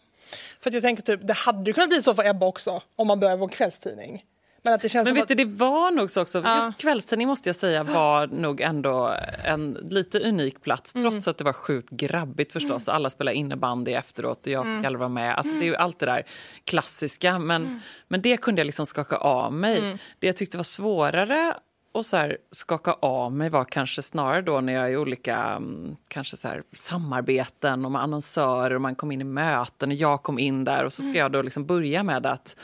För 0.59 0.71
jag 0.71 0.81
tänker 0.81 1.03
typ, 1.03 1.27
det 1.27 1.33
hade 1.33 1.69
ju 1.69 1.73
kunnat 1.73 1.89
bli 1.89 2.01
så 2.01 2.15
för 2.15 2.25
Ebba 2.25 2.45
också 2.45 2.81
om 2.95 3.07
man 3.07 3.19
börjar 3.19 3.37
vara 3.37 3.49
kvällstidning. 3.49 4.23
Men 4.63 4.73
att 4.73 4.81
det 4.81 4.89
känns 4.89 5.07
Men 5.07 5.15
vet 5.15 5.21
att, 5.21 5.27
du, 5.27 5.35
det 5.35 5.45
var 5.45 5.91
nog 5.91 6.11
så 6.11 6.21
också. 6.21 6.41
Ja. 6.45 6.55
Just 6.65 6.77
kvällstidning 6.77 7.27
måste 7.27 7.49
jag 7.49 7.55
säga 7.55 7.83
var 7.83 8.27
nog 8.27 8.61
ändå 8.61 9.15
en 9.43 9.71
lite 9.89 10.19
unik 10.19 10.61
plats. 10.61 10.95
Mm. 10.95 11.11
Trots 11.11 11.27
att 11.27 11.37
det 11.37 11.43
var 11.43 11.53
sjukt 11.53 11.89
grabbigt 11.89 12.53
förstås. 12.53 12.89
Alla 12.89 13.09
spelade 13.09 13.37
innebandy 13.37 13.91
efteråt 13.91 14.45
och 14.45 14.51
jag 14.51 14.65
Mm. 14.65 14.77
fick 14.77 14.85
aldrig 14.85 14.99
vara 14.99 15.09
med. 15.09 15.35
Alltså, 15.35 15.53
det 15.53 15.59
är 15.59 15.65
ju 15.65 15.75
allt 15.75 15.99
det 15.99 16.05
där 16.05 16.23
klassiska. 16.63 17.39
Men, 17.39 17.81
men 18.07 18.21
det 18.21 18.37
kunde 18.37 18.59
jag 18.59 18.65
liksom 18.65 18.85
skaka 18.85 19.17
av 19.17 19.53
mig. 19.53 19.79
Mm. 19.79 19.97
Det 20.19 20.27
jag 20.27 20.37
tyckte 20.37 20.57
var 20.57 20.63
svårare 20.63 21.55
att 21.93 22.05
så 22.05 22.17
här, 22.17 22.37
skaka 22.51 22.93
av 22.93 23.31
mig 23.33 23.49
var 23.49 23.65
kanske 23.65 24.01
snarare 24.01 24.41
då 24.41 24.61
när 24.61 24.73
jag 24.73 24.85
är 24.85 24.89
i 24.89 24.97
olika 24.97 25.37
mm, 25.37 25.95
kanske 26.07 26.37
så 26.37 26.47
här, 26.47 26.63
samarbeten 26.71 27.85
och 27.85 27.91
med 27.91 28.01
annonsörer 28.01 28.75
och 28.75 28.81
man 28.81 28.95
kom 28.95 29.11
in 29.11 29.21
i 29.21 29.23
möten 29.23 29.89
och 29.89 29.95
jag 29.95 30.23
kom 30.23 30.39
in 30.39 30.63
där 30.63 30.85
och 30.85 30.93
så 30.93 31.01
ska 31.01 31.11
jag 31.11 31.31
då 31.31 31.41
liksom 31.41 31.65
börja 31.65 32.03
med 32.03 32.25
att 32.25 32.55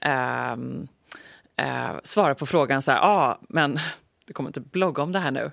ehm, 0.00 0.88
eh, 1.58 1.90
svara 2.02 2.34
på 2.34 2.46
frågan 2.46 2.82
så 2.82 2.90
här, 2.90 2.98
ja, 2.98 3.04
ah, 3.04 3.38
men 3.48 3.78
du 4.26 4.32
kommer 4.32 4.48
inte 4.48 4.60
blogga 4.60 5.02
om 5.02 5.12
det 5.12 5.18
här 5.18 5.30
nu? 5.30 5.50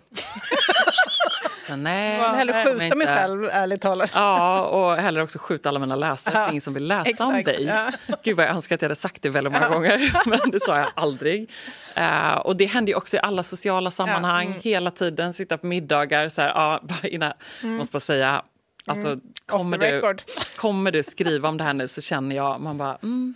Så, 1.68 1.76
nej, 1.76 2.16
vill 2.16 2.24
hellre 2.24 2.64
skjuta 2.64 2.78
mig 2.78 2.88
inte. 2.88 3.06
själv, 3.06 3.50
ärligt 3.52 3.82
talat. 3.82 4.12
Ja, 4.14 4.62
och 4.62 4.96
hellre 4.96 5.24
också 5.24 5.40
skjuta 5.40 5.70
alla 5.70 5.80
mina 5.80 5.96
läsare. 5.96 6.38
Är 6.38 6.50
ingen 6.50 6.62
som 6.62 6.74
vill 6.74 6.88
läsa 6.88 7.26
om 7.26 7.36
exakt, 7.36 7.46
dig. 7.46 7.64
ja. 7.64 8.16
Gud 8.24 8.38
vad 8.38 8.46
jag 8.46 8.56
önskar 8.56 8.76
att 8.76 8.82
jag 8.82 8.90
hade 8.90 8.96
sagt 8.96 9.22
det 9.22 9.30
väldigt 9.30 9.54
många 9.54 9.70
gånger, 9.70 10.12
men 10.26 10.40
det 10.52 10.60
sa 10.60 10.78
jag 10.78 10.88
aldrig. 10.96 11.52
Eh, 11.96 12.34
och 12.34 12.56
det 12.56 12.66
händer 12.66 12.92
ju 12.92 12.98
också 12.98 13.18
i 13.18 13.20
alla 13.20 13.44
sociala 13.44 13.92
sammanhang, 13.92 14.46
mm. 14.46 14.60
hela 14.62 14.92
tiden. 14.92 15.34
Sitta 15.34 15.58
på 15.58 15.68
middagar, 15.68 16.30
så 16.30 16.42
här, 16.42 16.50
ja, 16.50 16.80
bara 16.84 17.08
innan, 17.08 17.34
måste 17.62 17.92
bara 17.92 18.00
säga, 18.00 18.44
alltså, 18.88 19.20
kommer, 19.46 19.78
Mm. 19.78 20.02
the 20.02 20.14
du, 20.14 20.44
kommer 20.58 20.92
du 20.92 21.04
skriva 21.04 21.50
om 21.50 21.58
det 21.58 21.64
här 21.64 21.74
nu 21.74 21.88
så 21.88 22.02
känner 22.02 22.36
jag, 22.36 22.62
man 22.62 22.78
bara, 22.78 22.98
mm, 23.04 23.34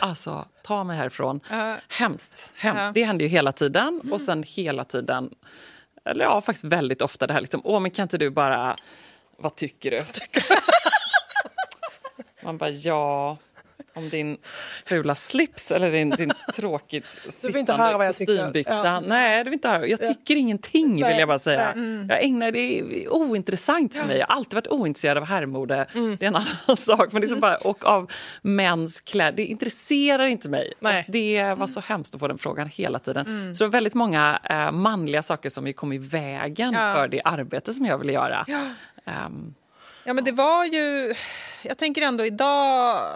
alltså 0.00 0.46
ta 0.62 0.84
mig 0.84 0.96
härifrån. 0.96 1.40
Hemskt, 1.88 2.52
hemskt. 2.56 2.82
Ja. 2.82 2.90
Det 2.94 3.04
händer 3.04 3.24
ju 3.24 3.28
hela 3.28 3.52
tiden 3.52 4.00
och 4.12 4.20
sen 4.20 4.42
hela 4.42 4.84
tiden 4.84 5.30
eller 6.04 6.24
ja, 6.24 6.40
faktiskt 6.40 6.64
väldigt 6.64 7.02
ofta 7.02 7.26
det 7.26 7.32
här 7.34 7.40
liksom, 7.40 7.60
åh 7.64 7.80
men 7.80 7.90
kan 7.90 8.02
inte 8.02 8.18
du 8.18 8.30
bara, 8.30 8.76
vad 9.38 9.56
tycker 9.56 9.90
du? 9.90 10.00
Man 12.44 12.58
bara, 12.58 12.70
ja, 12.70 13.36
om 13.94 14.08
din 14.08 14.36
fula 14.86 15.14
slips 15.14 15.70
eller 15.72 15.92
din, 15.92 16.10
din 16.10 16.32
tråkigt 16.54 17.06
sittande 17.28 18.06
kostymbyxa. 18.06 18.84
Ja. 18.84 19.00
Nej, 19.00 19.44
du 19.44 19.50
vill 19.50 19.56
inte 19.56 19.68
höra. 19.68 19.86
Jag 19.86 20.00
tycker 20.00 20.36
ingenting 20.36 20.94
vill 20.94 21.18
jag 21.18 21.28
bara 21.28 21.38
säga. 21.38 21.72
nej. 21.74 22.06
Jag 22.08 22.24
ägnar, 22.24 22.52
det 22.52 22.58
är 22.80 23.12
ointressant 23.12 23.94
för 23.94 24.04
mig. 24.04 24.18
Jag 24.18 24.26
har 24.26 24.34
alltid 24.36 24.54
varit 24.54 24.68
ointresserad 24.68 25.18
av 25.18 25.24
herrmode. 25.24 25.86
Mm. 25.94 26.16
Det 26.20 26.26
är 26.26 26.28
en 26.28 26.36
annan 26.36 26.76
sak. 26.76 27.12
Men 27.12 27.20
det 27.20 27.26
är 27.26 27.28
så 27.28 27.36
bara, 27.36 27.56
och 27.56 27.84
av 27.84 28.12
mäns 28.42 29.00
kläder. 29.00 29.32
Det 29.36 29.44
intresserar 29.44 30.26
inte 30.26 30.48
mig. 30.48 30.72
Nej. 30.80 31.04
Det 31.08 31.54
var 31.58 31.66
så 31.66 31.80
hemskt 31.80 32.14
att 32.14 32.20
få 32.20 32.28
den 32.28 32.38
frågan 32.38 32.68
hela 32.68 32.98
tiden. 32.98 33.54
Så 33.54 33.64
det 33.64 33.68
var 33.68 33.72
väldigt 33.72 33.94
många 33.94 34.40
eh, 34.50 34.72
manliga 34.72 35.22
saker 35.22 35.48
som 35.48 35.66
ju 35.66 35.72
kom 35.72 35.92
i 35.92 35.98
vägen 35.98 36.72
Ja. 36.72 36.94
för 36.94 37.08
det 37.08 37.22
arbete 37.24 37.72
som 37.72 37.86
jag 37.86 37.98
ville 37.98 38.12
göra. 38.12 38.46
Ehm, 39.06 39.54
Ja, 40.04 40.12
men 40.12 40.24
det 40.24 40.32
var 40.32 40.64
ju... 40.64 41.14
Jag 41.62 41.78
tänker 41.78 42.02
ändå 42.02 42.24
idag... 42.26 43.06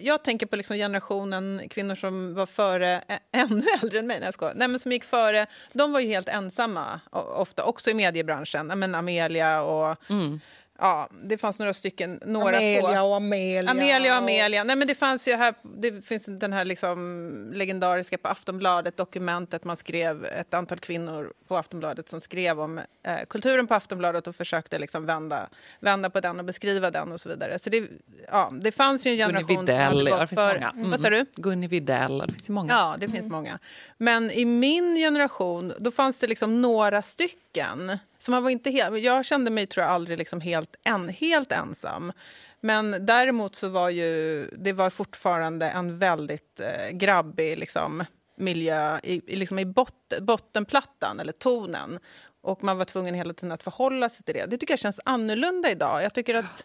Jag 0.00 0.22
tänker 0.22 0.46
på 0.46 0.56
liksom 0.56 0.76
generationen 0.76 1.62
kvinnor 1.70 1.94
som 1.94 2.34
var 2.34 2.46
före, 2.46 3.02
ä- 3.08 3.18
ännu 3.32 3.64
äldre 3.82 3.98
än 3.98 4.06
mig, 4.06 4.18
när 4.18 4.26
jag 4.26 4.34
skojar. 4.34 4.54
Nej, 4.56 4.68
men 4.68 4.80
som 4.80 4.92
gick 4.92 5.04
före. 5.04 5.46
De 5.72 5.92
var 5.92 6.00
ju 6.00 6.06
helt 6.08 6.28
ensamma, 6.28 7.00
ofta, 7.10 7.64
också 7.64 7.90
i 7.90 7.94
mediebranschen. 7.94 8.66
Men 8.66 8.94
Amelia 8.94 9.62
och... 9.62 9.96
Mm. 10.10 10.40
Ja, 10.78 11.08
det 11.22 11.38
fanns 11.38 11.58
några 11.58 11.74
stycken, 11.74 12.20
några 12.26 12.56
Amelia 12.56 13.02
och 13.02 13.16
Amelia. 13.16 13.70
Amelia 13.70 14.12
och 14.12 14.18
Amelia. 14.18 14.64
Nej, 14.64 14.76
men 14.76 14.88
det 14.88 14.94
fanns 14.94 15.28
ju 15.28 15.34
här, 15.34 15.54
det 15.62 16.04
finns 16.04 16.26
den 16.26 16.52
här 16.52 16.64
liksom 16.64 17.50
legendariska 17.54 18.18
på 18.18 18.28
Aftonbladet 18.28 18.96
dokumentet. 18.96 19.64
Man 19.64 19.76
skrev 19.76 20.24
ett 20.24 20.54
antal 20.54 20.78
kvinnor 20.78 21.32
på 21.48 21.56
Aftonbladet 21.56 22.08
som 22.08 22.20
skrev 22.20 22.60
om 22.60 22.78
eh, 22.78 23.18
kulturen 23.28 23.66
på 23.66 23.74
Aftonbladet 23.74 24.26
och 24.26 24.36
försökte 24.36 24.78
liksom 24.78 25.06
vända, 25.06 25.48
vända 25.80 26.10
på 26.10 26.20
den 26.20 26.38
och 26.38 26.44
beskriva 26.44 26.90
den 26.90 27.12
och 27.12 27.20
så 27.20 27.28
vidare. 27.28 27.58
Så 27.58 27.70
det, 27.70 27.88
ja, 28.30 28.52
det 28.52 28.72
fanns 28.72 29.06
ju 29.06 29.10
en 29.10 29.16
Gunni 29.16 29.32
generation 29.32 29.66
som 29.66 29.76
hade 29.76 29.94
Widell, 29.94 30.06
ja, 30.06 30.14
det 30.14 30.20
gått 30.20 30.28
finns 30.28 30.40
för... 30.40 30.54
många. 30.54 30.70
Mm. 30.70 30.90
Vad 30.90 31.00
sa 31.00 31.10
du? 31.10 31.26
Gunni 31.34 31.66
Widell, 31.66 32.18
det 32.18 32.32
finns 32.32 32.48
ju 32.48 32.52
många. 32.52 32.72
Ja, 32.72 32.96
det 33.00 33.08
finns 33.08 33.28
många. 33.28 33.58
Men 33.98 34.30
i 34.30 34.44
min 34.44 34.96
generation 34.96 35.72
då 35.78 35.90
fanns 35.90 36.18
det 36.18 36.26
liksom 36.26 36.62
några 36.62 37.02
stycken. 37.02 37.98
Så 38.24 38.30
man 38.30 38.42
var 38.42 38.50
inte 38.50 38.70
helt, 38.70 38.98
jag 38.98 39.24
kände 39.24 39.50
mig 39.50 39.66
tror 39.66 39.84
jag 39.84 39.92
aldrig 39.92 40.18
liksom 40.18 40.40
helt, 40.40 40.76
en, 40.84 41.08
helt 41.08 41.52
ensam. 41.52 42.12
Men 42.60 43.06
däremot 43.06 43.54
så 43.54 43.68
var 43.68 43.90
ju 43.90 44.46
det 44.46 44.72
var 44.72 44.90
fortfarande 44.90 45.68
en 45.68 45.98
väldigt 45.98 46.60
eh, 46.60 46.90
grabbig 46.96 47.58
liksom, 47.58 48.04
miljö 48.36 48.98
i, 49.02 49.22
i, 49.26 49.36
liksom 49.36 49.58
i 49.58 49.64
bot, 49.64 50.12
bottenplattan, 50.20 51.20
eller 51.20 51.32
tonen. 51.32 51.98
Och 52.42 52.64
man 52.64 52.78
var 52.78 52.84
tvungen 52.84 53.14
hela 53.14 53.34
tiden 53.34 53.52
att 53.52 53.62
förhålla 53.62 54.08
sig 54.08 54.24
till 54.24 54.34
det. 54.34 54.46
Det 54.46 54.58
tycker 54.58 54.72
jag 54.72 54.78
känns 54.78 55.00
annorlunda 55.04 55.70
idag. 55.70 56.02
Jag 56.02 56.14
tycker 56.14 56.34
att 56.34 56.64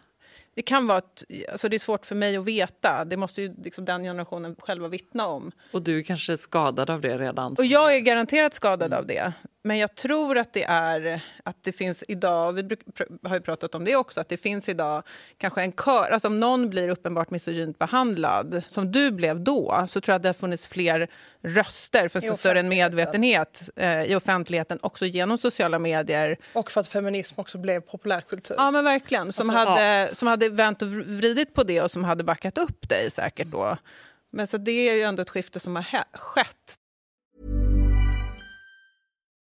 det 0.54 0.62
kan 0.62 0.86
vara 0.86 0.98
ett, 0.98 1.24
alltså 1.52 1.68
det 1.68 1.76
är 1.76 1.78
svårt 1.78 2.06
för 2.06 2.14
mig 2.14 2.36
att 2.36 2.44
veta. 2.44 3.04
Det 3.04 3.16
måste 3.16 3.42
ju 3.42 3.54
liksom 3.64 3.84
den 3.84 4.02
generationen 4.02 4.56
själva 4.58 4.88
vittna 4.88 5.26
om. 5.26 5.52
Och 5.72 5.82
du 5.82 6.02
kanske 6.02 6.32
är 6.32 6.36
skadad 6.36 6.90
av 6.90 7.00
det 7.00 7.18
redan. 7.18 7.52
Och 7.52 7.64
jag 7.64 7.96
är 7.96 8.00
garanterat 8.00 8.54
skadad 8.54 8.92
av 8.92 9.06
det. 9.06 9.32
Men 9.62 9.78
jag 9.78 9.94
tror 9.94 10.38
att 10.38 10.52
det 10.52 10.64
är 10.64 11.20
att 11.44 11.56
det 11.62 11.72
finns 11.72 12.04
idag, 12.08 12.52
vi 12.52 12.76
har 13.22 13.34
ju 13.34 13.40
pratat 13.40 13.74
om 13.74 13.84
det 13.84 13.96
också, 13.96 14.20
att 14.20 14.28
det 14.28 14.36
finns 14.36 14.68
idag 14.68 15.02
kanske 15.38 15.62
en 15.62 15.72
kör, 15.72 16.10
alltså 16.10 16.28
om 16.28 16.40
någon 16.40 16.70
blir 16.70 16.88
uppenbart 16.88 17.30
misogynt 17.30 17.78
behandlad, 17.78 18.62
som 18.66 18.92
du 18.92 19.10
blev 19.10 19.40
då, 19.40 19.84
så 19.88 20.00
tror 20.00 20.12
jag 20.12 20.16
att 20.16 20.22
det 20.22 20.28
har 20.28 20.34
funnits 20.34 20.66
fler 20.66 21.08
röster 21.42 22.08
för 22.08 22.20
så 22.20 22.34
större 22.34 22.62
medvetenhet 22.62 23.70
eh, 23.76 24.02
i 24.04 24.14
offentligheten, 24.14 24.78
också 24.82 25.06
genom 25.06 25.38
sociala 25.38 25.78
medier. 25.78 26.36
Och 26.52 26.70
för 26.70 26.80
att 26.80 26.88
feminism 26.88 27.40
också 27.40 27.58
blev 27.58 27.80
populärkultur. 27.80 28.54
Ja, 28.58 28.70
men 28.70 28.84
verkligen. 28.84 29.32
Som, 29.32 29.50
Alltså, 29.50 29.70
hade, 29.70 30.10
som 30.12 30.28
hade 30.28 30.48
vänt 30.48 30.82
och 30.82 30.88
vridit 30.88 31.54
på 31.54 31.62
det 31.62 31.82
och 31.82 31.90
som 31.90 32.04
hade 32.04 32.24
backat 32.24 32.58
upp 32.58 32.88
dig 32.88 33.10
säkert 33.10 33.46
då. 33.46 33.76
Men 34.32 34.46
så 34.46 34.56
det 34.56 34.88
är 34.88 34.94
ju 34.94 35.02
ändå 35.02 35.22
ett 35.22 35.30
skifte 35.30 35.60
som 35.60 35.76
har 35.76 36.04
skett. 36.12 36.76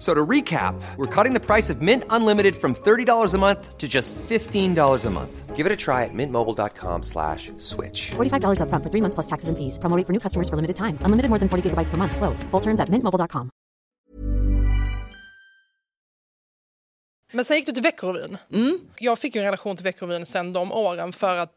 F- 0.00 0.06
So 0.06 0.14
to 0.14 0.26
recap, 0.26 0.74
we're 0.96 1.24
cutting 1.24 1.34
the 1.34 1.46
price 1.46 1.68
of 1.72 1.82
Mint 1.82 2.04
Unlimited 2.08 2.56
from 2.56 2.74
$30 2.74 3.34
a 3.34 3.38
month 3.38 3.76
to 3.78 3.86
just 3.86 4.14
$15 4.28 5.04
a 5.06 5.10
month. 5.10 5.56
Give 5.56 5.66
it 5.66 5.72
a 5.72 5.76
try 5.76 6.04
at 6.04 6.14
mintmobile.com 6.14 7.02
slash 7.02 7.52
switch. 7.58 8.12
$45 8.16 8.60
upfront 8.60 8.82
for 8.82 8.90
three 8.90 9.02
months 9.02 9.14
plus 9.14 9.26
taxes 9.26 9.48
and 9.50 9.58
fees. 9.58 9.78
Promo 9.78 10.02
for 10.06 10.12
new 10.12 10.20
customers 10.20 10.48
for 10.48 10.56
limited 10.56 10.76
time. 10.76 10.96
Unlimited 11.04 11.28
more 11.28 11.38
than 11.38 11.48
40 11.48 11.62
gigabytes 11.70 11.90
per 11.90 11.98
month. 11.98 12.16
Slows. 12.16 12.42
Full 12.50 12.60
terms 12.62 12.80
at 12.80 12.88
mintmobile.com. 12.88 13.50
Men 17.32 17.44
sen 17.44 17.56
gick 17.56 17.66
du 17.66 17.72
till 17.72 17.82
Veckorevyn. 17.82 18.38
Mm. 18.52 18.78
Jag 18.98 19.18
fick 19.18 19.34
ju 19.34 19.38
en 19.38 19.44
relation 19.44 19.76
till 19.76 19.84
Veckorevyn 19.84 20.26
sen 20.26 20.52
de 20.52 20.72
åren 20.72 21.12
för 21.12 21.36
att 21.36 21.52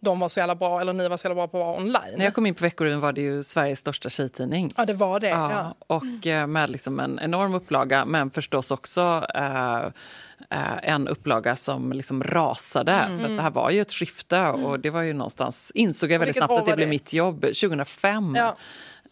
de 0.00 0.20
var 0.20 0.28
så 0.28 0.40
jävla 0.40 0.54
bra, 0.54 0.80
eller 0.80 0.92
ni 0.92 1.08
var 1.08 1.16
så 1.16 1.26
jävla 1.26 1.34
bra 1.34 1.48
på 1.48 1.58
att 1.58 1.66
vara 1.66 1.76
online. 1.76 2.16
När 2.16 2.24
jag 2.24 2.34
kom 2.34 2.46
in 2.46 2.54
på 2.54 2.62
Veckorevyn 2.64 3.00
var 3.00 3.12
det 3.12 3.20
ju 3.20 3.42
Sveriges 3.42 3.78
största 3.80 4.08
tjejtidning. 4.08 4.72
Ja, 4.76 4.84
det 4.84 4.92
var 4.94 5.20
det. 5.20 5.28
Ja, 5.28 5.50
Ja. 5.52 5.96
och 5.96 6.26
eh, 6.26 6.46
med 6.46 6.70
liksom 6.70 7.00
en 7.00 7.18
enorm 7.22 7.54
upplaga, 7.54 8.04
men 8.04 8.30
förstås 8.30 8.70
också 8.70 9.26
eh, 9.34 9.76
eh, 10.50 10.78
en 10.82 11.08
upplaga 11.08 11.56
som 11.56 11.92
liksom 11.92 12.24
rasade. 12.24 12.92
Mm. 12.92 13.18
För 13.20 13.28
det 13.28 13.42
här 13.42 13.50
var 13.50 13.70
ju 13.70 13.80
ett 13.80 13.92
skifte 13.92 14.46
och 14.46 14.80
det 14.80 14.90
var 14.90 15.02
ju 15.02 15.12
någonstans, 15.12 15.72
insåg 15.74 16.10
jag 16.10 16.18
väldigt 16.18 16.36
snabbt 16.36 16.52
att 16.52 16.64
det 16.64 16.70
var 16.70 16.76
blev 16.76 16.86
det? 16.88 16.90
mitt 16.90 17.12
jobb 17.12 17.40
2005. 17.40 18.34
Ja. 18.36 18.56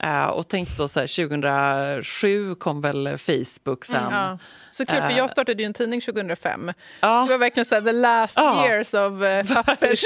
Eh, 0.02 0.24
och 0.26 0.48
tänkte 0.48 0.74
då 0.82 0.88
så 0.88 1.00
här, 1.00 1.06
2007 1.28 2.54
kom 2.54 2.80
väl 2.80 3.18
Facebook 3.18 3.84
sen. 3.84 3.96
Mm, 3.96 4.12
Ja. 4.12 4.38
Så 4.72 4.86
kul, 4.86 4.96
för 5.02 5.10
jag 5.10 5.30
startade 5.30 5.62
ju 5.62 5.66
en 5.66 5.72
tidning 5.74 6.00
2005. 6.00 6.72
Ja. 7.00 7.24
Det 7.28 7.30
var 7.32 7.38
verkligen 7.38 7.64
så 7.64 7.74
här, 7.74 7.82
the 7.82 7.92
last 7.92 8.36
Ja. 8.36 8.66
years 8.66 8.94
of 8.94 9.12
uh, 9.52 9.54
pappers. 9.64 10.02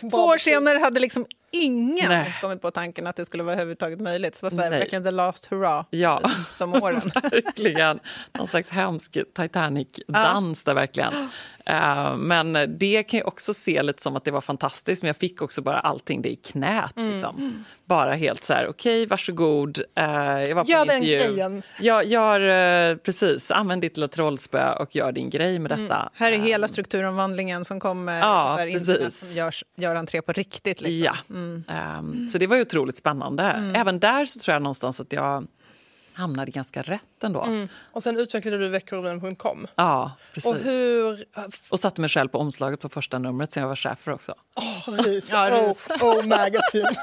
Två 0.10 0.16
år 0.24 0.38
senare 0.38 0.78
hade 0.78 1.00
liksom 1.00 1.26
ingen 1.54 2.08
Nej. 2.08 2.34
kommit 2.40 2.62
på 2.62 2.70
tanken 2.70 3.06
att 3.06 3.16
det 3.16 3.26
skulle 3.26 3.42
vara 3.42 3.52
överhuvudtaget 3.54 4.00
möjligt. 4.00 4.34
Så 4.36 4.46
det 4.46 4.50
var 4.50 4.56
så 4.56 4.62
här, 4.62 4.70
Nej. 4.70 4.78
verkligen 4.78 5.04
the 5.04 5.10
last 5.10 5.46
hurrah 5.46 5.84
Ja. 5.90 6.20
de 6.58 6.74
åren. 6.74 7.10
verkligen. 7.22 8.00
Någon 8.32 8.46
slags 8.46 8.68
hemsk 8.70 9.16
Titanic-dans 9.36 10.64
där 10.64 10.74
verkligen. 10.74 11.28
Eh, 11.64 12.16
men 12.16 12.78
det 12.78 13.02
kan 13.02 13.18
jag 13.18 13.28
också 13.28 13.54
se 13.54 13.82
lite 13.82 14.02
som 14.02 14.16
att 14.16 14.24
det 14.24 14.30
var 14.30 14.40
fantastiskt, 14.40 15.02
men 15.02 15.06
jag 15.06 15.16
fick 15.16 15.42
också 15.42 15.62
bara 15.62 15.80
allting 15.80 16.22
det 16.22 16.28
i 16.28 16.36
knät. 16.36 16.96
Mm. 16.96 17.12
Liksom. 17.12 17.64
Bara 17.84 18.14
helt 18.14 18.44
så 18.44 18.52
här, 18.52 18.68
okej, 18.68 19.06
varsågod. 19.06 19.78
Uh, 19.78 20.04
jag 20.42 20.54
var 20.54 20.64
på 20.64 20.70
Gör 20.70 20.80
en 20.80 20.88
den 20.88 21.02
grejen. 21.02 21.62
Ja, 21.80 22.02
gör, 22.02 22.40
eh, 22.90 22.96
precis, 22.96 23.50
använd 23.50 23.82
ditt 23.82 23.96
lilla 23.96 24.08
trollspö 24.08 24.72
och 24.72 24.96
gör 24.96 25.12
din 25.12 25.30
grej 25.30 25.58
med 25.58 25.70
detta. 25.70 26.10
Här 26.14 26.32
är 26.32 26.36
Eh, 26.36 26.44
hela 26.44 26.68
strukturomvandlingen 26.68 27.64
som 27.64 27.80
kommer. 27.80 28.18
Ja, 28.18 28.56
så 28.58 28.66
internet 28.66 29.12
som 29.12 29.36
görs, 29.36 29.64
gör 29.76 29.96
entré 29.96 30.22
på 30.22 30.32
riktigt. 30.32 30.80
Liksom. 30.80 31.04
Ja, 31.04 31.16
Ehm, 31.68 32.28
så 32.28 32.38
det 32.38 32.46
var 32.46 32.56
ju 32.56 32.62
otroligt 32.62 32.96
spännande. 32.96 33.72
Även 33.76 33.98
där 34.00 34.26
så 34.26 34.40
tror 34.40 34.52
jag 34.52 34.62
någonstans 34.62 35.00
att 35.00 35.12
jag 35.12 35.46
hamnade 36.14 36.50
ganska 36.50 36.82
rätt 36.82 37.02
ändå. 37.22 37.66
Och 37.92 38.02
sen 38.02 38.18
utvecklade 38.18 38.58
du 38.58 38.68
veckorevyn.com. 38.68 39.66
Ja, 39.74 40.12
precis. 40.34 40.50
Och 40.50 40.56
hur... 40.56 41.24
Och 41.70 41.80
satte 41.80 42.00
mig 42.00 42.10
själv 42.10 42.28
på 42.28 42.38
omslaget 42.38 42.80
på 42.80 42.88
första 42.88 43.18
numret 43.18 43.52
som 43.52 43.60
jag 43.62 43.68
var 43.68 43.76
chef 43.76 43.98
för 43.98 44.10
också. 44.12 44.34
Oh, 44.56 44.94
rys. 44.94 45.32
Ja, 45.32 45.50
oh, 45.50 45.68
rys. 45.68 45.88
oh, 46.00 46.26
magazine. 46.26 46.88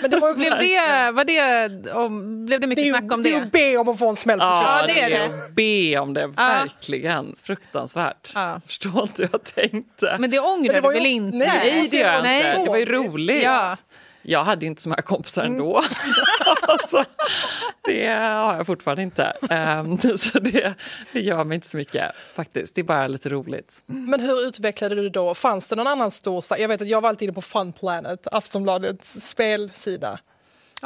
Men 0.00 0.10
det 0.10 0.16
var 0.20 0.30
också... 0.30 0.44
Blev 0.44 0.58
det, 0.58 1.10
var 1.12 1.24
det, 1.24 1.92
om, 1.92 2.46
blev 2.46 2.60
det 2.60 2.66
det 2.66 2.66
mycket 2.66 2.82
är 2.82 2.86
ju, 2.86 2.92
snack 2.92 3.12
om 3.12 3.22
det 3.22 3.28
är 3.28 3.32
ju 3.32 3.38
det? 3.40 3.46
att 3.46 3.52
be 3.52 3.76
om 3.76 3.88
att 3.88 3.98
få 3.98 4.08
en 4.08 4.16
smäll 4.16 4.38
på 4.38 4.44
Ja, 4.44 4.84
det 4.86 5.00
är 5.00 5.10
det. 5.10 5.30
be 5.54 5.98
om 5.98 6.14
det. 6.14 6.26
Verkligen. 6.26 7.36
Fruktansvärt. 7.42 8.32
Ja. 8.34 8.50
Jag 8.52 8.62
förstår 8.66 9.02
inte 9.02 9.22
hur 9.22 9.28
jag 9.32 9.44
tänkte. 9.44 10.16
Men 10.20 10.30
det 10.30 10.38
ångrar 10.38 10.74
det 10.74 10.80
du 10.80 10.88
väl 10.88 11.06
inte? 11.06 11.36
nej. 11.38 11.48
Nej, 11.62 11.88
det 11.90 11.96
gör 11.96 12.12
jag 12.12 12.18
inte. 12.18 12.62
Det 12.62 12.68
var 12.70 12.76
ju 12.76 12.84
roligt. 12.84 13.42
Ja. 13.42 13.76
Jag 14.28 14.44
hade 14.44 14.66
inte 14.66 14.82
så 14.82 14.88
många 14.88 15.02
kompisar 15.02 15.44
Mm. 15.44 15.52
ändå. 15.56 15.82
alltså, 16.62 17.04
det 17.84 18.06
har 18.06 18.56
jag 18.56 18.66
fortfarande 18.66 19.02
inte. 19.02 19.32
Ehm, 19.50 19.98
så 20.18 20.38
det, 20.38 20.74
det 21.12 21.20
gör 21.20 21.44
mig 21.44 21.54
inte 21.54 21.66
så 21.68 21.76
mycket 21.76 22.12
faktiskt. 22.34 22.74
Det 22.74 22.80
är 22.80 22.84
bara 22.84 23.06
lite 23.06 23.28
roligt. 23.28 23.82
Men 23.86 24.20
hur 24.20 24.48
utvecklade 24.48 24.94
du 24.94 25.02
det 25.02 25.10
då? 25.10 25.34
Fanns 25.34 25.68
det 25.68 25.76
någon 25.76 25.86
annan 25.86 26.10
stor? 26.10 26.44
Jag 26.58 26.68
vet 26.68 26.82
att 26.82 26.88
jag 26.88 27.00
var 27.00 27.08
alltid 27.08 27.26
inne 27.26 27.34
på 27.34 27.42
Fun 27.42 27.72
Planet, 27.72 28.26
Aftonbladets 28.32 29.28
spelsida. 29.28 30.18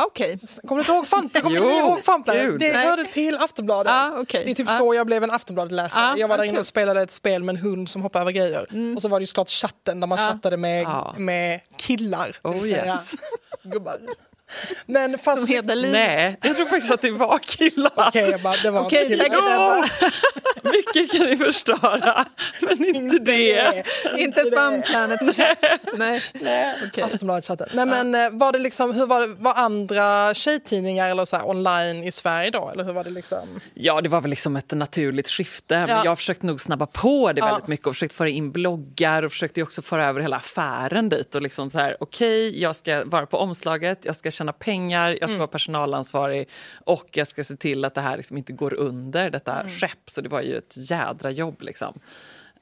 Okej. 0.06 0.38
Kommer 0.68 0.74
du 0.74 0.80
inte 0.80 0.92
ihåg 0.92 1.06
Fun, 1.06 1.28
kommer 1.42 1.56
inte 1.56 2.32
ihåg 2.32 2.50
gud. 2.50 2.60
Det 2.60 2.72
hörde 2.72 3.04
till 3.04 3.36
Aftonbladet. 3.36 3.92
Ah, 3.92 4.10
okej. 4.20 4.42
Det 4.44 4.50
är 4.50 4.54
typ 4.54 4.68
Ah. 4.70 4.78
så 4.78 4.94
jag 4.94 5.06
blev 5.06 5.24
en 5.24 5.30
Aftonbladet-läsare. 5.30 6.02
Ah, 6.12 6.16
jag 6.16 6.28
var 6.28 6.36
där 6.36 6.44
ah, 6.44 6.46
inne 6.46 6.58
och 6.58 6.66
spelade 6.66 7.02
ett 7.02 7.10
spel 7.10 7.42
med 7.42 7.54
en 7.56 7.62
hund 7.62 7.88
som 7.88 8.02
hoppade 8.02 8.22
över 8.22 8.32
grejer. 8.32 8.66
Och 8.96 9.02
så 9.02 9.08
var 9.08 9.18
det 9.20 9.22
ju 9.22 9.26
såklart 9.26 9.50
chatten 9.50 10.00
där 10.00 10.06
man 10.06 10.18
Ah. 10.18 10.28
chattade 10.28 10.56
med, 10.56 10.86
Ah. 10.86 11.14
med 11.18 11.60
killar. 11.76 12.36
Oh, 12.42 12.66
yes. 12.68 13.14
Gubbar. 13.62 13.98
Men 14.86 15.18
fast... 15.18 15.36
Som 15.38 15.46
Hedaliv. 15.46 15.92
Nej, 15.92 16.36
jag 16.42 16.56
tror 16.56 16.66
faktiskt 16.66 16.92
att 16.92 17.02
det 17.02 17.10
var 17.10 17.38
killar. 17.38 17.92
Okej, 18.08 18.30
jag 18.30 18.40
bara, 18.40 18.54
det 18.62 18.70
var 18.70 18.84
inte 18.84 18.96
killar. 18.96 19.16
säkert 19.24 19.38
Ja, 19.42 19.84
mycket 20.62 21.10
kan 21.12 21.26
ni 21.26 21.36
förstöra, 21.36 22.24
men 22.60 22.84
inte 22.96 23.18
det. 23.18 23.84
Inte 24.18 24.42
det. 24.44 24.50
Fun 24.50 24.82
Planets 24.82 25.36
chatt. 25.36 25.58
Nej. 25.96 26.22
Okej. 26.86 27.04
Aftonbladet-chatten. 27.04 27.68
Nej, 27.74 27.86
men 27.86 28.14
eh, 28.14 28.30
var 28.38 28.52
det 28.52 28.58
liksom, 28.58 28.92
hur 28.94 29.06
var 29.06 29.20
det, 29.20 29.34
var 29.38 29.54
andra 29.54 30.34
tjejtidningar 30.34 31.10
eller 31.10 31.24
så 31.24 31.36
här 31.36 31.48
online 31.48 32.04
i 32.04 32.12
Sverige 32.12 32.50
då? 32.50 32.68
Eller 32.72 32.84
hur 32.84 32.92
var 32.92 33.04
det 33.04 33.10
liksom? 33.10 33.60
Ja, 33.74 34.00
det 34.00 34.08
var 34.08 34.20
väl 34.20 34.30
liksom 34.30 34.56
ett 34.56 34.72
naturligt 34.72 35.28
skifte. 35.28 35.76
Men 35.78 35.88
Ja. 35.88 36.02
jag 36.04 36.18
försökte 36.18 36.46
nog 36.46 36.60
snabba 36.60 36.86
på 36.86 37.32
det 37.32 37.38
Ja. 37.40 37.46
väldigt 37.46 37.66
mycket 37.68 37.86
och 37.86 37.94
försökte 37.94 38.16
föra 38.16 38.28
in 38.28 38.52
bloggar 38.52 39.22
och 39.22 39.32
försökte 39.32 39.62
också 39.62 39.82
föra 39.82 40.06
över 40.08 40.20
hela 40.20 40.36
affären 40.36 41.08
dit. 41.08 41.34
Och 41.34 41.42
liksom 41.42 41.70
så 41.70 41.78
här, 41.78 41.96
okej, 42.00 42.62
jag 42.62 42.76
ska 42.76 43.04
vara 43.04 43.26
på 43.26 43.38
omslaget, 43.38 43.98
jag 44.02 44.16
ska 44.16 44.30
tjäna 44.40 44.52
pengar, 44.52 45.18
jag 45.20 45.30
ska 45.30 45.38
vara 45.38 45.48
personalansvarig 45.48 46.48
och 46.84 47.08
jag 47.12 47.26
ska 47.28 47.44
se 47.44 47.56
till 47.56 47.84
att 47.84 47.94
det 47.94 48.00
här 48.00 48.16
liksom 48.16 48.36
inte 48.38 48.52
går 48.52 48.74
under 48.74 49.30
detta 49.30 49.68
skepp. 49.68 50.10
Så 50.10 50.20
det 50.20 50.28
var 50.28 50.40
ju 50.40 50.56
ett 50.56 50.74
jädra 50.76 51.30
jobb 51.30 51.62
liksom. 51.62 52.00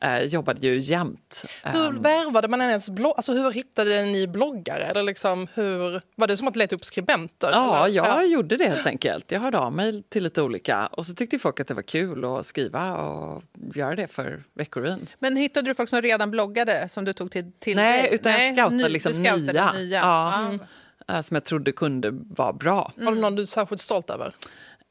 Eh, 0.00 0.22
jobbade 0.22 0.66
ju 0.66 0.78
jämt. 0.78 1.44
Hur 1.62 1.92
värvade 1.92 2.48
man 2.48 2.60
ens 2.60 2.90
blogg? 2.90 3.12
Alltså 3.16 3.32
hur 3.32 3.50
hittade 3.50 4.04
ni 4.04 4.26
bloggare? 4.26 4.82
Eller 4.82 5.02
liksom, 5.02 5.46
hur, 5.54 6.02
var 6.14 6.26
det 6.26 6.36
som 6.36 6.48
att 6.48 6.56
leta 6.56 6.76
upp 6.76 6.84
skribenter? 6.84 7.48
Ja, 7.52 7.88
jag 7.88 8.28
gjorde 8.28 8.56
det 8.56 8.64
helt 8.64 8.86
enkelt. 8.86 9.32
Jag 9.32 9.40
hörde 9.40 9.58
av 9.58 9.72
mig 9.72 10.02
till 10.08 10.22
lite 10.22 10.42
olika 10.42 10.86
och 10.86 11.06
så 11.06 11.14
tyckte 11.14 11.38
folk 11.38 11.60
att 11.60 11.68
det 11.68 11.74
var 11.74 11.82
kul 11.82 12.24
att 12.24 12.46
skriva 12.46 12.96
och 12.96 13.42
göra 13.74 13.94
det 13.96 14.06
för 14.08 14.42
Veckorevyn. 14.54 15.06
Men 15.18 15.36
hittade 15.36 15.70
du 15.70 15.74
folk 15.74 15.88
som 15.88 16.02
redan 16.02 16.30
bloggade 16.30 16.88
som 16.88 17.04
du 17.04 17.12
tog 17.12 17.30
till, 17.32 17.52
till 17.58 17.76
Nej, 17.76 18.08
utan 18.12 18.32
jag 18.32 18.54
scoutade 18.54 18.76
ny- 18.76 18.88
liksom 18.88 19.12
scoutade 19.12 19.52
nya. 19.52 19.72
nya. 19.72 19.98
Ja. 20.00 20.48
Ja. 20.52 20.58
Som 21.22 21.34
jag 21.34 21.44
trodde 21.44 21.72
kunde 21.72 22.10
vara 22.12 22.52
bra. 22.52 22.92
Har 23.04 23.12
du 23.12 23.20
någon 23.20 23.34
du 23.34 23.42
är 23.42 23.46
särskilt 23.46 23.80
stolt 23.80 24.10
över? 24.10 24.34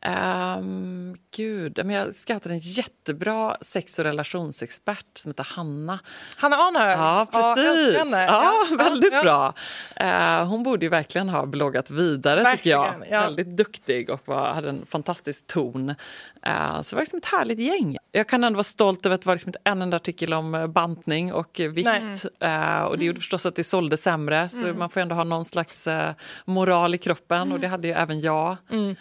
Um, 0.07 1.15
gud, 1.35 1.79
men 1.85 1.89
jag 1.95 2.15
scoutade 2.15 2.55
en 2.55 2.59
jättebra 2.59 3.57
sex 3.61 3.99
och 3.99 4.05
relationsexpert 4.05 5.05
som 5.17 5.29
heter 5.31 5.47
Hanna. 5.55 5.99
Hanna 6.37 6.55
Arnö? 6.55 6.91
Ja, 6.91 7.27
precis. 7.31 7.69
älskar 7.69 7.99
henne. 7.99 8.25
Ja, 8.25 8.65
väldigt 8.77 9.13
ja. 9.13 9.21
bra. 9.23 9.53
Eh, 9.95 10.45
hon 10.47 10.63
borde 10.63 10.85
ju 10.85 10.89
verkligen 10.89 11.29
ha 11.29 11.45
bloggat 11.45 11.89
vidare, 11.91 12.51
tycker 12.51 12.69
jag. 12.69 12.83
Verkligen, 12.83 13.13
ja. 13.13 13.21
Väldigt 13.21 13.57
duktig 13.57 14.09
och 14.09 14.21
var, 14.25 14.53
hade 14.53 14.69
en 14.69 14.85
fantastisk 14.85 15.47
ton. 15.47 15.89
Eh, 16.45 16.81
så 16.81 16.89
det 16.89 16.95
var 16.95 17.01
liksom 17.01 17.17
ett 17.17 17.25
härligt 17.25 17.59
gäng. 17.59 17.97
Jag 18.11 18.27
kan 18.29 18.43
ändå 18.43 18.57
vara 18.57 18.63
stolt 18.63 19.05
över 19.05 19.15
att 19.15 19.21
det 19.21 19.27
var 19.27 19.35
liksom 19.35 19.49
inte 19.49 19.59
en 19.63 19.81
enda 19.81 19.97
artikel 19.97 20.33
om 20.33 20.55
eh, 20.55 20.67
bantning 20.67 21.33
och 21.33 21.59
eh, 21.59 21.69
vikt. 21.71 22.25
Eh, 22.39 22.81
och 22.81 22.97
det 22.97 23.05
gjorde 23.05 23.19
förstås 23.19 23.45
att 23.45 23.55
det 23.55 23.63
sålde 23.63 23.97
sämre, 23.97 24.49
så 24.49 24.67
Mm. 24.67 24.79
man 24.79 24.89
får 24.89 25.01
ändå 25.01 25.15
ha 25.15 25.23
någon 25.23 25.45
slags 25.45 25.87
eh, 25.87 26.13
moral 26.45 26.95
i 26.95 26.97
kroppen 26.97 27.51
och 27.51 27.59
det 27.59 27.67
hade 27.67 27.87
ju 27.87 27.93
även 27.93 28.21
jag. 28.21 28.57
Mm. 28.69 28.95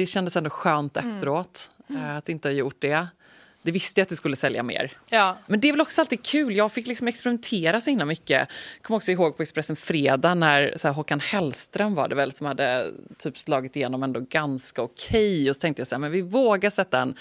Det 0.00 0.06
kändes 0.06 0.36
ändå 0.36 0.50
skönt 0.50 0.96
efteråt 0.96 1.70
eh, 1.90 2.16
att 2.16 2.28
inte 2.28 2.48
ha 2.48 2.52
gjort 2.52 2.76
det. 2.78 3.08
Det 3.62 3.70
visste 3.70 4.00
jag 4.00 4.02
att 4.02 4.08
det 4.08 4.16
skulle 4.16 4.36
sälja 4.36 4.62
mer. 4.62 4.92
Ja. 5.08 5.36
Men 5.46 5.60
det 5.60 5.68
är 5.68 5.72
väl 5.72 5.80
också 5.80 6.00
alltid 6.00 6.22
kul. 6.22 6.56
Jag 6.56 6.72
fick 6.72 6.86
liksom 6.86 7.08
experimentera 7.08 7.80
så 7.80 7.90
himla 7.90 8.04
mycket. 8.04 8.30
Jag 8.30 8.82
kommer 8.82 8.96
också 8.96 9.10
ihåg 9.10 9.36
på 9.36 9.42
Expressen 9.42 9.76
Fredag 9.76 10.34
när 10.34 10.74
så 10.76 10.88
här, 10.88 10.94
Håkan 10.94 11.20
Hellström 11.20 11.94
var 11.94 12.08
det 12.08 12.14
väl 12.14 12.32
som 12.32 12.46
hade 12.46 12.90
typ 13.18 13.38
slagit 13.38 13.76
igenom 13.76 14.02
ändå 14.02 14.20
ganska 14.20 14.82
okej. 14.82 15.50
Och 15.50 15.56
så 15.56 15.60
tänkte 15.60 15.80
jag 15.80 15.86
så 15.86 15.94
här, 15.94 16.00
men 16.00 16.12
vi 16.12 16.22
vågar 16.22 16.70
sätta 16.70 17.00
en, 17.00 17.14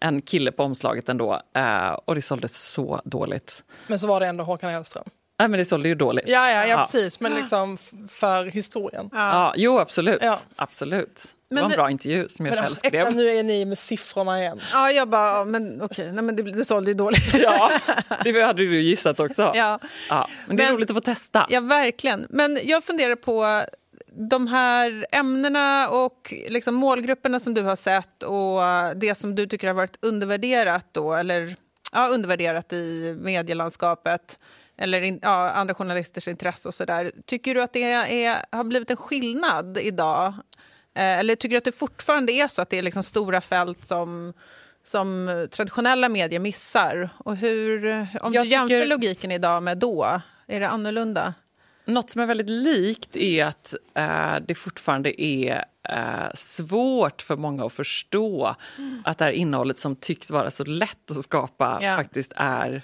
en 0.00 0.22
kille 0.22 0.52
på 0.52 0.62
omslaget 0.62 1.08
ändå. 1.08 1.40
Eh, 1.54 1.88
och 1.88 2.14
det 2.14 2.22
sålde 2.22 2.48
så 2.48 3.00
dåligt. 3.04 3.62
Men 3.86 3.98
så 3.98 4.06
var 4.06 4.20
det 4.20 4.26
ändå 4.26 4.44
Håkan 4.44 4.70
Hellström. 4.70 5.04
Nej, 5.38 5.48
men 5.48 5.58
det 5.58 5.64
sålde 5.64 5.88
ju 5.88 5.94
dåligt. 5.94 6.28
Ja, 6.28 6.50
ja, 6.50 6.66
ja, 6.66 6.76
precis. 6.76 7.20
Men 7.20 7.34
liksom 7.34 7.78
för 8.08 8.44
historien. 8.44 9.10
Ja, 9.12 9.54
jo, 9.56 9.78
absolut. 9.78 10.22
Ja. 10.22 10.40
absolut. 10.56 11.28
Det 11.48 11.54
Men 11.54 11.64
var 11.64 11.70
en 11.70 11.76
bra 11.76 11.90
intervju 11.90 12.28
som 12.28 12.46
jag 12.46 12.54
Men 12.54 12.64
själv 12.64 12.76
äkta, 12.84 12.88
skrev. 12.88 13.16
nu 13.16 13.28
är 13.30 13.42
ni 13.44 13.64
med 13.64 13.78
siffrorna 13.78 14.40
igen. 14.40 14.60
Ja, 14.72 14.90
jag 14.90 15.08
bara, 15.08 15.38
ja, 15.38 15.44
men 15.44 15.82
okej, 15.82 16.12
nej, 16.12 16.24
men 16.24 16.36
det, 16.36 16.42
det 16.42 16.64
sålde 16.64 16.90
ju 16.90 16.94
dåligt. 16.94 17.34
Ja, 17.34 17.70
det 18.24 18.42
hade 18.42 18.62
du 18.62 18.80
gissat 18.80 19.20
också. 19.20 19.52
Ja. 19.54 19.78
Ja, 20.08 20.28
men 20.46 20.56
det 20.56 20.62
är 20.62 20.66
Men- 20.66 20.76
roligt 20.76 20.90
att 20.90 20.96
få 20.96 21.00
testa. 21.00 21.46
Ja, 21.50 21.60
verkligen. 21.60 22.26
Men 22.30 22.58
jag 22.62 22.84
funderar 22.84 23.14
på 23.16 23.62
de 24.30 24.46
här 24.46 25.06
ämnena 25.12 25.88
och 25.88 26.34
liksom 26.48 26.74
målgrupperna 26.74 27.40
som 27.40 27.54
du 27.54 27.62
har 27.62 27.76
sett 27.76 28.22
och 28.22 28.60
det 29.00 29.14
som 29.18 29.34
du 29.34 29.46
tycker 29.46 29.66
har 29.66 29.74
varit 29.74 29.96
undervärderat 30.02 30.86
då, 30.92 31.14
eller 31.14 31.56
ja, 31.92 32.08
undervärderat 32.08 32.72
i 32.72 33.16
medielandskapet 33.20 34.38
eller 34.78 35.02
in, 35.02 35.18
ja, 35.22 35.50
andra 35.50 35.74
journalisters 35.74 36.28
intresse 36.28 36.68
och 36.68 36.74
sådär. 36.74 37.10
Tycker 37.26 37.54
du 37.54 37.62
att 37.62 37.72
det 37.72 37.82
är, 37.92 38.56
har 38.56 38.64
blivit 38.64 38.90
en 38.90 38.96
skillnad 38.96 39.78
idag? 39.78 40.34
Eh, 40.96 41.18
eller 41.18 41.36
tycker 41.36 41.54
du 41.54 41.58
att 41.58 41.64
det 41.64 41.72
fortfarande 41.72 42.32
är 42.32 42.48
så 42.48 42.62
att 42.62 42.70
det 42.70 42.78
är 42.78 42.82
liksom 42.82 43.02
stora 43.02 43.40
fält 43.40 43.86
som 43.86 44.32
som 44.82 45.48
traditionella 45.50 46.08
medier 46.08 46.40
missar? 46.40 47.08
Och 47.18 47.36
hur, 47.36 47.86
om 48.20 48.32
Jag 48.32 48.44
du 48.46 48.50
jämför 48.50 48.68
tycker- 48.80 48.86
logiken 48.88 49.32
idag 49.32 49.62
med 49.62 49.78
då, 49.78 50.20
är 50.46 50.60
det 50.60 50.68
annorlunda? 50.68 51.34
Något 51.84 52.10
som 52.10 52.20
är 52.22 52.26
väldigt 52.26 52.50
likt 52.50 53.16
är 53.16 53.44
att 53.44 53.74
eh, 53.94 54.34
det 54.46 54.54
fortfarande 54.54 55.22
är 55.22 55.64
eh, 55.88 56.30
svårt 56.34 57.22
för 57.22 57.36
många 57.36 57.64
att 57.66 57.72
förstå 57.72 58.56
att 59.04 59.18
det 59.18 59.24
här 59.24 59.32
innehållet 59.32 59.78
som 59.78 59.96
tycks 59.96 60.30
vara 60.30 60.50
så 60.50 60.64
lätt 60.64 61.10
att 61.10 61.22
skapa 61.22 61.78
Ja. 61.82 61.96
faktiskt 61.96 62.32
är 62.36 62.82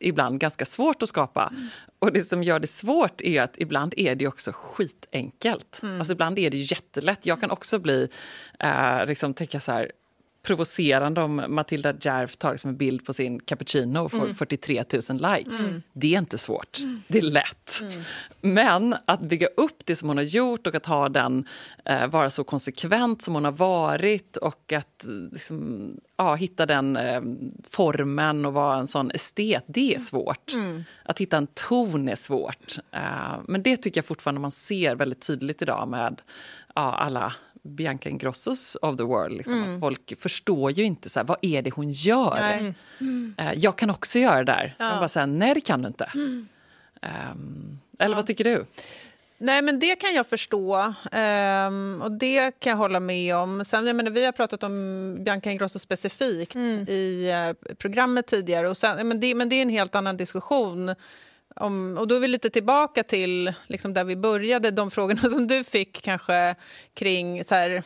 ibland 0.00 0.40
ganska 0.40 0.64
svårt 0.64 1.02
att 1.02 1.08
skapa. 1.08 1.52
Och 1.98 2.12
det 2.12 2.22
som 2.22 2.42
gör 2.42 2.58
det 2.58 2.66
svårt 2.66 3.20
är 3.20 3.42
att 3.42 3.54
ibland 3.58 3.94
är 3.96 4.14
det 4.14 4.26
också 4.26 4.52
skitenkelt. 4.54 5.80
Alltså 5.98 6.12
ibland 6.12 6.38
är 6.38 6.50
det 6.50 6.58
jättelätt. 6.58 7.26
Jag 7.26 7.40
kan 7.40 7.50
också 7.50 7.78
bli, 7.78 8.08
eh, 8.60 9.06
liksom 9.06 9.34
tänka 9.34 9.60
så 9.60 9.72
här 9.72 9.92
provocerande 10.46 11.20
om 11.20 11.44
Matilda 11.48 11.94
Djerf 12.00 12.36
tar 12.36 12.52
liksom 12.52 12.70
en 12.70 12.76
bild 12.76 13.04
på 13.04 13.12
sin 13.12 13.40
cappuccino 13.40 13.98
och 13.98 14.10
får 14.10 14.34
43 14.34 14.84
000 14.92 15.32
likes. 15.36 15.60
Det 15.92 16.14
är 16.14 16.18
inte 16.18 16.38
svårt, 16.38 16.78
det 17.08 17.18
är 17.18 17.22
lätt. 17.22 17.82
Men 18.40 18.96
att 19.04 19.20
bygga 19.20 19.46
upp 19.46 19.82
det 19.84 19.96
som 19.96 20.08
hon 20.08 20.16
har 20.16 20.24
gjort 20.24 20.66
och 20.66 20.74
att 20.74 20.86
ha 20.86 21.08
den, 21.08 21.48
eh, 21.84 22.06
vara 22.06 22.30
så 22.30 22.44
konsekvent 22.44 23.22
som 23.22 23.34
hon 23.34 23.44
har 23.44 23.52
varit 23.52 24.36
och 24.36 24.72
att 24.72 25.06
eh, 25.06 25.12
liksom, 25.32 25.90
ja, 26.16 26.34
hitta 26.34 26.66
den 26.66 26.96
eh, 26.96 27.20
formen 27.70 28.46
och 28.46 28.52
vara 28.52 28.78
en 28.78 28.86
sån 28.86 29.10
estet, 29.10 29.64
det 29.66 29.94
är 29.94 29.98
svårt. 29.98 30.52
Att 31.04 31.18
hitta 31.18 31.36
en 31.36 31.46
ton 31.46 32.08
är 32.08 32.16
svårt. 32.16 32.78
Eh, 32.90 33.40
men 33.48 33.62
det 33.62 33.76
tycker 33.76 33.98
jag 33.98 34.04
fortfarande 34.04 34.40
man 34.40 34.52
ser 34.52 34.94
väldigt 34.94 35.26
tydligt 35.26 35.62
idag 35.62 35.88
med 35.88 36.22
ja, 36.74 36.94
alla 36.94 37.32
Bianca 37.66 38.08
Ingrossos 38.08 38.76
of 38.82 38.96
the 38.96 39.02
world. 39.02 39.36
Liksom, 39.36 39.74
att 39.74 39.80
folk 39.80 40.20
förstår 40.20 40.70
ju 40.70 40.84
inte 40.84 41.08
så 41.08 41.18
här, 41.18 41.26
vad 41.26 41.38
är 41.42 41.62
det 41.62 41.70
hon 41.70 41.90
gör. 41.90 42.38
Nej. 42.40 42.74
Eh, 43.38 43.52
jag 43.56 43.78
kan 43.78 43.90
också 43.90 44.18
göra 44.18 44.44
det 44.44 44.52
där. 44.52 44.74
Jag 44.78 44.98
bara 44.98 45.08
säga, 45.08 45.26
nej 45.26 45.54
det 45.54 45.60
kan 45.60 45.82
du 45.82 45.88
inte. 45.88 46.10
Ehm, 47.02 47.78
eller 47.98 48.16
vad 48.16 48.26
tycker 48.26 48.44
du? 48.44 48.64
Nej, 49.38 49.62
men 49.62 49.78
det 49.78 49.96
kan 49.96 50.14
jag 50.14 50.26
förstå 50.26 50.94
ehm, 51.12 52.02
och 52.04 52.12
det 52.12 52.60
kan 52.60 52.70
jag 52.70 52.76
hålla 52.76 53.00
med 53.00 53.36
om. 53.36 53.64
Sen, 53.64 53.86
jag 53.86 53.96
menar, 53.96 54.10
vi 54.10 54.24
har 54.24 54.32
pratat 54.32 54.62
om 54.62 55.16
Bianca 55.24 55.50
Ingrosso 55.50 55.78
specifikt 55.78 56.56
i 56.88 57.30
eh, 57.30 57.74
programmet 57.74 58.26
tidigare. 58.26 58.68
Och 58.68 58.76
sen, 58.76 59.08
men, 59.08 59.20
det, 59.20 59.34
men 59.34 59.48
det 59.48 59.56
är 59.56 59.62
en 59.62 59.70
helt 59.70 59.94
annan 59.94 60.16
diskussion. 60.16 60.94
Om, 61.60 61.98
och 61.98 62.08
då 62.08 62.14
är 62.14 62.20
vi 62.20 62.28
lite 62.28 62.50
tillbaka 62.50 63.02
till 63.02 63.52
liksom, 63.66 63.94
där 63.94 64.04
vi 64.04 64.16
började, 64.16 64.70
de 64.70 64.90
frågorna 64.90 65.20
som 65.30 65.46
du 65.46 65.64
fick 65.64 66.02
kanske 66.02 66.54
kring 66.94 67.44
så 67.44 67.54
här, 67.54 67.82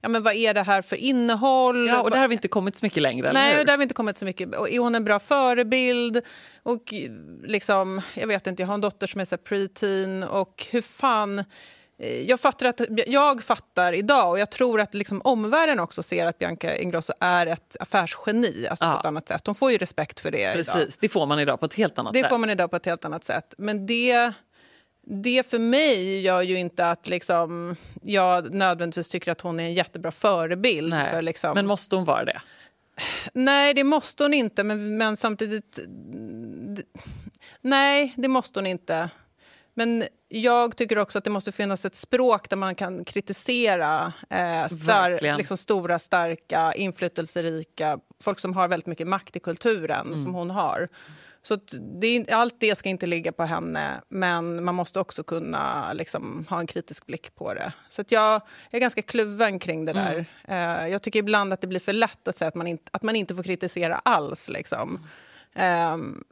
ja, 0.00 0.08
men 0.08 0.22
vad 0.22 0.34
är 0.34 0.54
det 0.54 0.62
här 0.62 0.82
för 0.82 0.96
innehåll? 0.96 1.88
Ja, 1.88 2.02
och 2.02 2.10
där 2.10 2.18
har 2.18 2.28
vi 2.28 2.34
inte 2.34 2.48
kommit 2.48 2.76
så 2.76 2.86
mycket 2.86 3.02
längre. 3.02 3.32
Nej, 3.32 3.64
där 3.64 3.72
har 3.72 3.78
vi 3.78 3.82
inte 3.82 3.94
kommit 3.94 4.18
så 4.18 4.24
mycket. 4.24 4.54
Och 4.54 4.70
är 4.70 4.78
hon 4.78 4.94
en 4.94 5.04
bra 5.04 5.18
förebild? 5.18 6.20
Och 6.62 6.94
liksom, 7.44 8.00
jag 8.14 8.26
vet 8.26 8.46
inte, 8.46 8.62
jag 8.62 8.66
har 8.66 8.74
en 8.74 8.80
dotter 8.80 9.06
som 9.06 9.20
är 9.20 9.24
så 9.24 9.36
preteen 9.36 10.22
och 10.22 10.66
hur 10.70 10.82
fan... 10.82 11.44
eh, 11.98 12.20
Jag 12.22 12.40
fattar, 12.40 12.66
att, 12.66 12.80
jag 13.06 13.42
fattar 13.42 13.92
idag, 13.92 14.30
och 14.30 14.38
jag 14.38 14.50
tror 14.50 14.80
att 14.80 14.94
liksom 14.94 15.20
omvärlden 15.24 15.80
också 15.80 16.02
ser 16.02 16.26
att 16.26 16.38
Bianca 16.38 16.76
Ingrosso 16.76 17.12
är 17.20 17.46
ett 17.46 17.76
affärsgeni 17.80 18.66
alltså 18.70 18.84
Ja. 18.84 18.92
på 18.92 18.98
ett 19.00 19.06
annat 19.06 19.28
sätt. 19.28 19.42
Hon 19.46 19.54
får 19.54 19.72
ju 19.72 19.78
respekt 19.78 20.20
för 20.20 20.30
det 20.30 20.40
idag. 20.40 20.54
Precis, 20.54 20.98
det 20.98 21.08
får 21.08 21.26
man 21.26 21.40
idag 21.40 21.60
på 21.60 21.66
ett 21.66 21.74
helt 21.74 21.98
annat 21.98 22.12
Det 22.12 22.20
sätt. 22.20 22.28
får 22.28 22.38
man 22.38 22.50
idag 22.50 22.70
på 22.70 22.76
ett 22.76 22.86
helt 22.86 23.04
annat 23.04 23.24
sätt. 23.24 23.54
Men 23.58 23.86
det 23.86 24.32
det 25.08 25.50
för 25.50 25.58
mig 25.58 26.20
gör 26.20 26.42
ju 26.42 26.58
inte 26.58 26.90
att 26.90 27.08
liksom, 27.08 27.76
jag 28.02 28.54
nödvändigtvis 28.54 29.08
tycker 29.08 29.32
att 29.32 29.40
hon 29.40 29.60
är 29.60 29.64
en 29.64 29.74
jättebra 29.74 30.10
förebild. 30.12 30.88
Nej. 30.90 31.10
För 31.10 31.22
liksom, 31.22 31.54
Men 31.54 31.66
måste 31.66 31.96
hon 31.96 32.04
vara 32.04 32.24
det? 32.24 32.40
Nej, 33.32 33.74
det 33.74 33.84
måste 33.84 34.22
hon 34.24 34.34
inte, 34.34 34.64
men, 34.64 34.96
men 34.96 35.16
samtidigt... 35.16 35.78
Nej, 37.60 38.14
det 38.16 38.28
måste 38.28 38.58
hon 38.58 38.66
inte. 38.66 39.10
Men 39.78 40.04
jag 40.28 40.76
tycker 40.76 40.98
också 40.98 41.18
att 41.18 41.24
det 41.24 41.30
måste 41.30 41.52
finnas 41.52 41.84
ett 41.84 41.94
språk 41.94 42.50
där 42.50 42.56
man 42.56 42.74
kan 42.74 43.04
kritisera 43.04 44.12
eh, 44.30 44.68
star, 44.68 45.36
liksom 45.36 45.56
stora, 45.56 45.98
starka, 45.98 46.72
inflytelserika 46.72 47.98
folk 48.24 48.40
som 48.40 48.54
har 48.54 48.68
väldigt 48.68 48.86
mycket 48.86 49.08
makt 49.08 49.36
i 49.36 49.40
kulturen, 49.40 50.06
som 50.24 50.34
hon 50.34 50.50
har. 50.50 50.88
Så 51.42 51.58
det 52.00 52.32
allt 52.32 52.54
det 52.60 52.78
ska 52.78 52.88
inte 52.88 53.06
ligga 53.06 53.32
på 53.32 53.42
henne, 53.44 54.00
men 54.08 54.64
man 54.64 54.74
måste 54.74 55.00
också 55.00 55.22
kunna 55.22 55.92
liksom, 55.92 56.46
ha 56.50 56.60
en 56.60 56.66
kritisk 56.66 57.06
blick 57.06 57.34
på 57.34 57.54
det. 57.54 57.72
Så 57.88 58.00
att 58.00 58.12
jag 58.12 58.42
är 58.70 58.78
ganska 58.78 59.02
kluven 59.02 59.58
kring 59.58 59.84
det 59.84 59.92
där. 59.92 60.26
Eh, 60.48 60.88
jag 60.88 61.02
tycker 61.02 61.18
ibland 61.18 61.52
att 61.52 61.60
det 61.60 61.66
blir 61.66 61.80
för 61.80 61.92
lätt 61.92 62.28
att 62.28 62.36
säga 62.36 62.48
att 62.48 62.54
man 62.54 62.66
inte, 62.66 62.90
att 62.92 63.02
man 63.02 63.16
inte 63.16 63.34
får 63.34 63.42
kritisera 63.42 63.94
alls. 64.04 64.48
Liksom. 64.48 65.08
Ehm, 65.56 66.24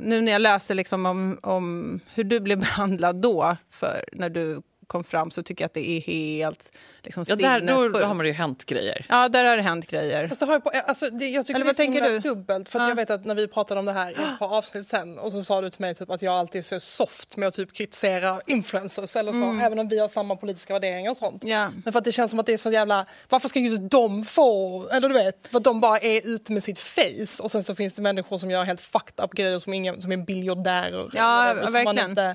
nu 0.00 0.20
när 0.20 0.32
jag 0.32 0.42
läser 0.42 0.74
liksom 0.74 1.06
om, 1.06 1.38
om 1.42 2.00
hur 2.14 2.24
du 2.24 2.40
blev 2.40 2.60
behandlad 2.60 3.16
då, 3.16 3.56
för 3.70 4.04
när 4.12 4.30
du 4.30 4.62
kom 4.90 5.04
fram, 5.04 5.30
så 5.30 5.42
tycker 5.42 5.62
jag 5.64 5.66
att 5.66 5.74
det 5.74 5.90
är 5.90 6.00
helt 6.00 6.72
liksom, 7.02 7.24
Ja, 7.28 7.36
där, 7.36 7.60
då 7.92 8.06
har 8.06 8.14
man 8.14 8.26
ju 8.26 8.32
hänt 8.32 8.64
grejer. 8.64 9.06
Ja, 9.08 9.28
där 9.28 9.44
har 9.44 9.56
det 9.56 9.62
hänt 9.62 9.86
grejer. 9.86 10.28
Fast 10.28 10.40
det 10.40 10.46
har 10.46 10.54
ju 10.54 10.60
på, 10.60 10.70
alltså, 10.86 11.10
det, 11.10 11.28
jag 11.28 11.46
tycker 11.46 11.54
Eller 11.60 11.64
det 11.74 11.82
är 11.84 11.90
vad 11.90 12.04
så 12.22 12.28
du? 12.28 12.34
dubbelt. 12.34 12.68
För 12.68 12.80
att 12.80 12.88
jag 12.88 12.96
vet 12.96 13.10
att 13.10 13.24
när 13.24 13.34
vi 13.34 13.48
pratade 13.48 13.80
om 13.80 13.86
det 13.86 13.92
här 13.92 14.36
par 14.38 14.56
avsnitt 14.56 14.86
sen 14.86 15.18
och 15.18 15.32
så 15.32 15.44
sa 15.44 15.60
du 15.60 15.70
till 15.70 15.80
mig 15.80 15.94
typ 15.94 16.10
att 16.10 16.22
jag 16.22 16.34
alltid 16.34 16.58
är 16.58 16.62
så 16.62 16.80
soft 16.80 17.36
med 17.36 17.48
att 17.48 17.54
typ 17.54 17.72
kritisera 17.72 18.40
influencers 18.46 19.16
eller 19.16 19.32
så, 19.32 19.60
även 19.66 19.78
om 19.78 19.88
vi 19.88 19.98
har 19.98 20.08
samma 20.08 20.36
politiska 20.36 20.72
värderingar 20.72 21.10
och 21.10 21.16
sånt. 21.16 21.42
Ja. 21.44 21.70
Men 21.84 21.92
för 21.92 21.98
att 21.98 22.04
det 22.04 22.12
känns 22.12 22.30
som 22.30 22.40
att 22.40 22.46
det 22.46 22.52
är 22.52 22.58
så 22.58 22.70
jävla, 22.72 23.06
varför 23.28 23.48
ska 23.48 23.58
just 23.58 23.90
de 23.90 24.24
få, 24.24 24.88
eller 24.92 25.08
du 25.08 25.14
vet, 25.14 25.48
för 25.48 25.56
att 25.58 25.64
de 25.64 25.80
bara 25.80 25.98
är 25.98 26.20
ute 26.26 26.52
med 26.52 26.62
sitt 26.62 26.78
face 26.78 27.42
och 27.42 27.50
sen 27.50 27.64
så 27.64 27.74
finns 27.74 27.92
det 27.92 28.02
människor 28.02 28.38
som 28.38 28.50
gör 28.50 28.64
helt 28.64 28.80
fucked 28.80 29.24
up 29.24 29.32
grejer 29.32 29.58
som, 29.58 29.74
ingen, 29.74 30.02
som 30.02 30.12
är 30.12 30.16
biljardärer. 30.16 31.08
Ja, 31.12 31.54
man 31.54 31.72
verkligen. 31.72 32.10
inte- 32.10 32.34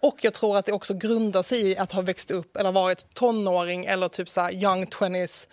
och 0.00 0.18
jag 0.20 0.34
tror 0.34 0.56
att 0.58 0.66
det 0.66 0.72
också 0.72 0.94
grundar 0.94 1.42
sig 1.42 1.70
i 1.70 1.76
att 1.78 1.87
ha 1.92 2.02
växt 2.02 2.30
upp 2.30 2.56
eller 2.56 2.72
varit 2.72 3.14
tonåring 3.14 3.86
eller 3.86 4.08
typ 4.08 4.28
så 4.28 4.50
young 4.50 4.86
20s 4.86 5.46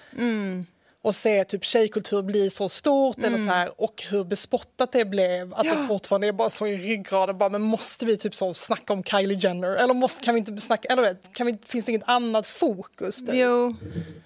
och 1.05 1.15
se 1.15 1.43
typ 1.43 1.65
tjejkultur 1.65 2.21
bli 2.21 2.49
så 2.49 2.69
stort 2.69 3.17
eller 3.17 3.37
så 3.37 3.43
här, 3.43 3.81
och 3.81 4.03
hur 4.09 4.23
bespottat 4.23 4.91
det 4.91 5.05
blev. 5.05 5.53
Att 5.53 5.63
det 5.63 5.85
fortfarande 5.87 6.27
är 6.27 6.31
bara 6.31 6.49
så 6.49 6.67
i 6.67 6.77
ryggraden. 6.77 7.37
Bara, 7.37 7.49
men 7.49 7.61
måste 7.61 8.05
vi 8.05 8.17
typ 8.17 8.35
så 8.35 8.53
snacka 8.53 8.93
om 8.93 9.03
Kylie 9.03 9.37
Jenner? 9.37 9.75
Eller 9.75 9.93
måste, 9.93 10.23
kan 10.23 10.33
vi 10.35 10.39
inte 10.39 10.61
snacka, 10.61 10.87
eller 10.93 11.17
kan 11.33 11.47
vi, 11.47 11.57
finns 11.65 11.85
det 11.85 11.91
inget 11.91 12.09
annat 12.09 12.47
fokus? 12.47 13.17
Där? 13.17 13.33
Jo, 13.33 13.75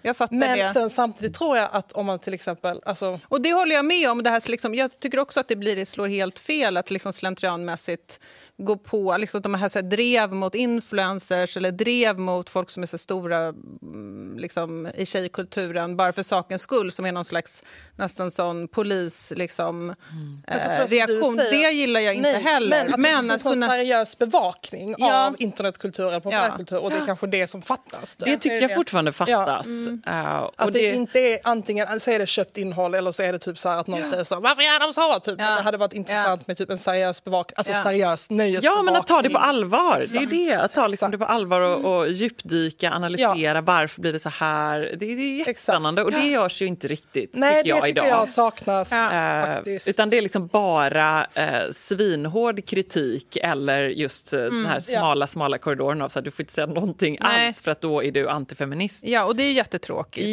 jag 0.01 0.17
fattar 0.17 0.35
Men 0.35 0.57
det. 0.57 0.73
sen 0.73 0.89
samtidigt 0.89 1.35
tror 1.35 1.57
jag 1.57 1.69
att 1.71 1.91
om 1.91 2.05
man 2.05 2.19
till 2.19 2.33
exempel, 2.33 2.81
alltså, 2.85 3.19
Och 3.23 3.41
det 3.41 3.53
håller 3.53 3.75
jag 3.75 3.85
med 3.85 4.11
om. 4.11 4.23
Det 4.23 4.29
här, 4.29 4.43
liksom, 4.49 4.75
jag 4.75 4.99
tycker 4.99 5.19
också 5.19 5.39
att 5.39 5.47
det 5.47 5.55
blir, 5.55 5.75
det 5.75 5.85
slår 5.85 6.07
helt 6.07 6.39
fel 6.39 6.77
att 6.77 6.91
liksom 6.91 7.13
slentrianmässigt 7.13 8.19
gå 8.59 8.77
på 8.77 9.17
liksom, 9.17 9.41
de 9.41 9.53
här, 9.53 9.69
så 9.69 9.79
här 9.79 9.83
drev 9.83 10.33
mot 10.33 10.55
influencers 10.55 11.57
eller 11.57 11.71
drev 11.71 12.19
mot 12.19 12.49
folk 12.49 12.69
som 12.71 12.83
är 12.83 12.87
så 12.87 12.97
stora 12.97 13.37
mm, 13.37 14.35
liksom, 14.37 14.87
i 14.95 15.05
tjejkulturen 15.05 15.97
bara 15.97 16.13
för 16.13 16.23
sakens 16.23 16.61
skull 16.61 16.91
som 16.91 17.05
är 17.05 17.11
någon 17.11 17.25
slags 17.25 17.63
nästan 17.95 18.31
sån 18.31 18.67
polis 18.67 19.33
liksom, 19.35 19.95
tror 20.47 20.71
eh, 20.81 20.87
reaktion. 20.87 21.35
säger- 21.35 21.51
Det 21.67 21.71
gillar 21.71 21.99
jag 21.99 22.15
inte 22.15 22.31
Nej, 22.31 22.41
heller. 22.43 22.69
Men 22.69 22.93
att 22.93 22.99
Men 22.99 23.27
det 23.27 23.33
att 23.33 23.45
en 23.45 23.51
kunna... 23.51 23.69
seriös 23.69 24.17
bevakning 24.17 24.95
Ja. 24.97 25.27
av 25.27 25.35
internetkultur 25.39 26.07
eller 26.07 26.19
populärkultur 26.19 26.83
och 26.83 26.89
det 26.89 26.97
är 26.97 27.05
kanske 27.05 27.27
det 27.27 27.47
som 27.47 27.61
fattas. 27.61 28.15
där. 28.15 28.25
Det 28.25 28.37
tycker 28.37 28.61
jag 28.61 28.75
fortfarande 28.75 29.13
Ja. 29.17 29.25
fattas. 29.25 29.67
Eh, 30.07 30.37
och 30.39 30.53
Att 30.55 30.73
det, 30.73 30.91
inte 30.95 31.19
är 31.19 31.39
antingen 31.43 31.99
så 31.99 32.11
är 32.11 32.19
det 32.19 32.27
köpt 32.27 32.57
innehåll 32.57 32.93
eller 32.95 33.11
så 33.11 33.23
är 33.23 33.31
det 33.31 33.39
typ 33.39 33.59
så 33.59 33.69
här 33.69 33.79
att 33.79 33.87
någon 33.87 34.03
säger 34.09 34.23
så 34.23 34.39
varför 34.39 34.61
gör 34.61 34.79
de 34.79 34.93
så? 34.93 35.19
Typ. 35.19 35.39
Ja. 35.41 35.55
Det 35.55 35.61
hade 35.61 35.77
varit 35.77 35.93
intressant 35.93 36.47
med 36.47 36.57
typ 36.57 36.69
en 36.69 36.77
seriös 36.77 37.23
bevakning, 37.23 37.53
alltså 37.57 37.73
Ja. 37.73 37.83
seriös 37.83 38.29
nöjesbevakning. 38.51 38.85
Ja, 38.85 38.91
men 38.91 38.95
att 39.01 39.07
ta 39.07 39.21
det 39.21 39.29
på 39.29 39.37
allvar. 39.37 39.95
Det 39.95 39.99
är 39.99 40.01
Exakt. 40.01 40.29
det. 40.29 40.53
Att 40.53 40.73
ta 40.73 40.87
liksom 40.87 41.05
Exakt. 41.07 41.11
det 41.11 41.17
på 41.25 41.31
allvar 41.33 41.61
och, 41.61 41.97
och 41.99 42.09
djupdyka, 42.11 42.91
analysera 42.91 43.61
varför 43.61 44.01
blir 44.01 44.11
det 44.11 44.19
så 44.19 44.29
här. 44.29 44.79
Det, 44.79 44.95
det 45.15 45.21
är 45.21 45.37
jättespännande 45.37 46.03
och 46.03 46.11
det 46.11 46.21
görs 46.23 46.61
ju 46.61 46.65
inte 46.65 46.87
riktigt 46.87 47.31
Nej, 47.33 47.63
tycker 47.63 47.69
jag 47.75 47.83
det 47.83 47.87
tycker 47.87 48.05
idag. 48.07 48.19
jag 48.21 48.29
saknas 48.29 48.91
Eh, 48.91 49.55
faktiskt. 49.55 49.87
utan 49.87 50.09
det 50.09 50.17
är 50.17 50.21
liksom 50.21 50.47
bara 50.47 51.25
eh, 51.33 51.71
svinhård 51.71 52.65
kritik 52.65 53.37
eller 53.41 53.83
just 53.89 54.33
eh, 54.33 54.39
den 54.39 54.65
här 54.65 54.79
smala, 54.79 55.27
smala 55.27 55.57
korridoren 55.57 56.01
av 56.01 56.09
så 56.09 56.19
här, 56.19 56.25
du 56.25 56.31
får 56.31 56.43
inte 56.43 56.53
säga 56.53 56.67
någonting 56.67 57.17
Nej. 57.21 57.47
alls 57.47 57.61
för 57.61 57.71
att 57.71 57.81
då 57.81 58.03
är 58.03 58.11
du 58.11 58.29
antifeminist. 58.29 59.03
Ja, 59.07 59.25
och 59.25 59.35
det 59.35 59.43
är 59.43 59.53
jättetråkigt. 59.53 60.27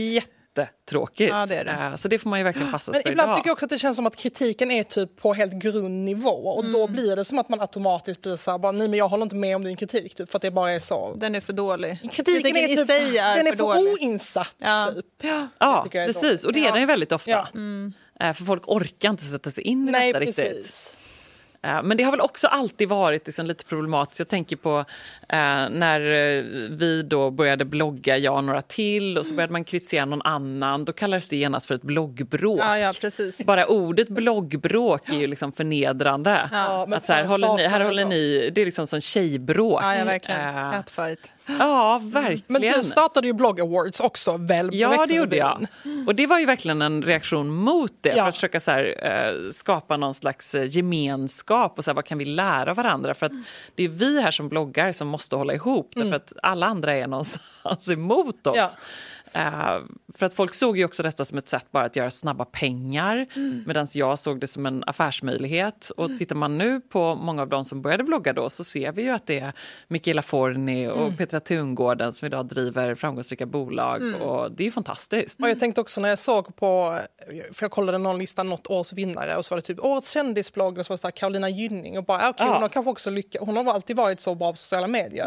Jättetråkigt. 0.62 1.30
Ja, 1.30 1.46
det 1.46 1.54
är 1.56 1.64
det. 1.64 1.70
Eh, 1.70 1.96
så 1.96 2.08
det 2.08 2.18
får 2.18 2.30
man 2.30 2.38
ju 2.38 2.44
verkligen 2.44 2.70
passa 2.70 2.92
Men 2.92 3.02
för 3.02 3.10
ibland 3.10 3.28
idag. 3.28 3.36
tycker 3.36 3.48
jag 3.48 3.52
också 3.54 3.64
att 3.66 3.70
det 3.70 3.78
känns 3.78 3.96
som 3.96 4.06
att 4.06 4.16
kritiken 4.16 4.70
är 4.70 4.82
typ 4.82 5.16
på 5.16 5.34
helt 5.34 5.52
grundnivå 5.52 6.30
och 6.30 6.60
Mm. 6.60 6.72
då 6.72 6.86
blir 6.86 7.16
det 7.16 7.24
som 7.24 7.38
att 7.38 7.48
man 7.48 7.60
automatiskt 7.60 8.22
blir 8.22 8.36
så 8.36 8.50
här, 8.50 8.58
bara, 8.58 8.72
nej 8.72 8.88
men 8.88 8.98
jag 8.98 9.08
håller 9.08 9.22
inte 9.22 9.36
med 9.36 9.56
om 9.56 9.64
din 9.64 9.76
kritik 9.76 10.14
typ, 10.14 10.30
för 10.30 10.38
att 10.38 10.42
det 10.42 10.50
bara 10.50 10.70
är 10.72 10.80
så. 10.80 11.14
Den 11.14 11.34
är 11.34 11.40
för 11.40 11.52
dålig. 11.52 11.98
Kritiken 12.12 12.56
är 12.56 12.68
i 12.72 12.76
typ, 12.76 12.86
sig 12.86 13.18
är 13.18 13.36
den 13.36 13.46
är 13.46 13.50
för 13.50 13.56
för 13.58 13.64
dålig. 13.74 13.92
oinsatt. 14.02 14.54
Ja. 14.58 14.90
Typ. 14.94 15.06
Ja, 15.58 15.86
är 15.92 16.06
precis. 16.06 16.22
dåligt. 16.22 16.44
Och 16.44 16.52
det 16.52 16.60
är 16.60 16.64
Ja. 16.64 16.70
den 16.72 16.80
ju 16.80 16.86
väldigt 16.86 17.12
ofta. 17.12 17.30
Ja. 17.30 17.46
Eh, 18.20 18.32
För 18.34 18.44
folk 18.44 18.68
orkar 18.68 19.10
inte 19.10 19.22
sätta 19.24 19.50
sig 19.50 19.64
in 19.64 19.88
i 19.88 19.92
Nej, 19.92 20.12
detta 20.12 20.20
riktigt. 20.24 20.44
precis. 20.44 20.94
Eh, 21.66 21.82
Men 21.82 21.96
det 21.96 22.04
har 22.04 22.10
väl 22.10 22.20
också 22.20 22.46
alltid 22.46 22.88
varit 22.88 23.26
liksom 23.26 23.46
lite 23.46 23.64
problematiskt. 23.64 24.18
Jag 24.18 24.28
tänker 24.28 24.56
på 24.56 24.78
eh, 25.28 25.68
när 25.70 26.00
eh, 26.00 26.42
vi 26.70 27.02
då 27.02 27.30
började 27.30 27.64
blogga, 27.64 28.18
jag 28.18 28.36
och 28.36 28.44
några 28.44 28.62
till, 28.62 29.18
och 29.18 29.26
så 29.26 29.34
började 29.34 29.52
man 29.52 29.64
kritisera 29.64 30.04
någon 30.04 30.22
annan. 30.22 30.84
Då 30.84 30.92
kallades 30.92 31.28
det 31.28 31.36
genast 31.36 31.66
för 31.66 31.74
ett 31.74 31.82
bloggbråk. 31.82 32.60
Ja, 32.60 32.78
ja. 32.78 32.92
Bara 33.44 33.66
ordet 33.66 34.08
bloggbråk 34.08 35.08
är 35.08 35.14
ju 35.14 35.26
liksom 35.26 35.52
förnedrande. 35.52 36.48
Ja, 36.52 36.88
att 36.92 37.06
så 37.06 37.12
här, 37.12 37.24
håller 37.24 37.56
ni, 37.56 37.66
här 37.66 37.80
håller 37.80 38.04
ni, 38.04 38.50
det 38.54 38.60
är 38.60 38.64
liksom 38.64 38.86
som 38.86 39.00
tjejbråk. 39.00 39.82
Ja, 39.82 39.96
ja 39.96 40.04
verkligen. 40.04 40.72
Catfight. 40.72 41.32
Ja, 41.46 42.00
verkligen. 42.02 42.42
Men 42.46 42.62
du 42.62 42.84
startade 42.84 43.26
ju 43.26 43.32
Blogg 43.32 43.60
Awards 43.60 44.00
också 44.00 44.36
väl? 44.36 44.70
Ja, 44.72 45.06
det 45.06 45.14
gjorde 45.14 45.36
jag. 45.36 45.66
Och 46.06 46.14
det 46.14 46.26
var 46.26 46.38
ju 46.38 46.46
verkligen 46.46 46.82
en 46.82 47.02
reaktion 47.02 47.50
mot 47.50 47.92
det. 48.00 48.08
Ja. 48.08 48.14
För 48.14 48.28
att 48.28 48.34
försöka 48.34 48.60
så 48.60 48.70
här, 48.70 48.94
eh, 49.02 49.50
skapa 49.50 49.96
någon 49.96 50.14
slags 50.14 50.54
eh, 50.54 50.76
gemenskap 50.76 51.78
och 51.78 51.84
så 51.84 51.90
här, 51.90 51.94
vad 51.94 52.04
kan 52.04 52.18
vi 52.18 52.24
lära 52.24 52.74
varandra? 52.74 53.14
För 53.14 53.26
att 53.26 53.32
det 53.74 53.84
är 53.84 53.88
vi 53.88 54.20
här 54.20 54.30
som 54.30 54.48
bloggar 54.48 54.92
som 54.92 55.08
måste 55.08 55.36
hålla 55.36 55.54
ihop. 55.54 55.92
Därför 55.94 56.16
att 56.16 56.32
alla 56.42 56.66
andra 56.66 56.94
är 56.94 57.06
någonstans 57.06 57.88
emot 57.90 58.46
oss. 58.46 58.56
Ja. 59.32 59.40
Eh, 59.40 59.80
för 60.18 60.26
att 60.26 60.34
folk 60.34 60.54
såg 60.54 60.78
ju 60.78 60.84
också 60.84 61.02
detta 61.02 61.24
som 61.24 61.38
ett 61.38 61.48
sätt 61.48 61.66
bara 61.70 61.84
att 61.84 61.96
göra 61.96 62.10
snabba 62.10 62.44
pengar 62.44 63.26
medan 63.66 63.86
jag 63.94 64.18
såg 64.18 64.40
det 64.40 64.46
som 64.46 64.66
en 64.66 64.84
affärsmöjlighet. 64.86 65.90
Och 65.96 66.10
tittar 66.18 66.36
man 66.36 66.58
nu 66.58 66.80
på 66.80 67.14
många 67.14 67.42
av 67.42 67.48
de 67.48 67.64
som 67.64 67.82
började 67.82 68.04
blogga 68.04 68.32
då 68.32 68.50
så 68.50 68.64
ser 68.64 68.92
vi 68.92 69.02
ju 69.02 69.10
att 69.10 69.26
det 69.26 69.38
är 69.38 69.52
Michaela 69.88 70.22
Forni 70.22 70.88
och 70.88 71.18
Petra 71.18 71.40
Tungården 71.40 72.12
som 72.12 72.26
idag 72.26 72.46
driver 72.46 72.94
framgångsrika 72.94 73.46
bolag. 73.46 74.02
Och 74.22 74.52
det 74.52 74.62
är 74.62 74.64
ju 74.64 74.70
fantastiskt. 74.70 75.40
Och 75.42 75.48
jag 75.48 75.58
tänkte 75.58 75.80
också 75.80 76.00
när 76.00 76.08
jag 76.08 76.18
såg 76.18 76.56
på, 76.56 76.98
för 77.52 77.64
jag 77.64 77.70
kollade 77.70 77.98
någon 77.98 78.18
lista, 78.18 78.42
något 78.42 78.66
års 78.66 78.92
vinnare 78.92 79.36
och 79.36 79.44
så 79.44 79.54
var 79.54 79.60
det 79.60 79.66
typ 79.66 79.84
årets 79.84 80.10
kändisblogg 80.10 80.78
och 80.78 80.86
så 80.86 80.90
var 80.90 80.96
det 80.96 81.00
så 81.00 81.06
här 81.06 81.12
Carolina 81.12 81.48
Gynning 81.48 81.98
och 81.98 82.04
bara 82.04 82.28
okej 82.28 82.46
Ja. 82.46 82.52
hon 82.52 82.62
har 82.62 82.68
kanske 82.68 82.90
också 82.90 83.10
lyckats, 83.10 83.44
hon 83.44 83.56
har 83.56 83.74
alltid 83.74 83.96
varit 83.96 84.20
så 84.20 84.34
bra 84.34 84.52
på 84.52 84.56
sociala 84.56 84.86
medier. 84.86 85.26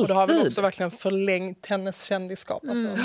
Och 0.00 0.08
det 0.08 0.14
har 0.14 0.26
väl 0.26 0.46
också 0.46 0.62
verkligen 0.62 0.90
förlängt 0.90 1.66
hennes 1.66 2.04
kändisskap. 2.04 2.62
Alltså. 2.68 3.02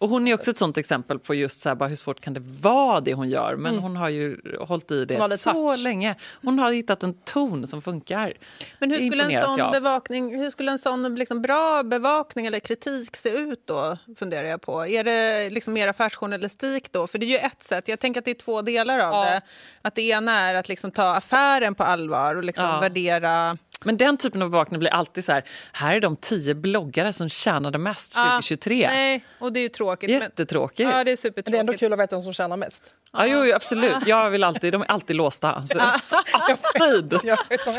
Och 0.00 0.08
hon 0.08 0.28
är 0.28 0.34
också 0.34 0.50
ett 0.50 0.58
sånt 0.58 0.78
exempel 0.78 1.18
på 1.18 1.34
just 1.34 1.60
så 1.60 1.68
här, 1.68 1.76
bara 1.76 1.88
hur 1.88 1.96
svårt 1.96 2.20
kan 2.20 2.34
det 2.34 2.40
vara 2.60 3.00
det 3.00 3.14
hon 3.14 3.28
gör. 3.30 3.56
Men 3.56 3.78
hon 3.78 3.96
har 3.96 4.08
ju 4.08 4.38
hållit 4.60 4.90
i 4.90 5.04
det 5.04 5.38
så 5.38 5.50
touch. 5.52 5.78
länge. 5.78 6.14
Hon 6.42 6.58
har 6.58 6.72
hittat 6.72 7.02
en 7.02 7.14
ton 7.14 7.66
som 7.66 7.82
funkar. 7.82 8.34
Men 8.78 8.90
hur 8.90 8.96
skulle 9.10 9.24
en 9.24 9.44
sån, 9.56 9.72
bevakning, 9.72 10.38
hur 10.38 10.50
skulle 10.50 10.70
en 10.72 10.78
sån 10.78 11.14
liksom 11.14 11.42
bra 11.42 11.82
bevakning 11.82 12.46
eller 12.46 12.60
kritik 12.60 13.16
se 13.16 13.28
ut 13.30 13.62
då? 13.66 13.96
funderar 14.18 14.46
jag 14.48 14.60
på. 14.60 14.86
Är 14.86 15.04
det 15.04 15.50
liksom 15.50 15.74
mer 15.74 15.88
affärsjournalistik 15.88 16.92
då? 16.92 17.06
För 17.06 17.18
det 17.18 17.26
är 17.26 17.30
ju 17.30 17.36
ett 17.36 17.62
sätt. 17.62 17.88
Jag 17.88 18.00
tänker 18.00 18.18
att 18.20 18.24
det 18.24 18.30
är 18.30 18.34
två 18.34 18.62
delar 18.62 18.98
av 18.98 19.12
Ja. 19.14 19.24
det. 19.24 19.40
Att 19.82 19.94
det 19.94 20.02
ena 20.02 20.32
är 20.38 20.54
att 20.54 20.68
liksom 20.68 20.90
ta 20.90 21.14
affären 21.14 21.74
på 21.74 21.84
allvar 21.84 22.36
och 22.36 22.44
liksom 22.44 22.64
Ja. 22.64 22.80
värdera... 22.80 23.56
Men 23.84 23.96
den 23.96 24.16
typen 24.16 24.42
av 24.42 24.50
bevakning 24.50 24.78
blir 24.80 24.90
alltid 24.90 25.24
så 25.24 25.32
här, 25.32 25.44
här 25.72 25.94
är 25.96 26.00
de 26.00 26.16
tio 26.16 26.54
bloggare 26.54 27.12
som 27.12 27.28
tjänade 27.28 27.78
mest 27.78 28.12
2023. 28.12 28.86
Nej, 28.88 29.24
och 29.38 29.52
det 29.52 29.60
är 29.60 29.62
ju 29.62 29.68
tråkigt. 29.68 30.10
men- 30.10 30.20
Jättetråkigt. 30.20 30.80
Ja, 30.80 30.86
det 30.90 30.92
är 30.92 30.96
Men 30.96 31.04
det 31.04 31.12
är 31.12 31.16
supertråkigt. 31.16 31.60
ändå 31.60 31.72
kul 31.74 31.92
att 31.92 31.98
veta 31.98 32.16
vem 32.16 32.22
som 32.22 32.32
tjänar 32.32 32.56
mest. 32.56 32.82
Ja, 33.12 33.26
jo, 33.26 33.44
jo, 33.44 33.54
absolut. 33.54 33.96
Jag 34.06 34.30
vill 34.30 34.44
alltid, 34.44 34.72
de 34.72 34.82
är 34.82 34.90
alltid 34.90 35.16
låsta. 35.16 35.52
Alltså, 35.52 35.78
alltid! 35.80 37.20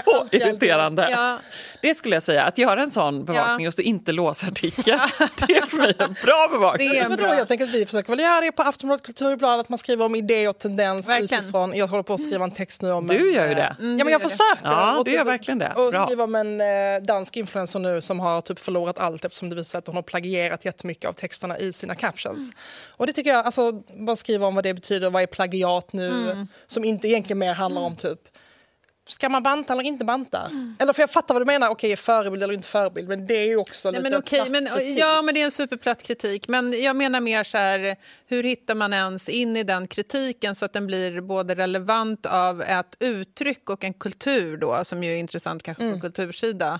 Så 0.05 0.27
irriterande. 0.31 1.07
Ja. 1.11 1.37
Det 1.81 1.95
skulle 1.95 2.15
jag 2.15 2.23
säga. 2.23 2.43
Att 2.43 2.57
göra 2.57 2.81
en 2.83 2.91
sån 2.91 3.25
bevakning 3.25 3.67
och 3.67 3.73
så 3.73 3.81
inte 3.81 4.11
låsa 4.11 4.47
artikeln, 4.47 4.99
det 5.47 5.53
är 5.57 5.65
för 5.65 5.77
mig 5.77 5.93
en 5.99 6.15
bra 6.25 6.47
bevakning. 6.51 6.89
Det 6.89 6.97
är 6.97 7.03
en 7.03 7.09
Men 7.09 7.17
då, 7.17 7.23
bra. 7.25 7.35
jag 7.35 7.47
tänker 7.47 7.65
att 7.65 7.71
vi 7.71 7.85
försöker 7.85 8.09
väl 8.09 8.19
göra 8.19 8.41
det 8.41 8.51
på 8.51 8.61
Aftonbladet 8.63 9.05
Kulturblad, 9.05 9.59
att 9.59 9.69
man 9.69 9.77
skriver 9.77 10.05
om 10.05 10.15
idé 10.15 10.47
och 10.47 10.59
tendens 10.59 11.09
Verkligen. 11.09 11.43
utifrån. 11.43 11.73
Jag 11.75 11.87
håller 11.87 12.03
på 12.03 12.13
att 12.13 12.21
skriva 12.21 12.43
en 12.43 12.51
text 12.51 12.81
nu 12.81 12.91
om... 12.91 13.07
Du 13.07 13.33
gör 13.33 13.45
ju 13.45 13.51
eh, 13.51 13.55
det. 13.57 13.75
ja, 13.79 13.85
men 13.85 14.07
jag 14.09 14.21
det. 14.21 14.29
försöker. 14.29 14.61
Ja, 14.63 14.97
Och 14.97 15.05
du 15.05 15.11
gör 15.11 15.19
typ- 15.19 15.27
verkligen 15.27 15.59
det. 15.59 15.73
Och 15.75 15.93
skriva 16.05 16.23
om 16.23 16.35
en 16.35 16.61
eh, 16.61 17.01
dansk 17.01 17.37
influencer 17.37 17.79
nu 17.79 18.01
som 18.01 18.19
har 18.19 18.41
typ 18.41 18.59
förlorat 18.59 18.99
allt 18.99 19.25
eftersom 19.25 19.49
det 19.49 19.55
visar 19.55 19.79
att 19.79 19.87
hon 19.87 19.95
har 19.95 20.03
plagierat 20.03 20.65
jättemycket 20.65 21.09
av 21.09 21.13
texterna 21.13 21.57
i 21.59 21.73
sina 21.73 21.95
captions. 21.95 22.37
Mm. 22.37 22.51
Och 22.97 23.07
det 23.07 23.13
tycker 23.13 23.29
jag, 23.29 23.45
alltså 23.45 23.71
bara 24.05 24.15
skriva 24.15 24.47
om 24.47 24.55
vad 24.55 24.63
det 24.63 24.73
betyder, 24.73 25.09
vad 25.09 25.20
är 25.21 25.27
plagiat 25.27 25.93
nu, 25.93 26.07
Mm. 26.31 26.47
som 26.67 26.83
inte 26.83 27.07
egentligen 27.07 27.39
mer 27.39 27.53
handlar 27.53 27.81
om 27.81 27.95
typ 27.95 28.19
Ska 29.07 29.29
man 29.29 29.43
banta 29.43 29.73
eller 29.73 29.83
inte 29.83 30.05
banta? 30.05 30.41
Mm. 30.45 30.75
Eller 30.79 30.93
för 30.93 31.01
jag 31.01 31.09
fattar 31.11 31.33
vad 31.33 31.41
du 31.41 31.45
menar, 31.45 31.69
okej 31.69 31.95
förebild 31.95 32.43
eller 32.43 32.53
inte 32.53 32.67
förebild, 32.67 33.09
men 33.09 33.27
det 33.27 33.33
är 33.33 33.45
ju 33.47 33.57
också 33.57 33.91
Nej, 33.91 33.99
lite 34.01 34.09
men 34.11 34.19
okej, 34.19 34.49
men, 34.49 34.67
kritik. 34.67 34.99
ja, 34.99 35.21
men 35.21 35.33
det 35.35 35.41
är 35.41 35.45
en 35.45 35.51
superplatt 35.51 36.03
kritik. 36.03 36.47
Men 36.47 36.81
jag 36.83 36.95
menar 36.95 37.19
mer 37.21 37.43
så 37.43 37.57
här, 37.57 37.95
hur 38.27 38.43
hittar 38.43 38.75
man 38.75 38.93
ens 38.93 39.29
in 39.29 39.57
i 39.57 39.63
den 39.63 39.87
kritiken 39.87 40.55
så 40.55 40.65
att 40.65 40.73
den 40.73 40.87
blir 40.87 41.21
både 41.21 41.55
relevant 41.55 42.25
av 42.25 42.61
ett 42.61 42.95
uttryck 42.99 43.69
och 43.69 43.83
en 43.83 43.93
kultur 43.93 44.57
då, 44.57 44.83
som 44.85 45.03
ju 45.03 45.11
är 45.11 45.17
intressant 45.17 45.63
kanske 45.63 45.83
Mm. 45.83 45.95
på 45.95 46.01
kultursida, 46.01 46.79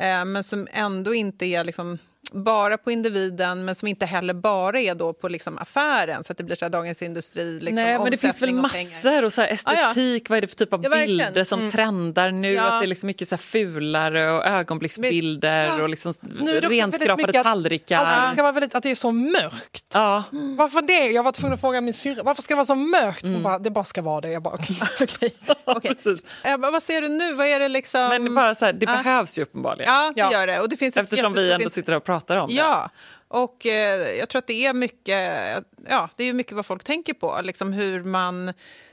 eh, 0.00 0.24
men 0.24 0.44
som 0.44 0.68
ändå 0.72 1.14
inte 1.14 1.46
är 1.46 1.64
liksom 1.64 1.98
bara 2.32 2.78
på 2.78 2.90
individen 2.90 3.64
men 3.64 3.74
som 3.74 3.88
inte 3.88 4.06
heller 4.06 4.34
bara 4.34 4.80
är 4.80 4.94
då 4.94 5.12
på 5.12 5.28
liksom 5.28 5.58
affären 5.58 6.24
så 6.24 6.32
att 6.32 6.38
det 6.38 6.44
blir 6.44 6.56
så 6.56 6.64
här 6.64 6.70
Dagens 6.70 7.02
Industri, 7.02 7.52
liksom, 7.60 7.74
Nej, 7.74 7.98
men 7.98 8.10
det 8.10 8.16
finns 8.16 8.42
väl 8.42 8.48
omsättning 8.50 8.56
och 8.58 8.62
massor 8.62 9.24
och 9.24 9.32
så 9.32 9.40
här 9.40 9.48
estetik, 9.48 10.28
vad 10.30 10.36
är 10.36 10.40
det 10.40 10.48
för 10.48 10.56
typ 10.56 10.72
av 10.72 10.84
Ja. 10.84 10.92
Mm. 10.94 11.06
bilder 11.06 11.44
som 11.44 11.70
trendar 11.70 12.30
nu? 12.30 12.52
Ja. 12.52 12.62
Att 12.62 12.80
det 12.80 12.84
är 12.84 12.88
liksom 12.88 13.06
mycket 13.06 13.28
så 13.28 13.34
här 13.34 13.40
fulare 13.42 14.30
och 14.32 14.46
ögonblicksbilder 14.46 15.64
Ja. 15.64 15.82
och 15.82 15.88
liksom 15.88 16.14
Nu 16.40 16.56
är 16.56 16.60
det 16.60 16.68
renskrapade 16.68 17.16
mycket 17.26 17.36
att- 17.36 17.42
tallrikar. 17.44 18.04
Att 18.04 18.28
det 18.28 18.32
ska 18.34 18.42
vara 18.42 18.52
väldigt, 18.52 18.74
att 18.74 18.82
det 18.82 18.90
är 18.90 18.94
så 18.94 19.12
mörkt. 19.12 19.84
Ja. 19.94 20.24
Varför 20.58 20.82
det? 20.82 21.06
Jag 21.06 21.22
var 21.22 21.32
tvungen 21.32 21.54
att 21.54 21.60
fråga 21.60 21.80
min 21.80 21.94
syrra, 21.94 22.22
varför 22.22 22.42
ska 22.42 22.54
det 22.54 22.56
vara 22.56 22.64
så 22.66 22.74
mörkt? 22.74 23.22
Mm. 23.22 23.34
Hon 23.34 23.42
bara, 23.42 23.58
det 23.58 23.70
bara 23.70 23.84
ska 23.84 24.02
vara 24.02 24.20
det. 24.20 24.30
Jag 24.30 24.42
bara, 24.42 24.54
okej. 24.54 24.76
Okej. 25.64 25.94
Precis. 25.94 26.20
Ebba, 26.44 26.70
vad 26.70 26.82
ser 26.82 27.00
du 27.00 27.08
nu? 27.08 27.32
Vad 27.34 27.46
är 27.46 27.60
det 27.60 27.68
liksom... 27.68 28.08
Men 28.08 28.34
bara 28.34 28.54
så 28.54 28.64
här, 28.64 28.72
det 28.72 28.86
Ja. 28.86 28.96
behövs 29.02 29.38
ju 29.38 29.42
uppenbarligen. 29.42 29.94
Ja, 29.94 30.12
det 30.16 30.20
Ja. 30.20 30.32
gör 30.32 30.46
det. 30.46 30.60
Och 30.60 30.68
det 30.68 30.76
finns 30.76 30.96
Eftersom 30.96 31.32
vi 31.32 31.52
ändå 31.52 31.70
sitter 31.70 31.92
och 31.94 32.04
pratar 32.04 32.19
om 32.28 32.48
det. 32.48 32.54
Ja, 32.54 32.90
och 33.28 33.66
eh, 33.66 34.18
jag 34.18 34.28
tror 34.28 34.38
att 34.38 34.46
det 34.46 34.66
är 34.66 34.72
mycket, 34.72 35.18
ja, 35.88 36.08
det 36.16 36.24
är 36.24 36.32
mycket 36.32 36.52
vad 36.52 36.66
folk 36.66 36.84
tänker 36.84 37.14
på. 37.14 37.40
Liksom 37.42 37.72
hur 37.72 38.02
man, 38.04 38.52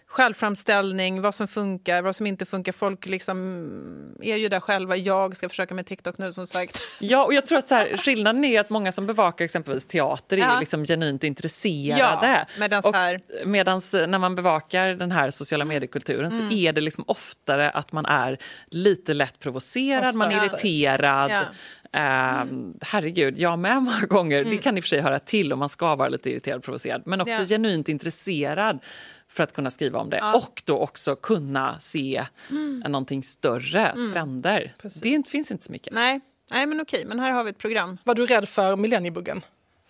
självframställning, 0.09 1.21
vad 1.21 1.35
som 1.35 1.47
funkar, 1.47 2.01
vad 2.01 2.15
som 2.15 2.27
inte 2.27 2.45
funkar. 2.45 2.71
Folk 2.71 3.05
liksom 3.05 4.17
är 4.21 4.35
ju 4.35 4.47
där 4.49 4.59
själva. 4.59 4.95
Jag 4.95 5.37
ska 5.37 5.49
försöka 5.49 5.73
med 5.73 5.85
TikTok 5.85 6.17
nu 6.17 6.33
som 6.33 6.47
sagt. 6.47 6.79
Ja, 6.99 7.25
och 7.25 7.33
jag 7.33 7.45
tror 7.45 7.57
att 7.57 7.67
så 7.67 7.75
här, 7.75 7.97
skillnaden 7.97 8.45
är 8.45 8.59
att 8.59 8.69
många 8.69 8.91
som 8.91 9.07
bevakar 9.07 9.45
exempelvis 9.45 9.85
teater 9.85 10.37
är 10.37 10.41
Ja. 10.41 10.53
ju 10.53 10.59
liksom 10.59 10.85
genuint 10.85 11.23
intresserade. 11.23 12.27
Ja, 12.27 12.45
medans 12.59 12.85
och 12.85 12.95
här- 12.95 13.19
medans 13.45 13.93
när 13.93 14.17
man 14.17 14.35
bevakar 14.35 14.87
den 14.87 15.11
här 15.11 15.29
sociala 15.29 15.65
mediekulturen 15.65 16.31
Mm. 16.31 16.49
så 16.49 16.55
är 16.55 16.73
det 16.73 16.81
liksom 16.81 17.03
oftare 17.07 17.69
att 17.69 17.91
man 17.91 18.05
är 18.05 18.37
lite 18.67 19.13
lätt 19.13 19.39
provocerad, 19.39 20.15
man 20.15 20.31
är 20.31 20.45
irriterad. 20.45 21.31
Ja. 21.31 21.41
Ehm, 21.91 22.73
herregud, 22.81 23.39
jag 23.39 23.59
med 23.59 23.83
många 23.83 24.05
gånger. 24.09 24.43
Det 24.43 24.57
kan 24.57 24.77
i 24.77 24.79
och 24.79 24.83
för 24.83 24.87
sig 24.89 25.01
höra 25.01 25.19
till 25.19 25.53
om 25.53 25.59
man 25.59 25.69
ska 25.69 25.95
vara 25.95 26.09
lite 26.09 26.29
irriterad 26.29 26.57
och 26.57 26.63
provocerad. 26.63 27.01
Men 27.05 27.21
också 27.21 27.33
Ja. 27.33 27.45
genuint 27.45 27.89
intresserad 27.89 28.79
för 29.29 29.43
att 29.43 29.53
kunna 29.53 29.71
skriva 29.71 29.99
om 29.99 30.09
det. 30.09 30.21
Och 30.35 30.61
då 30.65 30.77
också 30.77 31.15
kunna 31.15 31.79
se 31.79 32.25
mm. 32.49 32.91
någonting 32.91 33.23
större, 33.23 33.93
trender. 34.13 34.73
Det 34.81 35.27
finns 35.27 35.51
inte 35.51 35.65
så 35.65 35.71
mycket. 35.71 35.93
Nej, 35.93 36.19
nej 36.51 36.65
men 36.65 36.81
okej, 36.81 37.03
men 37.05 37.19
här 37.19 37.31
har 37.31 37.43
vi 37.43 37.49
ett 37.49 37.57
program. 37.57 37.97
Var 38.03 38.15
du 38.15 38.25
rädd 38.25 38.49
för 38.49 38.75
millenniebuggen? 38.75 39.41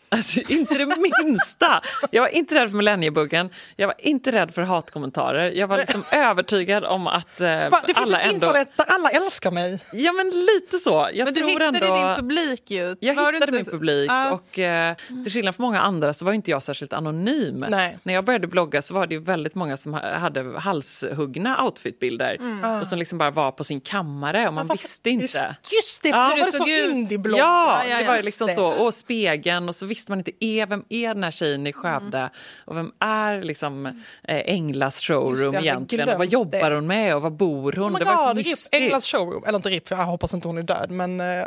Alltså, 0.10 0.39
inte 0.47 0.78
det 0.78 0.86
minsta. 1.26 1.82
Jag 2.12 2.22
var 2.22 2.30
inte 2.30 2.55
rädd 2.55 2.70
för 2.70 2.78
millenniebuggen. 2.78 3.49
Jag 3.76 3.88
var 3.88 3.95
inte 3.99 4.32
rädd 4.32 4.53
för 4.53 4.62
hatkommentarer. 4.62 5.51
Jag 5.51 5.68
var 5.68 5.78
liksom 5.78 6.03
övertygad 6.12 6.84
om 6.86 7.08
att 7.08 7.41
eh, 7.41 7.47
Det 7.47 7.72
finns 7.86 7.97
alla 7.97 8.20
ett 8.22 8.34
ändå... 8.34 8.47
internet 8.47 8.70
där 8.76 8.86
alla 8.88 9.10
älskar 9.10 9.51
mig. 9.51 9.80
Ja, 9.93 10.12
men 10.12 10.30
lite 10.30 10.78
så. 10.78 11.10
Jag 11.14 11.26
Men 11.26 11.34
du 11.34 11.39
tror 11.39 11.49
hittade 11.49 11.66
ändå... 11.66 11.95
din 11.95 12.16
publik 12.16 12.72
ju. 12.72 12.95
Jag 12.99 13.14
Var 13.16 13.34
hittade 13.34 13.36
inte- 13.58 13.72
min 13.72 13.80
publik 13.80 14.12
Ja. 14.12 14.32
och 14.32 14.60
eh, 14.60 14.95
till 15.24 15.32
skillnad 15.34 15.55
från 15.55 15.64
många 15.66 15.82
andra 15.82 16.14
så 16.14 16.26
var 16.26 16.34
inte 16.34 16.51
jag 16.51 16.64
särskilt 16.64 16.93
anonym. 16.93 17.66
Nej. 17.70 17.97
När 18.03 18.14
jag 18.14 18.26
började 18.26 18.47
blogga 18.47 18.82
så 18.82 18.93
var 18.93 19.08
det 19.08 19.14
ju 19.14 19.20
väldigt 19.22 19.55
många 19.55 19.78
som 19.78 19.93
ha- 19.93 20.14
hade 20.18 20.60
halshuggna 20.60 21.64
outfitbilder 21.66 22.38
och 22.82 22.88
som 22.88 22.99
liksom 22.99 23.18
bara 23.18 23.32
var 23.32 23.51
på 23.51 23.64
sin 23.64 23.80
kammare 23.80 24.47
och 24.47 24.53
man 24.53 24.68
visste 24.68 25.10
inte. 25.10 25.24
Just, 25.24 25.38
just 25.74 26.03
det, 26.03 26.10
för 26.12 26.18
Ja. 26.18 26.24
då 26.24 26.38
var 26.38 26.45
det 26.45 26.51
så 26.51 26.68
indieblogg. 26.91 27.39
Ja, 27.39 27.82
Ja, 27.84 27.89
ja, 27.89 27.97
det 27.97 28.08
var 28.08 28.16
liksom 28.22 28.47
det. 28.47 28.55
så. 28.55 28.66
Och 28.68 28.93
spegeln 28.93 29.70
och 29.70 29.76
så 29.76 29.86
visste 29.98 30.12
man 30.12 30.20
inte 30.20 30.45
är, 30.45 30.66
vem 30.66 30.84
är 30.89 31.14
den 31.14 31.24
här 31.24 31.32
tjejen 31.32 31.68
i 31.68 31.74
Skövde 31.74 32.30
och 32.66 32.78
vem 32.78 32.91
är 33.00 33.41
liksom 33.41 33.86
eh, 33.86 33.93
Änglas 34.24 34.95
Just 34.95 35.08
showroom 35.08 35.52
det, 35.52 35.58
jag 35.58 35.66
egentligen 35.66 36.10
och 36.10 36.18
vad 36.18 36.28
jobbar 36.28 36.70
det. 36.70 36.76
hon 36.76 36.88
med 36.88 37.16
och 37.16 37.22
vad 37.22 37.34
bor 37.34 37.74
hon? 37.78 37.95
Oh 37.95 38.00
det 38.00 38.06
var 38.06 38.34
God, 38.34 38.45
RIP. 38.45 38.58
Englas 38.72 39.06
showroom, 39.06 39.43
eller 39.48 39.56
inte 39.56 39.70
RIP 39.70 39.88
för 39.88 39.95
jag 39.95 40.06
hoppas 40.06 40.34
inte 40.34 40.48
hon 40.48 40.58
är 40.58 40.64
död 40.64 40.91
men 40.91 41.20
eh, 41.20 41.45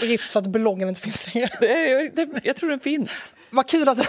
RIP 0.00 0.20
för 0.20 0.40
att 0.40 0.46
bloggen 0.46 0.88
inte 0.88 1.00
finns 1.00 1.34
längre. 1.34 1.48
Det, 1.60 2.16
det, 2.16 2.40
jag 2.44 2.56
tror 2.56 2.70
den 2.70 2.80
finns. 2.80 3.34
Vad 3.50 3.68
kul 3.68 3.88
att... 3.88 3.98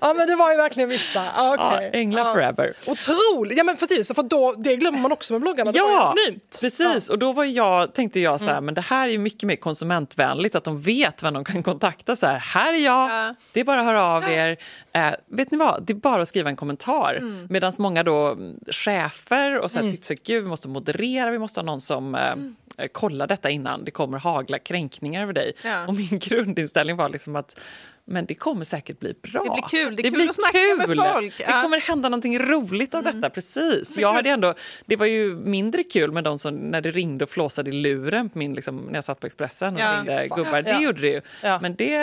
ja 0.00 0.14
men 0.14 0.26
det 0.26 0.36
var 0.36 0.50
ju 0.50 0.56
verkligen 0.56 0.88
vissa. 0.88 1.20
Ah, 1.20 1.54
Ja, 1.56 1.76
okay. 1.76 1.90
Änglar 2.00 2.24
forever. 2.34 2.72
Otroligt! 2.86 3.58
Ja 3.58 3.64
men 3.64 3.76
precis, 3.76 4.14
för 4.14 4.22
då, 4.22 4.54
det 4.58 4.76
glömmer 4.76 4.98
man 4.98 5.12
också 5.12 5.32
med 5.32 5.42
bloggarna. 5.42 5.70
Ja, 5.74 6.14
precis. 6.60 7.08
Och 7.10 7.18
då 7.18 7.32
var 7.32 7.44
jag, 7.44 7.94
tänkte 7.94 8.20
jag 8.20 8.40
så 8.40 8.46
här, 8.46 8.52
Mm. 8.52 8.64
men 8.64 8.74
det 8.74 8.80
här 8.80 9.08
är 9.08 9.12
ju 9.12 9.18
mycket 9.18 9.42
mer 9.42 9.56
konsumentvänligt, 9.56 10.54
att 10.54 10.64
de 10.64 10.80
vet 10.80 11.22
vem 11.22 11.34
de 11.34 11.44
kan 11.44 11.62
kontakta. 11.62 12.16
Så 12.16 12.26
här, 12.26 12.38
här 12.38 12.72
är 12.74 12.78
jag, 12.84 13.10
Ja. 13.10 13.34
det 13.52 13.60
är 13.60 13.64
bara 13.64 13.80
att 13.80 13.86
höra 13.86 14.04
av 14.06 14.24
er. 14.30 14.56
Eh, 14.92 15.10
vet 15.30 15.50
ni 15.50 15.58
vad, 15.58 15.82
det 15.86 15.92
är 15.92 15.94
bara 15.94 16.22
att 16.22 16.28
skriva 16.28 16.50
en 16.50 16.56
kommentar. 16.56 17.14
Mm. 17.14 17.46
Medan 17.50 17.72
många 17.78 18.02
då, 18.02 18.26
mm, 18.32 18.58
chefer 18.70 19.58
och 19.58 19.70
så 19.70 19.78
här, 19.82 19.90
tyckte 19.90 20.06
så 20.06 20.12
här, 20.12 20.20
gud 20.24 20.42
vi 20.42 20.48
måste 20.48 20.68
moderera, 20.68 21.30
vi 21.30 21.38
måste 21.38 21.60
ha 21.60 21.64
någon 21.64 21.80
som 21.80 22.14
eh, 22.14 22.34
eh, 22.84 22.88
kollar 22.92 23.26
detta 23.26 23.50
innan 23.50 23.84
det 23.84 23.90
kommer 23.90 24.18
hagla 24.18 24.58
kränkningar 24.58 25.22
över 25.22 25.32
dig. 25.32 25.52
Ja. 25.64 25.86
Och 25.86 25.94
min 25.94 26.08
grundinställning 26.18 26.96
var 26.96 27.08
liksom 27.08 27.36
att 27.36 27.60
men 28.06 28.26
det 28.26 28.34
kommer 28.34 28.64
säkert 28.64 29.00
bli 29.00 29.14
bra. 29.22 29.42
Det 29.44 29.50
blir 29.50 29.84
kul. 29.84 29.96
Det 29.96 30.06
är 30.06 30.10
kul 30.10 30.28
att 30.28 30.34
snacka 30.34 30.58
med 30.76 30.86
folk. 31.14 31.36
Det 31.38 31.42
Ja. 31.42 31.48
Mm. 31.50 31.62
kommer 31.62 31.80
hända 31.80 32.08
någonting 32.08 32.38
roligt 32.38 32.94
av 32.94 33.02
detta. 33.02 33.30
precis. 33.30 33.98
Jag 33.98 34.12
hade 34.12 34.30
ändå, 34.30 34.54
det 34.86 34.96
var 34.96 35.06
ju 35.06 35.34
mindre 35.36 35.84
kul 35.84 36.12
med 36.12 36.24
de 36.24 36.38
som 36.38 36.54
när 36.54 36.80
det 36.80 36.90
ringde 36.90 37.24
och 37.24 37.30
flåsade 37.30 37.70
i 37.70 37.72
luren 37.72 38.28
på 38.30 38.38
min, 38.38 38.54
liksom, 38.54 38.76
när 38.76 38.94
jag 38.94 39.04
satt 39.04 39.20
på 39.20 39.26
Expressen 39.26 39.74
och 39.74 39.80
Ja. 39.80 39.96
ringde 39.96 40.28
Fan. 40.28 40.38
gubbar. 40.44 40.62
Det 40.62 40.70
Ja. 40.70 40.80
gjorde 40.82 41.00
det 41.00 41.08
ju. 41.08 41.20
Ja. 41.42 41.58
Men 41.62 41.74
det... 41.74 41.98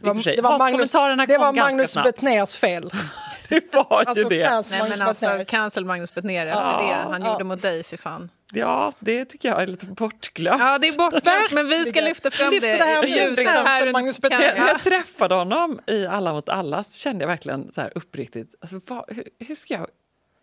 Det 0.00 0.06
var, 0.10 0.36
det 0.36 0.42
var 0.42 0.58
Magnus, 0.58 0.92
det 0.92 1.38
var 1.38 1.52
Magnus. 1.52 1.94
Betnérs 1.94 2.56
fel. 2.56 2.90
Det 3.48 3.74
var 3.74 3.86
ju 4.02 4.06
Alltså, 4.08 4.28
det. 4.28 4.48
cancel 4.48 4.78
Magnus 4.78 5.00
alltså, 5.00 5.44
cancel 5.46 5.84
Magnus 5.84 6.14
Betnér 6.14 6.46
efter 6.46 6.60
Ja, 6.60 6.78
det 7.06 7.12
han 7.12 7.22
ja. 7.22 7.32
gjorde 7.32 7.44
mot 7.44 7.62
dig, 7.62 7.84
för 7.84 7.96
fan. 7.96 8.30
Ja, 8.60 8.92
det 8.98 9.24
tycker 9.24 9.48
jag 9.48 9.62
är 9.62 9.66
lite 9.66 9.86
bortglömt. 9.86 10.60
Ja, 10.62 10.78
det 10.78 10.88
är 10.88 10.96
bortglömt, 10.98 11.52
men 11.52 11.68
vi 11.68 11.84
ska 11.84 12.00
lyfta 12.00 12.30
fram 12.30 12.50
Lyft 12.50 12.62
det. 12.62 12.72
det 12.76 12.84
här 12.84 13.02
ljuset 13.28 13.46
här 13.46 13.92
Magnus 13.92 14.18
kan- 14.18 14.30
Betnér. 14.30 14.54
När 14.60 14.68
jag 14.68 14.82
träffade 14.82 15.34
honom 15.34 15.80
i 15.86 16.06
Alla 16.06 16.32
mot 16.32 16.48
alla 16.48 16.84
så 16.84 16.98
kände 16.98 17.22
jag 17.22 17.28
verkligen 17.28 17.72
så 17.72 17.80
här 17.80 17.92
uppriktigt, 17.94 18.54
alltså, 18.60 18.80
vad, 18.86 19.04
hur, 19.08 19.24
hur, 19.48 19.54
ska 19.54 19.74
jag, 19.74 19.86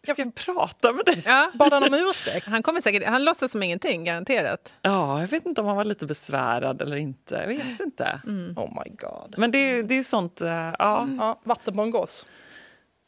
hur 0.07 0.14
ska 0.14 0.22
jag 0.22 0.36
prata 0.36 0.93
med 0.93 1.05
dig? 1.05 1.22
Ja. 1.26 1.51
Bad 1.53 1.74
han 1.74 1.84
om 1.84 1.93
ursäkt? 1.93 2.47
Han 2.47 2.64
kommer 2.64 2.82
säkert, 2.82 3.07
han 3.07 3.24
låtsas 3.26 3.51
som 3.51 3.64
ingenting, 3.64 4.03
garanterat. 4.05 4.74
Ja, 4.82 5.20
jag 5.22 5.28
vet 5.28 5.45
inte 5.45 5.62
om 5.62 5.68
han 5.68 5.76
var 5.78 5.86
lite 5.86 6.05
besvärad 6.05 6.82
eller 6.82 6.95
inte. 6.95 7.36
Jag 7.36 7.47
vet 7.47 7.80
inte. 7.80 8.22
Oh 8.55 8.84
my 8.86 8.91
god. 8.95 9.36
Men 9.38 9.51
det, 9.51 9.82
det 9.82 9.95
är 9.97 10.03
sånt, 10.03 10.41
eh, 10.41 10.49
ja, 10.49 11.07
Ja, 11.20 11.41
vatten 11.43 11.76
på 11.76 11.82
en 11.82 11.91
gås. 11.91 12.26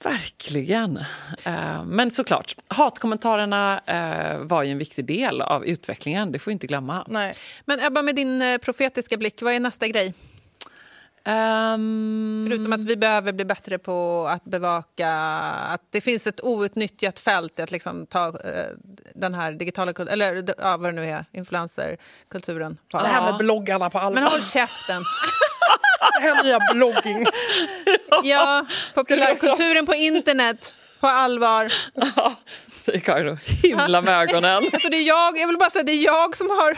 Verkligen. 0.03 0.97
Eh, 1.43 1.83
Men 1.85 2.11
såklart, 2.11 2.55
hatkommentarerna 2.67 3.79
eh, 3.79 4.37
var 4.39 4.63
ju 4.63 4.71
en 4.71 4.77
viktig 4.77 5.05
del 5.05 5.41
av 5.41 5.65
utvecklingen. 5.65 6.31
Det 6.31 6.39
får 6.39 6.51
vi 6.51 6.53
inte 6.53 6.67
glömma. 6.67 7.05
Nej. 7.07 7.35
Men 7.65 7.79
Ebba, 7.79 8.01
med 8.01 8.15
din 8.15 8.41
eh, 8.41 8.57
profetiska 8.57 9.17
blick, 9.17 9.41
vad 9.41 9.53
är 9.53 9.59
nästa 9.59 9.87
grej? 9.87 10.13
Ehm, 11.25 12.45
Förutom 12.49 12.73
att 12.73 12.79
vi 12.79 12.97
behöver 12.97 13.33
bli 13.33 13.45
bättre 13.45 13.77
på 13.77 14.27
att 14.31 14.43
bevaka 14.43 15.09
att 15.69 15.81
det 15.89 16.01
finns 16.01 16.27
ett 16.27 16.43
outnyttjat 16.43 17.19
fält 17.19 17.59
i 17.59 17.61
att 17.61 17.71
liksom 17.71 18.05
ta 18.05 18.27
eh, 18.27 18.65
den 19.15 19.33
här 19.33 19.51
digitala 19.51 19.93
kul- 19.93 20.07
eller 20.07 20.43
ja, 20.57 20.77
vad 20.77 20.83
det 20.89 20.91
nu 21.01 21.05
är, 21.05 21.25
influencerkulturen 21.31 22.77
Det 22.91 22.97
här 22.97 23.31
med 23.31 23.37
bloggarna 23.37 23.89
på 23.89 23.99
allvar. 23.99 24.21
Men 24.21 24.31
håll 24.31 24.43
käften! 24.43 25.03
Det 26.15 26.21
här 26.21 26.43
nya 26.43 26.59
blogging. 26.73 27.25
Ja, 28.23 28.65
populärkulturen 28.93 29.85
på 29.85 29.95
internet 29.95 30.75
på 30.99 31.07
allvar. 31.07 31.73
Ja, 32.15 32.33
säger 32.85 33.25
och 33.25 33.37
himla 33.63 34.01
med 34.01 34.21
ögonen. 34.21 34.63
Alltså 34.73 34.89
det 34.89 34.97
är 34.97 35.01
jag, 35.07 35.37
jag 35.37 35.47
vill 35.47 35.57
bara 35.57 35.69
säga 35.69 35.83
det 35.83 35.91
är 35.91 36.05
jag 36.05 36.35
som 36.35 36.49
har 36.49 36.75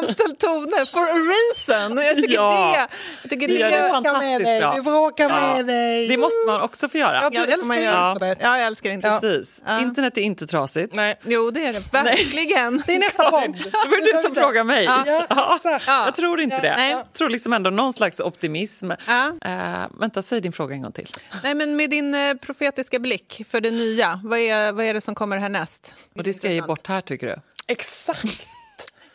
anställt 0.00 0.38
Tone 0.40 0.86
for 0.86 1.00
a 1.00 1.16
reason. 1.34 1.96
Jag 1.98 2.16
tycker 2.16 2.34
Ja. 2.34 2.72
det, 2.76 2.88
jag 3.22 3.30
tycker 3.30 3.48
det, 3.48 3.54
Ja, 3.54 3.68
det 3.68 3.76
är 3.76 3.90
fantastiskt 3.90 4.44
dig. 4.44 4.60
bra. 4.60 4.74
Vi 4.74 4.82
bråkar 4.82 5.28
Ja. 5.28 5.54
med 5.56 5.66
dig. 5.66 6.08
Det 6.08 6.16
måste 6.16 6.46
man 6.46 6.60
också 6.60 6.88
få 6.88 6.98
göra. 6.98 7.20
Ja, 7.22 7.30
du 7.30 7.36
Ja, 7.36 7.42
får 7.44 7.52
älskar 7.52 7.76
internet. 8.12 8.38
Ja, 8.42 8.58
jag 8.58 8.66
älskar 8.66 8.90
inte. 8.90 9.18
Precis. 9.20 9.62
Internet 9.80 10.18
är 10.18 10.22
inte 10.22 10.46
trasigt. 10.46 10.94
Nej. 10.94 11.14
Jo, 11.24 11.50
det 11.50 11.64
är 11.66 11.72
det. 11.72 11.92
Verkligen. 11.92 12.82
Det 12.86 12.94
är 12.94 12.98
nästa 12.98 13.30
podd. 13.30 13.52
Det 13.62 13.88
var 13.88 14.12
du 14.12 14.22
som 14.28 14.34
frågade 14.34 14.64
mig. 14.64 14.84
Ja, 14.84 15.04
Ja. 15.06 15.58
Ja. 15.86 16.04
Jag 16.04 16.16
tror 16.16 16.40
inte 16.40 16.56
Ja. 16.56 16.62
det. 16.62 16.74
Nej. 16.76 16.90
Jag 16.90 17.12
tror 17.12 17.28
liksom 17.28 17.52
ändå 17.52 17.70
någon 17.70 17.92
slags 17.92 18.20
optimism. 18.20 18.90
Ja. 19.06 19.32
Eh, 19.44 19.86
vänta, 20.00 20.22
säg 20.22 20.40
din 20.40 20.52
fråga 20.52 20.74
en 20.74 20.82
gång 20.82 20.92
till. 20.92 21.08
Nej, 21.42 21.54
men 21.54 21.76
med 21.76 21.90
din 21.90 22.14
eh, 22.14 22.34
profetiska 22.34 22.98
blick 22.98 23.42
för 23.50 23.60
det 23.60 23.70
nya, 23.70 24.20
vad 24.24 24.38
är, 24.38 24.72
vad 24.72 24.84
är 24.84 24.94
det 24.94 25.00
som 25.04 25.14
kommer 25.14 25.36
härnäst? 25.36 25.94
Och 26.14 26.22
det 26.22 26.34
ska 26.34 26.46
jag 26.46 26.54
ge 26.54 26.62
bort 26.62 26.86
här 26.86 27.00
tycker 27.00 27.26
du? 27.26 27.36
Exakt. 27.68 28.46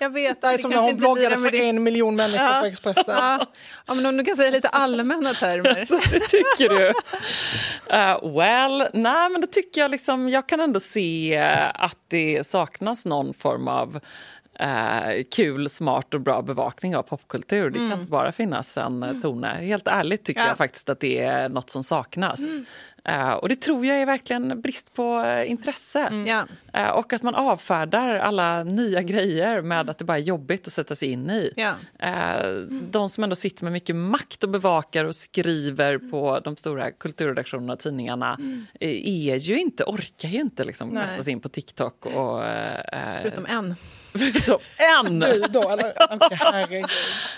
Jag 0.01 0.09
vet. 0.09 0.41
Det 0.41 0.47
är 0.47 0.57
som 0.57 0.71
när 0.71 0.77
hon 0.77 0.97
bloggade 0.97 1.37
för 1.37 1.51
det. 1.51 1.69
en 1.69 1.83
miljon 1.83 2.15
människor 2.15 2.59
på 2.59 2.65
Expressen. 2.65 3.03
Ja. 3.07 3.45
ja, 3.85 3.93
men 3.93 4.05
om 4.05 4.17
du 4.17 4.23
kan 4.23 4.35
säga 4.35 4.51
lite 4.51 4.67
allmänna 4.67 5.33
termer. 5.33 5.75
det 6.11 6.19
tycker 6.19 6.69
du? 6.69 6.87
Uh, 6.87 8.37
well, 8.37 8.87
nej 8.93 9.29
men 9.29 9.41
det 9.41 9.47
tycker 9.47 9.81
jag 9.81 9.91
liksom, 9.91 10.29
jag 10.29 10.49
kan 10.49 10.59
ändå 10.59 10.79
se 10.79 11.35
eh, 11.35 11.69
att 11.73 11.97
det 12.07 12.47
saknas 12.47 13.05
någon 13.05 13.33
form 13.33 13.67
av 13.67 13.99
eh, 14.59 15.23
kul, 15.35 15.69
smart 15.69 16.13
och 16.13 16.21
bra 16.21 16.41
bevakning 16.41 16.95
av 16.95 17.03
popkultur. 17.03 17.69
Det 17.69 17.79
kan 17.79 17.99
inte 17.99 18.11
bara 18.11 18.31
finnas 18.31 18.77
en 18.77 19.03
mm. 19.03 19.21
Tone. 19.21 19.47
Helt 19.47 19.87
ärligt 19.87 20.23
tycker 20.23 20.41
Ja. 20.41 20.47
jag 20.47 20.57
faktiskt 20.57 20.89
att 20.89 20.99
det 20.99 21.19
är 21.19 21.49
något 21.49 21.69
som 21.69 21.83
saknas. 21.83 22.39
Eh, 23.09 23.31
och 23.31 23.49
det 23.49 23.55
tror 23.55 23.85
jag 23.85 24.01
är 24.01 24.05
verkligen 24.05 24.61
brist 24.61 24.93
på 24.93 25.23
eh, 25.23 25.51
intresse. 25.51 26.23
Ja. 26.27 26.45
Eh, 26.73 26.89
och 26.89 27.13
att 27.13 27.23
man 27.23 27.35
avfärdar 27.35 28.15
alla 28.15 28.63
nya 28.63 29.01
grejer 29.01 29.61
med 29.61 29.89
att 29.89 29.97
det 29.97 30.05
bara 30.05 30.17
är 30.17 30.21
jobbigt 30.21 30.67
att 30.67 30.73
sätta 30.73 30.95
sig 30.95 31.11
in 31.11 31.29
i. 31.29 31.53
Ja. 31.55 31.73
Eh, 32.07 32.51
de 32.91 33.09
som 33.09 33.23
ändå 33.23 33.35
sitter 33.35 33.63
med 33.63 33.73
mycket 33.73 33.95
makt 33.95 34.43
och 34.43 34.49
bevakar 34.49 35.05
och 35.05 35.15
skriver 35.15 35.97
på 35.97 36.39
de 36.43 36.57
stora 36.57 36.91
kulturredaktionerna 36.91 37.73
och 37.73 37.79
tidningarna 37.79 38.37
eh, 38.79 38.89
är 38.89 39.35
ju 39.35 39.59
inte, 39.59 39.83
orkar 39.83 40.29
ju 40.29 40.39
inte 40.39 40.63
liksom 40.63 40.95
kasta 40.95 41.23
sig 41.23 41.33
in 41.33 41.39
på 41.39 41.49
TikTok 41.49 42.05
och... 42.05 42.41
Förutom 43.21 43.45
en. 43.45 43.75
förutom 44.11 44.59
en! 44.99 45.19
Du 45.29 45.41
då, 45.49 45.69
eller? 45.69 45.93
Herregud. 46.35 46.85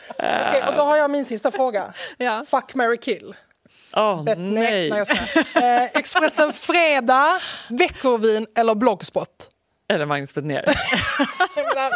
Okej, 0.10 0.64
och 0.68 0.74
då 0.76 0.82
har 0.82 0.98
jag 0.98 1.12
min 1.12 1.26
sista 1.26 1.52
fråga. 1.52 1.94
Ja. 2.18 2.46
Fuck, 2.48 2.76
marry, 2.76 2.98
kill. 2.98 3.34
Åh, 3.94 4.24
Bet- 4.24 4.38
nej. 4.40 4.90
nej, 4.90 4.98
jag 4.98 5.08
skojar. 5.08 5.80
eh, 5.80 5.84
Expressen 5.94 6.54
Fredag, 6.54 7.40
Veckorevyn 7.70 8.48
eller 8.58 8.76
Bloggspot? 8.76 9.28
Eller 9.94 10.06
Magnus 10.06 10.34
Betnér. 10.34 10.66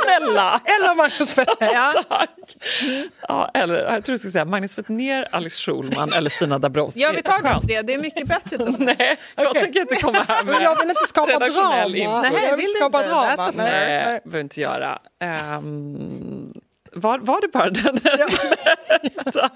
Snälla! 0.03 0.61
Eller 0.65 0.95
Magnus 0.95 1.35
Betnér. 1.35 1.73
Ja. 1.73 1.93
Tack! 2.09 2.29
Ja, 3.27 3.51
eller, 3.53 3.75
jag 3.93 4.03
tror 4.05 4.13
du 4.13 4.17
skulle 4.19 4.31
säga 4.31 4.45
Magnus 4.45 4.75
Betnér, 4.75 5.27
Alex 5.31 5.57
Schulman 5.59 6.13
eller 6.13 6.29
Stina 6.29 6.59
Dabrowski. 6.59 6.99
ja, 7.01 7.11
vi 7.15 7.21
tar 7.21 7.41
de 7.41 7.61
tre. 7.67 7.81
Det 7.81 7.93
är 7.93 7.97
mycket 7.99 8.27
bättre. 8.27 8.57
Då. 8.57 8.65
Nej, 8.79 9.17
jag 9.35 9.47
Okej. 9.49 9.61
tänker 9.61 9.79
inte 9.79 9.95
komma 9.95 10.25
här 10.27 10.43
med 10.43 10.53
Men 10.55 10.63
jag 10.63 10.79
vill 10.79 10.89
inte 10.89 11.07
skapa 11.07 11.39
drama. 11.39 11.87
Nej, 11.87 12.01
jag 12.49 12.57
vill 12.57 12.65
vill 12.65 12.75
skapa 12.75 12.97
inte? 12.99 13.09
drama. 13.09 13.35
Nej, 13.37 13.53
Nej, 13.55 14.03
nej. 14.05 14.19
behöver 14.23 14.39
inte 14.43 14.61
göra. 14.61 14.99
Um, 15.57 16.44
var, 16.95 17.19
var 17.19 17.41
det 17.41 17.47
bara 17.47 17.69
den? 17.69 17.99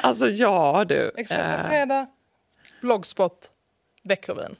alltså, 0.00 0.28
ja 0.28 0.84
du. 0.88 1.12
Expressen 1.16 1.50
Eh, 1.60 1.68
Fredag, 1.68 2.06
Bloggspot, 2.80 3.48
Veckorevyn. 4.02 4.56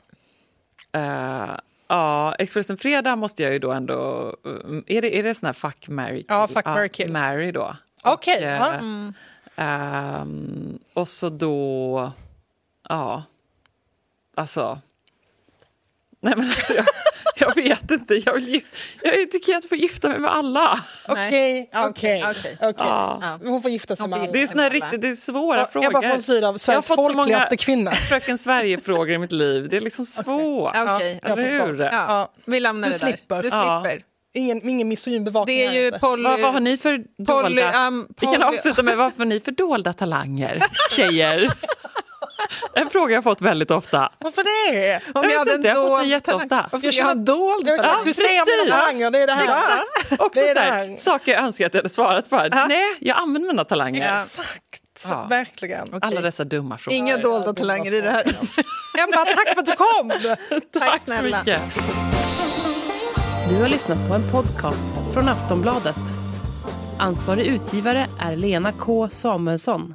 eh, 0.92 1.50
ja, 1.88 2.34
Expressen 2.38 2.76
Fredag 2.78 3.16
måste 3.16 3.42
jag 3.42 3.52
ju 3.52 3.58
då 3.58 3.72
ändå... 3.72 4.28
eh, 4.44 4.96
Är 4.96 5.02
det, 5.02 5.18
är 5.18 5.22
det 5.22 5.34
sån 5.34 5.46
här 5.46 5.52
fuck, 5.52 5.88
marry, 5.88 6.24
Ja, 6.28 6.48
fuck, 6.48 6.64
marry, 6.64 6.88
kill. 6.88 7.12
Marry 7.12 7.52
då. 7.52 7.76
Okej, 8.04 8.36
Och, 8.36 8.42
ja. 8.50 8.74
eh, 8.74 9.10
ehm, 9.56 10.78
och 10.94 11.08
så 11.08 11.28
då... 11.28 12.12
Ja. 12.88 13.22
Alltså... 14.34 14.80
Nej, 16.20 16.34
men 16.36 16.46
alltså 16.46 16.74
jag, 16.74 16.86
jag 17.40 17.54
vet 17.54 17.90
inte. 17.90 18.14
Jag, 18.14 18.34
vill, 18.34 18.60
jag 19.02 19.30
tycker 19.30 19.52
jag 19.52 19.58
inte 19.58 19.68
får 19.68 19.78
gifta 19.78 20.08
mig 20.08 20.18
med 20.18 20.30
alla. 20.30 20.80
Okej, 21.08 21.70
okej. 21.74 22.24
Okej. 22.30 22.56
Ja. 22.78 23.22
Hon 23.44 23.62
får 23.62 23.70
gifta 23.70 23.96
sig 23.96 24.08
med 24.08 24.16
får 24.18 24.22
alla. 24.24 24.32
Det 24.32 24.42
är, 24.42 24.46
såna 24.46 24.68
riktigt, 24.68 25.00
det 25.00 25.08
är 25.08 25.14
svåra 25.16 25.58
Ja, 25.58 25.68
frågor. 25.72 25.90
Jag 25.92 26.02
har 26.02 26.58
Sveriges 26.58 26.88
fått 26.88 26.96
så 26.96 27.02
många 27.02 27.14
folkligaste 27.14 27.56
kvinna. 27.56 27.90
Fröken 28.10 28.38
Sverige-frågor 28.38 29.10
i 29.10 29.18
mitt 29.18 29.32
liv. 29.32 29.68
Det 29.68 29.76
är 29.76 29.80
liksom 29.80 30.06
svårt. 30.06 30.70
Ja, 30.74 30.96
Okej, 30.96 31.20
jag 31.22 31.30
Eller 31.30 31.42
förstår. 31.48 31.66
hur? 31.68 31.80
Ja. 31.80 31.90
Ja. 31.92 32.32
Vi 32.44 32.60
lämnar 32.60 32.88
Du 32.88 32.92
det 32.92 32.98
där. 33.00 33.08
slipper. 33.08 33.42
Du 33.42 33.48
Ja. 33.48 33.82
slipper. 33.84 34.02
Ingen, 34.36 34.68
ingen 34.68 34.88
misogyn 34.88 35.24
bevakning. 35.24 35.56
Det 35.58 35.64
är 35.66 35.72
ju 35.72 35.92
poly... 35.92 36.22
Vad, 36.22 36.40
vad 36.40 36.52
har 36.52 36.60
ni 36.60 36.76
för 36.76 37.04
dolda... 37.24 37.48
Poly- 37.72 37.86
um, 37.88 38.08
Vi 38.20 38.26
kan 38.26 38.34
poly- 38.34 38.44
avsluta 38.44 38.82
med 38.82 38.96
vad 38.96 39.12
har 39.18 39.24
ni 39.24 39.40
för 39.40 39.52
dolda 39.52 39.92
talanger, 39.92 40.62
tjejer? 40.90 41.52
En 42.74 42.90
fråga 42.90 43.14
jag 43.14 43.24
fått 43.24 43.40
väldigt 43.42 43.70
ofta. 43.70 44.12
Varför 44.18 44.42
det? 44.44 44.96
Om 44.96 45.02
Jag 45.14 45.24
jag 45.24 45.28
vet 45.28 45.38
hade 45.38 45.54
inte, 45.54 45.68
en 45.70 45.74
jag 45.76 45.82
har 45.82 45.88
fått 45.88 45.98
det 45.98 46.02
dold 46.02 46.10
jätteofta. 46.10 46.48
talang. 46.48 46.80
Jag 46.92 47.04
ha 47.04 47.10
en 47.12 47.24
dold 47.24 47.66
talang? 47.66 48.04
Du 48.04 48.14
ser 48.14 48.22
mina 48.22 48.44
precis. 48.44 48.70
talanger, 48.70 49.10
det 49.10 49.18
är 49.18 49.26
det 49.26 49.32
här. 49.32 49.82
Också 50.18 50.40
Det 50.40 50.50
är 50.50 50.54
så 50.54 50.60
det 50.60 50.66
här, 50.66 50.86
här. 50.88 50.96
saker 50.96 51.32
jag 51.32 51.42
önskar 51.44 51.66
att 51.66 51.74
jag 51.74 51.78
hade 51.78 51.88
svarat 51.94 52.30
på. 52.30 52.48
Nej, 52.68 52.84
jag 53.00 53.16
använder 53.18 53.48
mina 53.48 53.64
talanger. 53.64 54.18
Exakt, 54.18 55.06
Ja. 55.08 55.26
verkligen. 55.30 55.98
Alla 56.02 56.20
dessa 56.20 56.44
dumma 56.44 56.78
frågor. 56.78 56.98
Inga 56.98 57.16
dolda 57.16 57.52
talanger 57.52 57.92
i 57.94 58.00
det 58.00 58.10
här. 58.10 58.20
Ebba, 58.22 59.16
tack 59.36 59.54
för 59.54 59.60
att 59.60 59.66
du 59.66 59.72
kom! 59.72 60.12
Tack 60.80 61.00
så 61.00 61.04
snälla. 61.04 61.38
mycket. 61.38 61.60
Du 63.50 63.60
har 63.62 63.68
lyssnat 63.68 64.08
på 64.08 64.14
en 64.14 64.30
podcast 64.30 64.90
från 65.14 65.28
Aftonbladet. 65.28 65.96
Ansvarig 66.98 67.46
utgivare 67.46 68.06
är 68.22 68.36
Lena 68.36 68.72
K 68.72 69.08
Samuelsson. 69.10 69.94